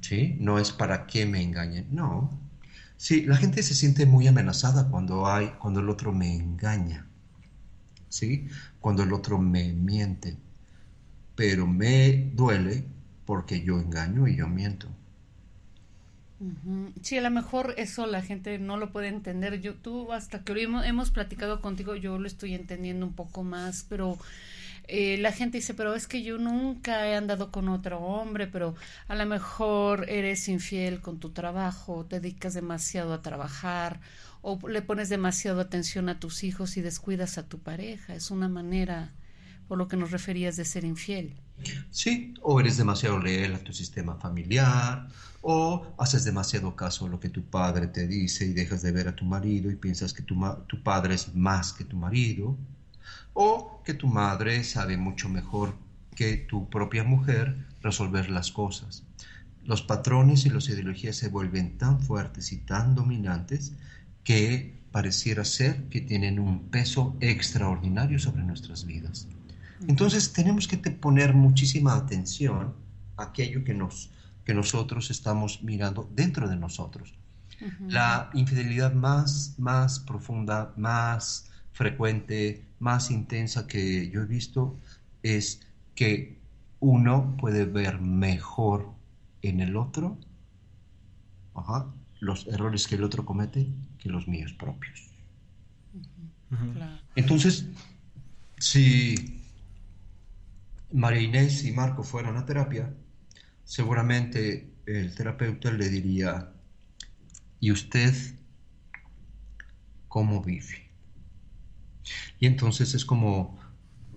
¿Sí? 0.00 0.36
No 0.38 0.58
es 0.58 0.70
para 0.70 1.06
que 1.06 1.26
me 1.26 1.42
engañen, 1.42 1.88
no. 1.90 2.30
Sí, 2.96 3.22
la 3.22 3.36
gente 3.36 3.62
se 3.62 3.74
siente 3.74 4.06
muy 4.06 4.26
amenazada 4.28 4.88
cuando 4.88 5.26
hay 5.26 5.48
cuando 5.58 5.80
el 5.80 5.88
otro 5.88 6.12
me 6.12 6.34
engaña. 6.34 7.06
¿Sí? 8.16 8.48
Cuando 8.80 9.02
el 9.02 9.12
otro 9.12 9.38
me 9.38 9.74
miente. 9.74 10.38
Pero 11.34 11.66
me 11.66 12.30
duele 12.34 12.82
porque 13.26 13.62
yo 13.62 13.78
engaño 13.78 14.26
y 14.26 14.36
yo 14.36 14.48
miento. 14.48 14.88
Sí, 17.02 17.18
a 17.18 17.20
lo 17.20 17.30
mejor 17.30 17.74
eso 17.76 18.06
la 18.06 18.22
gente 18.22 18.58
no 18.58 18.78
lo 18.78 18.90
puede 18.90 19.08
entender. 19.08 19.60
Yo, 19.60 19.74
tú, 19.74 20.12
hasta 20.14 20.44
que 20.44 20.52
hoy 20.52 20.62
hemos, 20.62 21.10
platicado 21.10 21.60
contigo, 21.60 21.94
yo 21.94 22.18
lo 22.18 22.26
estoy 22.26 22.54
entendiendo 22.54 23.04
un 23.04 23.12
poco 23.12 23.42
más, 23.42 23.84
pero 23.86 24.18
eh, 24.88 25.18
la 25.18 25.32
gente 25.32 25.58
dice, 25.58 25.74
pero 25.74 25.94
es 25.94 26.06
que 26.06 26.22
yo 26.22 26.38
nunca 26.38 27.06
he 27.06 27.16
andado 27.16 27.52
con 27.52 27.68
otro 27.68 27.98
hombre, 27.98 28.46
pero 28.46 28.76
a 29.08 29.14
lo 29.14 29.26
mejor 29.26 30.08
eres 30.08 30.48
infiel 30.48 31.02
con 31.02 31.20
tu 31.20 31.30
trabajo, 31.30 32.06
te 32.06 32.20
dedicas 32.20 32.54
demasiado 32.54 33.12
a 33.12 33.20
trabajar 33.20 34.00
o 34.48 34.68
le 34.68 34.80
pones 34.80 35.08
demasiado 35.08 35.60
atención 35.60 36.08
a 36.08 36.20
tus 36.20 36.44
hijos 36.44 36.76
y 36.76 36.80
descuidas 36.80 37.36
a 37.36 37.48
tu 37.48 37.58
pareja. 37.58 38.14
Es 38.14 38.30
una 38.30 38.48
manera, 38.48 39.12
por 39.66 39.76
lo 39.76 39.88
que 39.88 39.96
nos 39.96 40.12
referías, 40.12 40.54
de 40.54 40.64
ser 40.64 40.84
infiel. 40.84 41.34
Sí, 41.90 42.32
o 42.42 42.60
eres 42.60 42.76
demasiado 42.76 43.18
leal 43.18 43.56
a 43.56 43.58
tu 43.58 43.72
sistema 43.72 44.14
familiar, 44.14 45.08
o 45.42 45.92
haces 45.98 46.24
demasiado 46.24 46.76
caso 46.76 47.06
a 47.06 47.08
lo 47.08 47.18
que 47.18 47.28
tu 47.28 47.42
padre 47.42 47.88
te 47.88 48.06
dice 48.06 48.46
y 48.46 48.52
dejas 48.52 48.82
de 48.82 48.92
ver 48.92 49.08
a 49.08 49.16
tu 49.16 49.24
marido 49.24 49.68
y 49.68 49.74
piensas 49.74 50.12
que 50.12 50.22
tu, 50.22 50.36
tu 50.68 50.80
padre 50.80 51.16
es 51.16 51.34
más 51.34 51.72
que 51.72 51.84
tu 51.84 51.96
marido, 51.96 52.56
o 53.34 53.82
que 53.84 53.94
tu 53.94 54.06
madre 54.06 54.62
sabe 54.62 54.96
mucho 54.96 55.28
mejor 55.28 55.74
que 56.14 56.36
tu 56.36 56.70
propia 56.70 57.02
mujer 57.02 57.66
resolver 57.82 58.30
las 58.30 58.52
cosas. 58.52 59.02
Los 59.64 59.82
patrones 59.82 60.46
y 60.46 60.50
las 60.50 60.68
ideologías 60.68 61.16
se 61.16 61.30
vuelven 61.30 61.78
tan 61.78 62.00
fuertes 62.00 62.52
y 62.52 62.58
tan 62.58 62.94
dominantes 62.94 63.72
que 64.26 64.74
pareciera 64.90 65.44
ser 65.44 65.84
que 65.84 66.00
tienen 66.00 66.40
un 66.40 66.68
peso 66.68 67.16
extraordinario 67.20 68.18
sobre 68.18 68.42
nuestras 68.42 68.84
vidas. 68.84 69.28
Entonces 69.86 70.32
tenemos 70.32 70.66
que 70.66 70.78
poner 70.78 71.32
muchísima 71.32 71.94
atención 71.94 72.74
a 73.16 73.22
aquello 73.22 73.62
que 73.62 73.72
nos 73.72 74.10
que 74.44 74.52
nosotros 74.52 75.10
estamos 75.10 75.62
mirando 75.62 76.08
dentro 76.12 76.48
de 76.48 76.56
nosotros. 76.56 77.14
La 77.88 78.30
infidelidad 78.34 78.92
más, 78.94 79.54
más 79.58 80.00
profunda, 80.00 80.72
más 80.76 81.50
frecuente, 81.72 82.64
más 82.80 83.10
intensa 83.12 83.66
que 83.66 84.10
yo 84.10 84.22
he 84.22 84.26
visto 84.26 84.76
es 85.22 85.60
que 85.94 86.38
uno 86.80 87.36
puede 87.38 87.64
ver 87.64 88.00
mejor 88.00 88.90
en 89.42 89.60
el 89.60 89.76
otro 89.76 90.18
los 92.20 92.46
errores 92.46 92.86
que 92.86 92.94
el 92.94 93.04
otro 93.04 93.24
comete 93.24 93.68
que 93.98 94.08
los 94.08 94.26
míos 94.28 94.52
propios. 94.52 95.10
Entonces, 97.14 97.66
si 98.58 99.42
María 100.92 101.22
Inés 101.22 101.64
y 101.64 101.72
Marco 101.72 102.02
fueran 102.02 102.36
a 102.36 102.46
terapia, 102.46 102.92
seguramente 103.64 104.72
el 104.86 105.14
terapeuta 105.14 105.70
le 105.72 105.88
diría, 105.88 106.52
¿y 107.60 107.72
usted 107.72 108.14
cómo 110.08 110.42
vive? 110.42 110.90
Y 112.38 112.46
entonces 112.46 112.94
es 112.94 113.04
como 113.04 113.58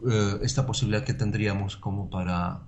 eh, 0.10 0.39
esta 0.43 0.66
posibilidad 0.66 1.04
que 1.04 1.14
tendríamos 1.14 1.76
como 1.76 2.10
para 2.10 2.62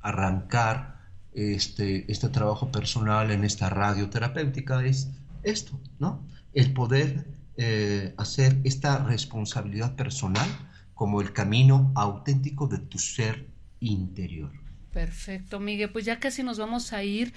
arrancar 0.00 0.93
este, 1.34 2.10
este 2.10 2.28
trabajo 2.28 2.70
personal 2.70 3.30
en 3.30 3.44
esta 3.44 3.68
radio 3.68 4.08
terapéutica 4.08 4.84
es 4.84 5.10
esto, 5.42 5.80
¿no? 5.98 6.26
El 6.52 6.72
poder 6.72 7.26
eh, 7.56 8.14
hacer 8.16 8.58
esta 8.64 8.98
responsabilidad 9.04 9.94
personal 9.96 10.48
como 10.94 11.20
el 11.20 11.32
camino 11.32 11.92
auténtico 11.94 12.66
de 12.66 12.78
tu 12.78 12.98
ser 12.98 13.48
interior. 13.80 14.52
Perfecto, 14.92 15.58
Miguel. 15.58 15.90
Pues 15.90 16.04
ya 16.04 16.20
casi 16.20 16.44
nos 16.44 16.58
vamos 16.58 16.92
a 16.92 17.02
ir. 17.02 17.32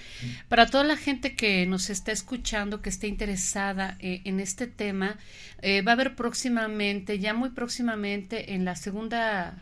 Para 0.48 0.66
toda 0.66 0.84
la 0.84 0.96
gente 0.96 1.34
que 1.34 1.66
nos 1.66 1.90
está 1.90 2.12
escuchando, 2.12 2.82
que 2.82 2.88
esté 2.88 3.08
interesada 3.08 3.96
eh, 3.98 4.22
en 4.24 4.38
este 4.38 4.68
tema, 4.68 5.18
eh, 5.60 5.82
va 5.82 5.92
a 5.92 5.94
haber 5.94 6.14
próximamente, 6.14 7.18
ya 7.18 7.34
muy 7.34 7.50
próximamente, 7.50 8.54
en 8.54 8.64
la 8.64 8.76
segunda 8.76 9.58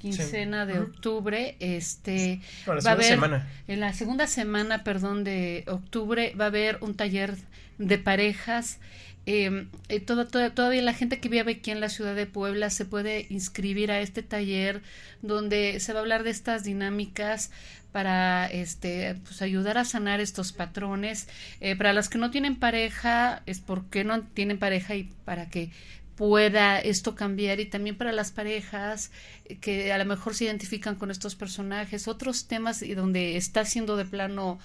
quincena 0.00 0.66
de 0.66 0.78
octubre, 0.80 1.56
este 1.60 2.40
la 2.66 2.74
va 2.74 2.90
a 2.90 2.92
haber 2.94 3.06
semana. 3.06 3.48
en 3.68 3.80
la 3.80 3.92
segunda 3.92 4.26
semana, 4.26 4.82
perdón, 4.84 5.24
de 5.24 5.64
octubre 5.66 6.34
va 6.38 6.44
a 6.44 6.48
haber 6.48 6.78
un 6.80 6.94
taller 6.94 7.34
de 7.78 7.98
parejas. 7.98 8.78
Eh, 9.26 9.66
eh, 9.88 10.00
todo- 10.00 10.26
todo- 10.26 10.50
todavía 10.52 10.80
la 10.82 10.94
gente 10.94 11.20
que 11.20 11.28
vive 11.28 11.52
aquí 11.52 11.70
en 11.70 11.80
la 11.80 11.90
ciudad 11.90 12.14
de 12.14 12.26
Puebla 12.26 12.70
se 12.70 12.84
puede 12.86 13.26
inscribir 13.28 13.90
a 13.92 14.00
este 14.00 14.22
taller 14.22 14.80
donde 15.22 15.78
se 15.78 15.92
va 15.92 15.98
a 16.00 16.02
hablar 16.02 16.22
de 16.22 16.30
estas 16.30 16.64
dinámicas 16.64 17.50
para 17.92 18.46
este 18.46 19.16
pues 19.24 19.42
ayudar 19.42 19.76
a 19.76 19.84
sanar 19.84 20.20
estos 20.20 20.52
patrones 20.52 21.28
Eh, 21.60 21.76
para 21.76 21.92
las 21.92 22.08
que 22.08 22.18
no 22.18 22.30
tienen 22.30 22.56
pareja 22.56 23.42
es 23.46 23.58
porque 23.60 24.04
no 24.04 24.22
tienen 24.22 24.58
pareja 24.58 24.94
y 24.94 25.10
para 25.26 25.50
que 25.50 25.70
pueda 26.20 26.78
esto 26.78 27.14
cambiar 27.14 27.60
y 27.60 27.64
también 27.64 27.96
para 27.96 28.12
las 28.12 28.30
parejas 28.30 29.10
que 29.62 29.90
a 29.90 29.96
lo 29.96 30.04
mejor 30.04 30.34
se 30.34 30.44
identifican 30.44 30.96
con 30.96 31.10
estos 31.10 31.34
personajes, 31.34 32.08
otros 32.08 32.46
temas 32.46 32.82
y 32.82 32.94
donde 32.94 33.38
está 33.38 33.64
siendo 33.64 33.96
de 33.96 34.04
plano, 34.04 34.58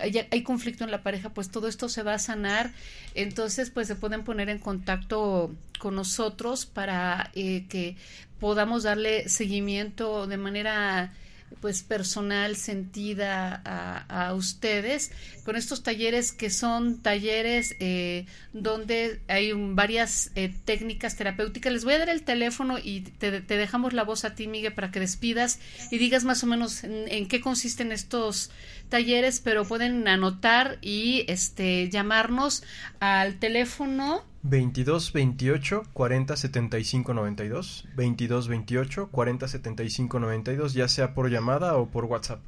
hay, 0.00 0.26
hay 0.30 0.42
conflicto 0.42 0.84
en 0.84 0.90
la 0.90 1.02
pareja, 1.02 1.28
pues 1.28 1.50
todo 1.50 1.68
esto 1.68 1.90
se 1.90 2.02
va 2.02 2.14
a 2.14 2.18
sanar, 2.18 2.72
entonces 3.14 3.68
pues 3.68 3.88
se 3.88 3.94
pueden 3.94 4.24
poner 4.24 4.48
en 4.48 4.58
contacto 4.58 5.54
con 5.78 5.96
nosotros 5.96 6.64
para 6.64 7.30
eh, 7.34 7.66
que 7.68 7.96
podamos 8.40 8.82
darle 8.82 9.28
seguimiento 9.28 10.26
de 10.26 10.38
manera 10.38 11.12
pues 11.60 11.82
personal, 11.82 12.56
sentida 12.56 13.62
a, 13.64 14.34
ustedes 14.34 15.10
con 15.44 15.56
estos 15.56 15.82
talleres 15.82 16.32
que 16.32 16.50
son 16.50 17.02
talleres 17.02 17.74
eh, 17.80 18.26
donde 18.52 19.20
hay 19.28 19.52
varias 19.52 20.30
eh, 20.34 20.54
técnicas 20.64 21.16
terapéuticas. 21.16 21.72
Les 21.72 21.84
voy 21.84 21.94
a 21.94 21.98
dar 21.98 22.08
el 22.08 22.22
teléfono 22.22 22.78
y 22.82 23.00
te, 23.00 23.40
te 23.40 23.56
dejamos 23.56 23.92
la 23.92 24.04
voz 24.04 24.24
a 24.24 24.34
ti, 24.34 24.46
Miguel, 24.46 24.74
para 24.74 24.90
que 24.90 25.00
despidas 25.00 25.58
y 25.90 25.98
digas 25.98 26.24
más 26.24 26.42
o 26.42 26.46
menos 26.46 26.84
en, 26.84 27.08
en 27.08 27.28
qué 27.28 27.40
consisten 27.40 27.92
estos 27.92 28.50
talleres, 28.88 29.40
pero 29.40 29.64
pueden 29.64 30.06
anotar 30.08 30.78
y 30.80 31.24
este 31.28 31.88
llamarnos 31.90 32.62
al 33.00 33.38
teléfono 33.38 34.24
22 34.44 35.12
28 35.12 35.82
40 35.92 36.36
75 36.36 37.14
92 37.14 37.84
22 37.94 38.48
28 38.48 39.08
40 39.08 39.48
75 39.48 40.18
92 40.18 40.74
ya 40.74 40.88
sea 40.88 41.14
por 41.14 41.30
llamada 41.30 41.76
o 41.76 41.90
por 41.90 42.06
WhatsApp. 42.06 42.40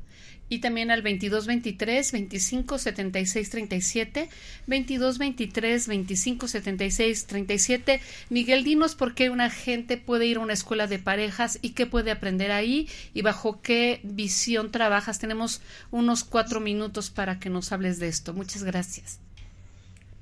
Y 0.48 0.58
también 0.58 0.90
al 0.90 1.02
2223 1.02 2.12
25 2.12 2.78
76 2.78 3.50
37 3.50 4.28
2223 4.66 5.88
25 5.88 6.48
76 6.48 7.26
37 7.26 8.00
Miguel 8.28 8.64
dinos 8.64 8.94
por 8.96 9.14
qué 9.14 9.30
una 9.30 9.48
gente 9.48 9.96
puede 9.96 10.26
ir 10.26 10.36
a 10.38 10.40
una 10.40 10.52
escuela 10.52 10.86
de 10.86 10.98
parejas 10.98 11.60
y 11.62 11.70
qué 11.70 11.86
puede 11.86 12.10
aprender 12.10 12.50
ahí 12.50 12.88
y 13.14 13.22
bajo 13.22 13.62
qué 13.62 14.00
visión 14.02 14.72
trabajas. 14.72 15.20
Tenemos 15.20 15.62
unos 15.92 16.24
cuatro 16.24 16.60
minutos 16.60 17.10
para 17.10 17.38
que 17.38 17.50
nos 17.50 17.70
hables 17.70 18.00
de 18.00 18.08
esto. 18.08 18.34
Muchas 18.34 18.64
gracias 18.64 19.20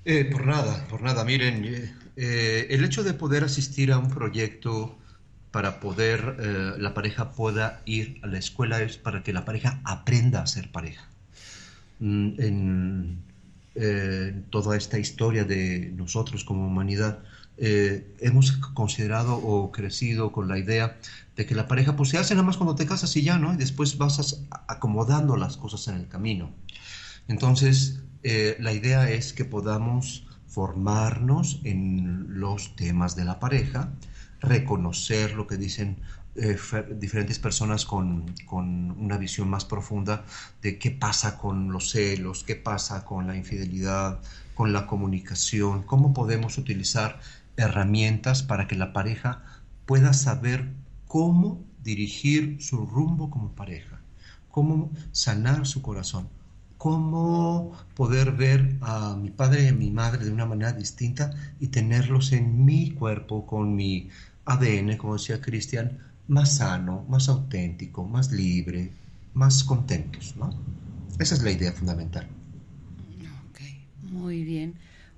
Eh, 0.04 0.24
por 0.24 0.46
nada, 0.46 0.86
por 0.88 1.02
nada. 1.02 1.24
Miren, 1.24 1.64
eh, 1.64 1.92
eh, 2.16 2.66
el 2.70 2.84
hecho 2.84 3.04
de 3.04 3.14
poder 3.14 3.44
asistir 3.44 3.92
a 3.92 3.98
un 3.98 4.08
proyecto 4.08 4.98
para 5.50 5.80
poder 5.80 6.36
la 6.78 6.94
pareja 6.94 7.34
pueda 7.34 7.82
ir 7.84 8.18
a 8.22 8.26
la 8.26 8.38
escuela 8.38 8.80
es 8.82 8.96
para 8.96 9.22
que 9.22 9.32
la 9.34 9.44
pareja 9.44 9.80
aprenda 9.84 10.40
a 10.42 10.46
ser 10.46 10.72
pareja. 10.72 11.10
Mm, 12.00 12.34
En 12.40 13.24
toda 14.50 14.76
esta 14.76 14.98
historia 14.98 15.44
de 15.44 15.90
nosotros 15.94 16.44
como 16.44 16.66
humanidad, 16.66 17.24
hemos 17.56 18.52
considerado 18.74 19.36
o 19.36 19.72
crecido 19.72 20.32
con 20.32 20.48
la 20.48 20.58
idea 20.58 20.98
de 21.36 21.46
que 21.46 21.54
la 21.54 21.68
pareja 21.68 21.96
pues 21.96 22.10
se 22.10 22.18
hace 22.18 22.34
nada 22.34 22.46
más 22.46 22.56
cuando 22.58 22.74
te 22.74 22.86
casas 22.86 23.14
y 23.16 23.22
ya, 23.22 23.38
¿no? 23.38 23.54
Y 23.54 23.56
después 23.56 23.96
vas 23.98 24.18
as- 24.18 24.46
acomodando 24.68 25.36
las 25.36 25.56
cosas 25.56 25.86
en 25.88 25.96
el 25.96 26.08
camino. 26.08 26.54
Entonces, 27.28 28.01
eh, 28.22 28.56
la 28.60 28.72
idea 28.72 29.10
es 29.10 29.32
que 29.32 29.44
podamos 29.44 30.26
formarnos 30.46 31.60
en 31.64 32.40
los 32.40 32.76
temas 32.76 33.16
de 33.16 33.24
la 33.24 33.40
pareja, 33.40 33.92
reconocer 34.40 35.32
lo 35.34 35.46
que 35.46 35.56
dicen 35.56 36.00
eh, 36.34 36.56
fe- 36.56 36.86
diferentes 36.94 37.38
personas 37.38 37.84
con, 37.84 38.34
con 38.46 38.90
una 38.92 39.18
visión 39.18 39.48
más 39.50 39.64
profunda 39.64 40.24
de 40.62 40.78
qué 40.78 40.90
pasa 40.90 41.38
con 41.38 41.72
los 41.72 41.90
celos, 41.90 42.44
qué 42.44 42.56
pasa 42.56 43.04
con 43.04 43.26
la 43.26 43.36
infidelidad, 43.36 44.20
con 44.54 44.72
la 44.72 44.86
comunicación, 44.86 45.82
cómo 45.84 46.12
podemos 46.14 46.58
utilizar 46.58 47.20
herramientas 47.56 48.42
para 48.42 48.66
que 48.66 48.76
la 48.76 48.92
pareja 48.92 49.42
pueda 49.86 50.12
saber 50.12 50.72
cómo 51.06 51.64
dirigir 51.82 52.62
su 52.62 52.86
rumbo 52.86 53.30
como 53.30 53.54
pareja, 53.54 54.00
cómo 54.48 54.92
sanar 55.12 55.66
su 55.66 55.82
corazón, 55.82 56.28
cómo 56.82 57.78
poder 57.94 58.32
ver 58.32 58.76
a 58.80 59.14
mi 59.14 59.30
padre 59.30 59.62
y 59.62 59.68
a 59.68 59.72
mi 59.72 59.92
madre 59.92 60.24
de 60.24 60.32
una 60.32 60.46
manera 60.46 60.72
distinta 60.72 61.30
y 61.60 61.68
tenerlos 61.68 62.32
en 62.32 62.64
mi 62.64 62.90
cuerpo 62.90 63.46
con 63.46 63.76
mi 63.76 64.08
ADN, 64.46 64.96
como 64.96 65.12
decía 65.12 65.40
Cristian, 65.40 66.00
más 66.26 66.56
sano, 66.56 67.06
más 67.08 67.28
auténtico, 67.28 68.04
más 68.04 68.32
libre, 68.32 68.90
más 69.32 69.62
contentos, 69.62 70.34
¿no? 70.36 70.50
Esa 71.20 71.36
es 71.36 71.44
la 71.44 71.52
idea 71.52 71.70
fundamental. 71.70 72.26
Ok, 73.50 73.60
muy 74.10 74.42
bien. 74.42 74.74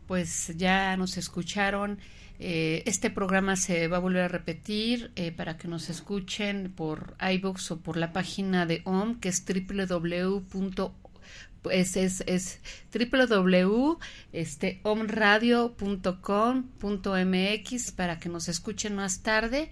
Pues 0.06 0.52
ya 0.58 0.98
nos 0.98 1.16
escucharon. 1.16 1.98
Eh, 2.40 2.82
este 2.84 3.08
programa 3.08 3.56
se 3.56 3.88
va 3.88 3.96
a 3.96 4.00
volver 4.00 4.24
a 4.24 4.28
repetir 4.28 5.12
eh, 5.16 5.32
para 5.32 5.56
que 5.56 5.66
nos 5.68 5.88
escuchen 5.88 6.74
por 6.76 7.16
iBooks 7.26 7.70
o 7.70 7.80
por 7.80 7.96
la 7.96 8.12
página 8.12 8.66
de 8.66 8.82
OM, 8.84 9.18
que 9.18 9.30
es 9.30 9.46
www. 9.46 11.03
Pues 11.64 11.96
es, 11.96 12.22
es 12.26 12.60
www 12.92 13.96
este, 14.34 14.82
para 17.96 18.18
que 18.18 18.28
nos 18.28 18.48
escuchen 18.48 18.94
más 18.94 19.22
tarde 19.22 19.70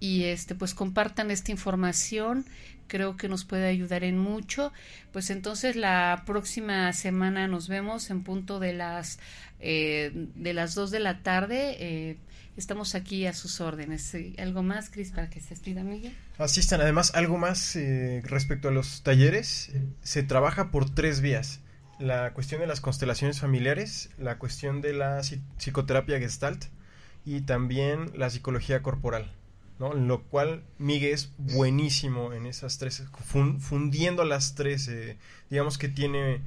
y 0.00 0.24
este 0.24 0.54
pues 0.54 0.72
compartan 0.72 1.30
esta 1.30 1.52
información. 1.52 2.46
Creo 2.86 3.18
que 3.18 3.28
nos 3.28 3.44
puede 3.44 3.66
ayudar 3.66 4.04
en 4.04 4.18
mucho. 4.18 4.72
Pues 5.12 5.28
entonces 5.28 5.76
la 5.76 6.22
próxima 6.24 6.90
semana 6.94 7.46
nos 7.46 7.68
vemos 7.68 8.08
en 8.08 8.22
punto 8.22 8.58
de 8.58 8.72
las 8.72 9.18
eh, 9.60 10.12
de 10.14 10.54
las 10.54 10.74
2 10.74 10.90
de 10.90 11.00
la 11.00 11.22
tarde 11.22 11.76
eh, 11.78 12.16
estamos 12.56 12.94
aquí 12.94 13.26
a 13.26 13.32
sus 13.32 13.60
órdenes 13.60 14.14
algo 14.38 14.62
más 14.62 14.90
Cris 14.90 15.10
para 15.10 15.28
que 15.30 15.40
se 15.40 15.50
despida 15.50 15.82
Miguel 15.82 16.14
Asistan, 16.38 16.80
además, 16.80 17.12
algo 17.14 17.36
más 17.38 17.76
eh, 17.76 18.22
respecto 18.24 18.68
a 18.68 18.70
los 18.72 19.02
talleres, 19.02 19.70
se 20.02 20.22
trabaja 20.22 20.70
por 20.70 20.90
tres 20.90 21.20
vías. 21.20 21.60
La 22.00 22.32
cuestión 22.34 22.60
de 22.60 22.66
las 22.66 22.80
constelaciones 22.80 23.38
familiares, 23.40 24.10
la 24.18 24.38
cuestión 24.38 24.80
de 24.80 24.92
la 24.94 25.20
psi- 25.20 25.40
psicoterapia 25.58 26.18
gestalt 26.18 26.64
y 27.24 27.42
también 27.42 28.10
la 28.16 28.30
psicología 28.30 28.82
corporal, 28.82 29.32
¿no? 29.78 29.94
Lo 29.94 30.24
cual 30.24 30.64
Miguel 30.78 31.12
es 31.14 31.30
buenísimo 31.38 32.32
en 32.32 32.46
esas 32.46 32.78
tres, 32.78 33.04
fun- 33.24 33.60
fundiendo 33.60 34.24
las 34.24 34.56
tres, 34.56 34.88
eh, 34.88 35.16
digamos 35.50 35.78
que 35.78 35.88
tiene, 35.88 36.40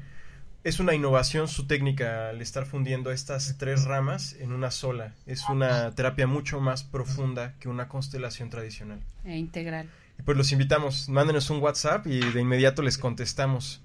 es 0.68 0.82
una 0.82 0.94
innovación 0.94 1.48
su 1.48 1.66
técnica 1.66 2.28
al 2.28 2.42
estar 2.42 2.66
fundiendo 2.66 3.10
estas 3.10 3.56
tres 3.58 3.86
ramas 3.86 4.36
en 4.38 4.52
una 4.52 4.70
sola. 4.70 5.14
Es 5.26 5.48
una 5.48 5.92
terapia 5.92 6.28
mucho 6.28 6.60
más 6.60 6.84
profunda 6.84 7.54
que 7.62 7.70
una 7.70 7.88
constelación 7.88 8.50
tradicional. 8.50 9.00
e 9.24 9.38
integral 9.38 9.90
Y 10.20 10.24
pues 10.24 10.38
los 10.38 10.52
invitamos, 10.52 11.08
mándenos 11.08 11.50
un 11.50 11.62
WhatsApp 11.62 12.06
y 12.08 12.20
de 12.20 12.42
inmediato 12.42 12.82
les 12.82 12.98
contestamos. 12.98 13.82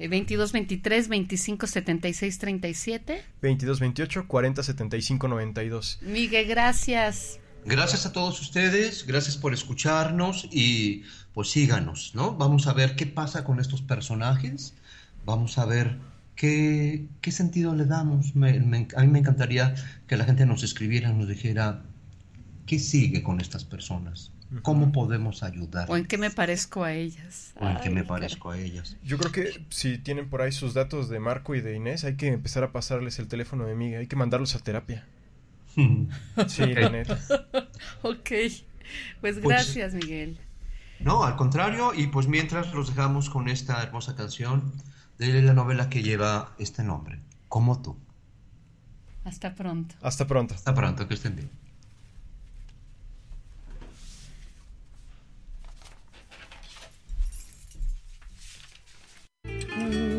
Eh, 0.00 0.08
22 0.08 0.50
23 0.50 1.08
25 1.08 1.66
76 1.68 2.38
37 2.40 3.24
22 3.40 3.78
28 3.78 4.26
40 4.26 4.62
75 4.64 5.28
92. 5.28 5.98
Miguel 6.02 6.48
gracias 6.48 7.38
Gracias 7.64 8.06
a 8.06 8.12
todos 8.12 8.40
ustedes, 8.40 9.06
gracias 9.06 9.36
por 9.36 9.52
escucharnos 9.52 10.48
y 10.50 11.04
pues 11.34 11.50
síganos, 11.50 12.12
¿no? 12.14 12.34
Vamos 12.34 12.66
a 12.66 12.72
ver 12.72 12.96
qué 12.96 13.06
pasa 13.06 13.44
con 13.44 13.60
estos 13.60 13.82
personajes, 13.82 14.74
vamos 15.24 15.58
a 15.58 15.64
ver 15.64 15.96
qué, 16.36 17.06
qué 17.20 17.32
sentido 17.32 17.74
le 17.74 17.84
damos. 17.86 18.34
Me- 18.36 18.60
me- 18.60 18.88
a 18.96 19.00
mí 19.02 19.08
me 19.08 19.18
encantaría 19.20 19.74
que 20.06 20.16
la 20.16 20.24
gente 20.24 20.46
nos 20.46 20.62
escribiera, 20.62 21.12
nos 21.12 21.28
dijera 21.28 21.82
qué 22.66 22.78
sigue 22.78 23.22
con 23.22 23.40
estas 23.40 23.64
personas, 23.64 24.30
cómo 24.62 24.92
podemos 24.92 25.42
ayudar 25.42 25.90
o 25.90 25.96
en 25.96 26.06
qué 26.06 26.18
me 26.18 26.30
parezco 26.30 26.84
a 26.84 26.92
ellas 26.92 27.52
o 27.60 27.68
en 27.68 27.76
qué 27.80 27.90
me 27.90 28.04
parezco 28.04 28.50
a 28.50 28.58
ellas. 28.58 28.96
Yo 29.04 29.18
creo 29.18 29.32
que 29.32 29.64
si 29.70 29.98
tienen 29.98 30.28
por 30.28 30.40
ahí 30.42 30.52
sus 30.52 30.72
datos 30.74 31.08
de 31.08 31.18
Marco 31.20 31.54
y 31.54 31.60
de 31.60 31.74
Inés, 31.76 32.04
hay 32.04 32.16
que 32.16 32.28
empezar 32.28 32.62
a 32.64 32.72
pasarles 32.72 33.18
el 33.18 33.26
teléfono 33.28 33.66
de 33.66 33.74
Miguel, 33.74 34.00
hay 34.00 34.06
que 34.06 34.16
mandarlos 34.16 34.54
a 34.54 34.60
terapia. 34.60 35.04
Sí, 36.48 36.66
la 36.74 36.88
neta. 36.90 37.18
Ok, 38.02 38.30
pues 38.30 38.58
Pues- 39.20 39.40
gracias 39.42 39.94
Miguel. 39.94 40.38
No, 41.00 41.24
al 41.24 41.36
contrario, 41.36 41.92
y 41.94 42.08
pues 42.08 42.26
mientras 42.28 42.74
los 42.74 42.88
dejamos 42.90 43.30
con 43.30 43.48
esta 43.48 43.82
hermosa 43.82 44.14
canción 44.16 44.70
de 45.26 45.42
la 45.42 45.52
novela 45.52 45.90
que 45.90 46.02
lleva 46.02 46.54
este 46.58 46.82
nombre, 46.82 47.20
como 47.48 47.82
tú. 47.82 47.96
Hasta 49.24 49.54
pronto. 49.54 49.94
Hasta 50.00 50.26
pronto. 50.26 50.54
Hasta 50.54 50.74
pronto, 50.74 51.06
que 51.06 51.14
estén 51.14 51.36
bien. 51.36 51.50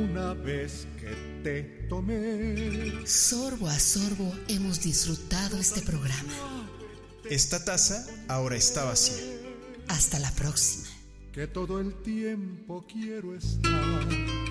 Una 0.05 0.33
vez 0.33 0.87
que 0.99 1.41
te 1.43 1.63
tomé. 1.89 3.05
Sorbo 3.07 3.67
a 3.67 3.79
sorbo 3.79 4.31
hemos 4.47 4.81
disfrutado 4.81 5.57
este 5.57 5.81
programa. 5.81 6.33
Esta 7.29 7.65
taza 7.65 8.05
ahora 8.27 8.55
está 8.55 8.83
vacía. 8.83 9.23
Hasta 9.87 10.19
la 10.19 10.31
próxima. 10.31 10.87
Que 11.33 11.47
todo 11.47 11.79
el 11.79 11.95
tiempo 12.03 12.85
quiero 12.87 13.35
estar 13.35 14.50